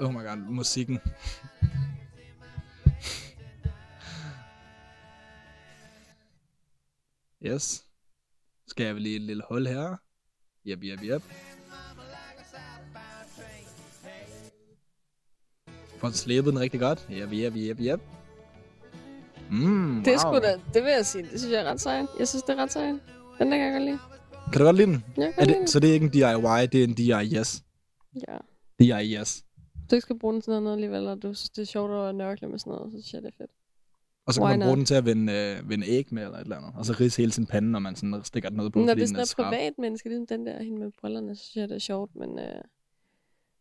[0.00, 0.98] Oh my god, musikken.
[7.46, 7.86] yes.
[8.66, 9.96] Skal jeg lige et lille hul her?
[10.64, 11.22] Jep, jep, jep.
[16.04, 17.06] Får slæbet den rigtig godt.
[17.10, 18.00] Jep, jep, jep, jep.
[19.50, 20.34] Mm, Det er wow.
[20.34, 22.06] sgu da, det vil jeg sige, det synes jeg er ret sejt.
[22.18, 22.94] Jeg synes, det er ret sejt.
[23.38, 23.98] Den der kan jeg godt lide.
[24.52, 25.04] Kan du godt lide den?
[25.16, 26.94] Jeg kan Er godt lide det, så det er ikke en DIY, det er en
[26.94, 27.62] DIYS.
[28.28, 28.36] Ja.
[28.80, 29.44] DIYS.
[29.90, 32.14] Du ikke skal bruge den til noget alligevel, og du synes, det er sjovt at
[32.14, 33.50] nørkle med sådan noget, så synes jeg, det er fedt.
[34.26, 34.78] Og så Why kan man bruge not?
[34.78, 36.72] den til at vende, øh, vende æg med eller et eller andet.
[36.76, 39.02] Og så ridse hele sin pande, når man sådan stikker den ned på, Når det
[39.02, 39.44] er sådan et skarp.
[39.52, 42.38] privat menneske, ligesom den der, hende med brillerne, så synes jeg, det er sjovt, men
[42.38, 42.60] øh,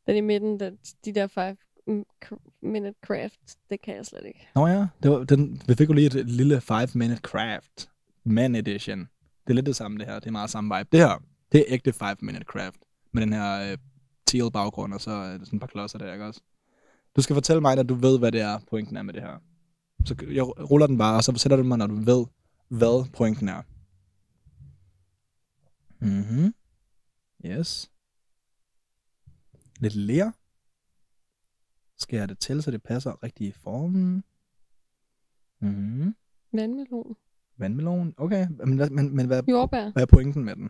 [0.08, 0.72] den i midten, der,
[1.06, 1.58] de der 5
[2.62, 4.48] minute craft, det kan jeg slet ikke.
[4.56, 7.90] Nå ja, det var, den, vi fik jo lige et lille 5-minute craft.
[8.24, 9.00] Man edition.
[9.48, 10.20] Det er lidt det samme det her.
[10.20, 10.90] Det er meget samme vibe.
[10.92, 12.80] Det her, det er ægte 5-minute craft.
[13.12, 13.78] Med den her øh,
[14.26, 16.42] teal baggrund, og så øh, sådan et par klodser der, ikke også?
[17.16, 19.42] Du skal fortælle mig, når du ved, hvad det er, pointen er med det her.
[20.06, 22.26] Så jeg ruller den bare, og så fortæller du mig, når du ved,
[22.68, 23.62] hvad pointen er.
[26.00, 26.54] Mhm.
[27.46, 27.92] Yes.
[29.80, 30.34] Lidt lære.
[32.12, 34.24] Jeg det til, så det passer rigtig i formen?
[35.60, 36.16] Mhm.
[36.54, 37.16] Vandmelon.
[37.58, 38.14] Vandmelon.
[38.18, 39.92] Okay, men, hvad- men, men hvad, Jordbær.
[39.92, 40.70] hvad er pointen med den?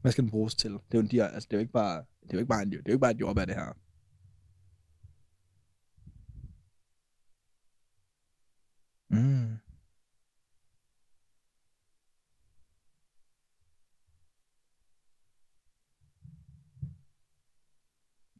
[0.00, 0.72] Hvad skal den bruges til?
[0.72, 2.62] Det er jo, en altså, det er jo ikke bare, det er jo ikke bare,
[2.62, 3.76] en, det er jo ikke bare et jordbær, det her.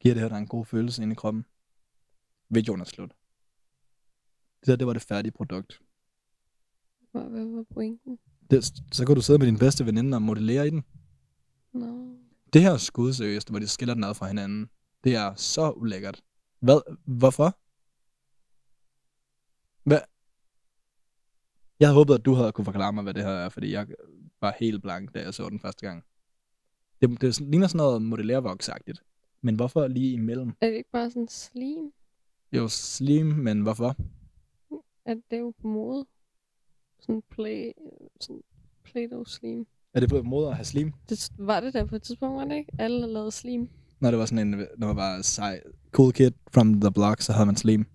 [0.00, 1.46] Giver det her dig en god følelse inde i kroppen?
[2.48, 3.12] Videoen er slut.
[4.60, 5.80] Det der, det var det færdige produkt.
[7.12, 8.18] Hvad, hvad var pointen?
[8.50, 10.84] Det, så kan du sidde med din bedste veninde og modellere i den.
[11.72, 12.16] Nå.
[12.52, 14.70] Det her skud, seriøst, hvor de skiller den ad fra hinanden,
[15.04, 16.22] det er så ulækkert.
[16.60, 16.96] Hvad?
[17.04, 17.58] Hvorfor?
[19.88, 20.00] Hvad?
[21.80, 23.86] Jeg havde håbet, at du havde kunne forklare mig, hvad det her er, fordi jeg
[24.40, 26.04] var helt blank, da jeg så den første gang.
[27.00, 29.02] Det, det ligner sådan noget modellervoksagtigt.
[29.42, 30.52] Men hvorfor lige imellem?
[30.60, 31.92] Er det ikke bare sådan slim?
[32.52, 33.96] Jo, slim, men hvorfor?
[35.04, 36.06] At det er jo på mode.
[37.00, 37.72] Sådan play,
[38.20, 38.42] sådan
[38.84, 39.66] Play-Doh slim.
[39.94, 40.92] Er det på måde at have slim?
[41.08, 42.72] Det var det der på et tidspunkt, var det ikke?
[42.78, 43.68] Alle lavede slim.
[44.00, 45.60] Når det var sådan en, når man var sej,
[45.92, 47.86] cool kid from the block, så havde man slim.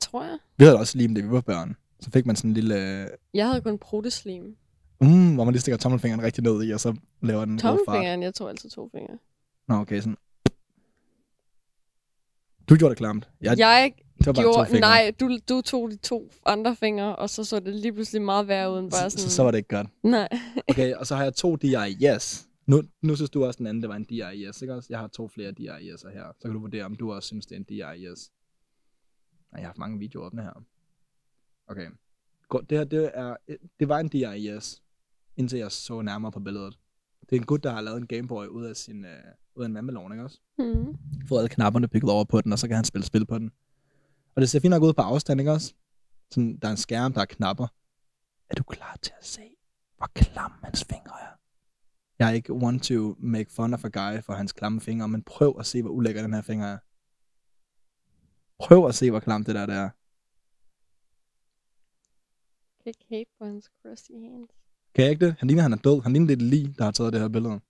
[0.00, 0.38] Tror jeg.
[0.58, 1.76] Vi havde også slim, da vi var børn.
[2.00, 4.56] Så fik man sådan en lille, Jeg havde kun proteslim.
[5.00, 7.58] mm, hvor man lige stikker tommelfingeren rigtig ned i, og så laver den.
[7.58, 9.18] Tommelfingeren, jeg tog altid to fingre.
[9.68, 10.16] Nå, okay, sådan.
[12.70, 13.30] Du gjorde det klamt.
[13.40, 14.80] Jeg, jeg det var bare to gjorde, fingre.
[14.80, 18.48] nej, du, du tog de to andre fingre, og så så det lige pludselig meget
[18.48, 19.30] værre uden bare så, sådan...
[19.30, 19.86] så, så var det ikke godt.
[20.02, 20.28] Nej.
[20.70, 22.48] Okay, og så har jeg to DIYs.
[22.66, 24.86] Nu, nu synes du også, den anden, det var en DIYs, ikke også?
[24.90, 26.32] Jeg har to flere DIY'er her.
[26.38, 28.30] Så kan du vurdere, om du også synes, det er en DIYs.
[29.52, 30.64] Nej, jeg har haft mange videoer åbne her.
[31.68, 31.86] Okay.
[32.48, 33.36] Godt, Det her, det, er,
[33.80, 34.82] det var en DIYs,
[35.36, 36.78] indtil jeg så nærmere på billedet.
[37.20, 39.10] Det er en gut, der har lavet en Gameboy ud af sin, øh,
[39.56, 40.40] ud af en vandmelon, ikke også?
[40.58, 40.98] Mm.
[41.28, 43.50] Fået alle knapperne bygget over på den, og så kan han spille spil på den.
[44.34, 45.74] Og det ser fint nok ud på afstand, ikke også?
[46.30, 47.66] Sådan, der er en skærm, der er knapper.
[48.50, 49.42] Er du klar til at se,
[49.96, 51.36] hvor klam hans fingre er?
[52.18, 55.22] Jeg er ikke want to make fun of a guy for hans klamme fingre, men
[55.22, 56.78] prøv at se, hvor ulækker den her finger er.
[58.58, 59.90] Prøv at se, hvor klam det der, det er.
[62.82, 64.50] Kan ikke hate på hans crusty hands.
[64.94, 65.34] Kan jeg ikke det?
[65.38, 66.02] Han ligner, han er død.
[66.02, 67.60] Han ligner lidt lige, der har taget det her billede.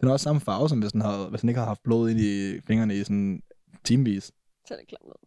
[0.00, 2.10] Den er også samme farve, som hvis han, havde, hvis han ikke havde haft blod
[2.10, 3.42] ind i fingrene i sådan
[3.84, 4.24] timevis.
[4.68, 5.26] Så er det klamt ud.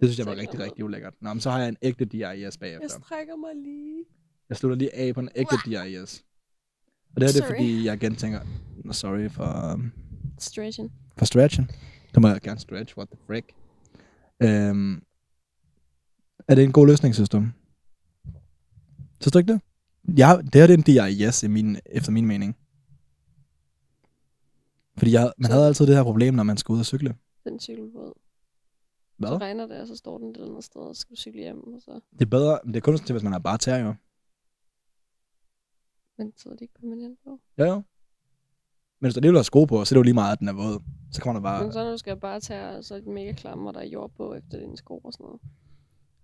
[0.00, 1.14] Det synes jeg var rigtig, rigtig ulækkert.
[1.20, 2.88] Nå, men så har jeg en ægte DIS Jeg bagefter.
[2.88, 4.04] strækker mig lige.
[4.48, 6.24] Jeg slutter lige af på en ægte DIS.
[7.14, 8.40] Og det her det er, fordi jeg igen tænker,
[8.84, 9.92] "Nå, sorry for, um,
[10.38, 10.92] Stretching.
[11.18, 11.70] for stretchen.
[12.14, 13.52] Så må jeg gerne stretch, what the frick.
[14.42, 15.02] Øhm,
[16.48, 17.44] er det en god løsning, synes du?
[19.20, 19.60] Synes du ikke det?
[20.18, 22.56] Ja, det her det er en DIS i min, efter min mening.
[24.96, 27.16] Fordi jeg, man Så- havde altid det her problem, når man skulle ud og cykle.
[27.44, 28.12] Den cykelbåd.
[28.14, 29.40] Så Hvad?
[29.40, 31.40] regner det, og så står den et eller andet sted, og så skal du cykle
[31.40, 33.58] hjem, og så Det er bedre, men det er kun til, hvis man har bare
[33.58, 33.94] tær, jo.
[36.18, 37.40] men sidder de ikke permanent på.
[37.58, 37.74] Ja, jo.
[37.74, 40.48] Men hvis du alligevel har sko på, så er det jo lige meget, at den
[40.48, 40.82] er våd.
[41.12, 41.62] Så kommer der bare...
[41.62, 43.84] Men så når du skal bare tage, så er de mega klamme, og der er
[43.84, 45.40] jord på efter dine sko og sådan noget.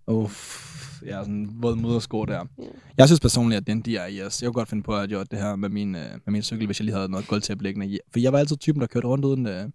[0.09, 2.45] Uff, jeg er sådan våd modersko der.
[2.57, 2.63] Ja.
[2.97, 3.95] Jeg synes personligt, at den DIS,
[4.41, 6.41] jeg kunne godt finde på at have gjort det her med min, øh, med min
[6.41, 7.99] cykel, hvis jeg lige havde noget gulv til at blikkende i.
[8.11, 9.69] For jeg var altid typen, der kørte rundt uden, øh,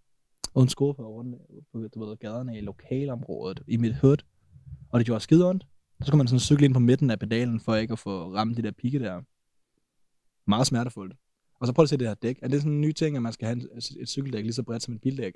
[0.54, 1.36] uden sko på, rundt
[1.72, 4.16] på du ved, gaderne i lokalområdet, i mit hood.
[4.90, 5.66] Og det gjorde skide ondt.
[6.00, 8.56] Så skulle man sådan cykle ind på midten af pedalen, for ikke at få ramt
[8.56, 9.22] de der pigge der.
[10.46, 11.14] Meget smertefuldt.
[11.60, 12.38] Og så prøv at se det her dæk.
[12.42, 13.60] Er det sådan en ny ting, at man skal have
[14.00, 15.32] et cykeldæk lige så bredt som et bildæk?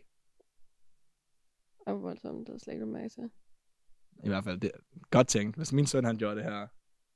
[1.87, 3.31] Og voldsomt, det er slet ikke mærke til.
[4.25, 4.79] I hvert fald, det er
[5.11, 5.57] godt tænkt.
[5.57, 6.67] Hvis min søn han gjorde det her,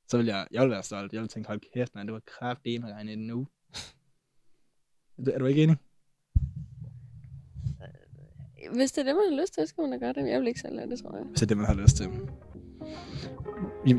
[0.07, 1.13] så vil jeg, jeg vil være stolt.
[1.13, 3.47] Jeg vil tænke, hold kæft, man, det var kraftedeme regnet nu.
[5.33, 5.77] Er du ikke enig?
[8.75, 10.31] hvis det er det, man har lyst til, så skal man da gøre det.
[10.31, 11.25] Jeg vil ikke selv lade det, tror jeg.
[11.25, 12.07] Hvis det er det, man har lyst til.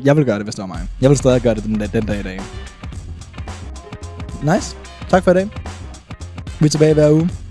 [0.05, 0.81] Jeg vil gøre det, hvis det var mig.
[1.01, 2.39] Jeg vil stadig gøre det den, den dag i dag.
[4.53, 4.77] Nice.
[5.09, 5.49] Tak for i dag.
[6.59, 7.44] Vi er tilbage hver uge.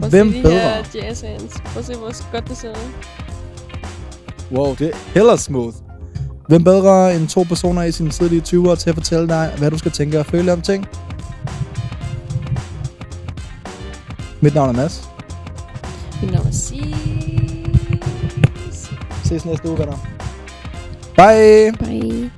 [0.00, 0.58] Prøv Hvem se bedre?
[0.58, 1.60] her jazz hands.
[1.64, 2.92] Prøv at se, hvor godt det ser ud.
[4.52, 5.74] Wow, det er heller smooth.
[6.48, 9.78] Hvem bedre end to personer i sine tidlige 20'ere til at fortælle dig, hvad du
[9.78, 10.88] skal tænke og føle om ting?
[14.40, 15.08] Mit navn er Mads.
[16.22, 16.84] Mit navn er Sis.
[19.24, 19.96] Ses næste uge, venner.
[21.16, 21.72] Bye.
[21.86, 22.30] Bye.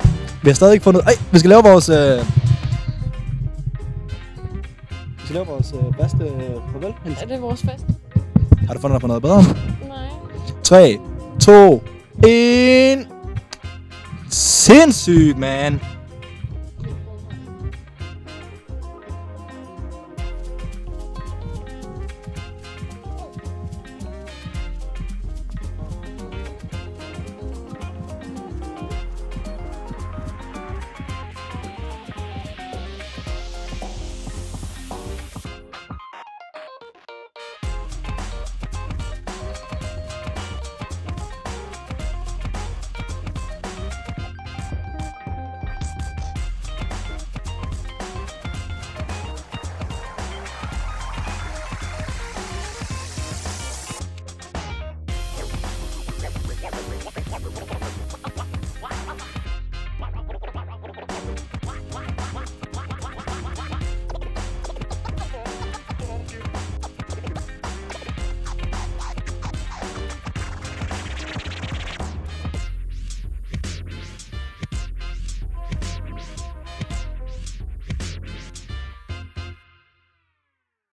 [0.43, 1.03] Vi har stadig ikke fundet...
[1.07, 1.89] Ej, vi skal lave vores...
[1.89, 2.42] Øh...
[5.33, 6.95] Vi skal lave vores øh, bedste øh, farvel.
[7.23, 7.87] Er det vores fest?
[8.67, 9.43] Har du fundet dig på noget bedre?
[9.89, 10.09] Nej.
[10.63, 10.99] 3,
[11.41, 11.83] 2,
[12.27, 13.09] 1.
[14.31, 15.81] Sindssygt, man.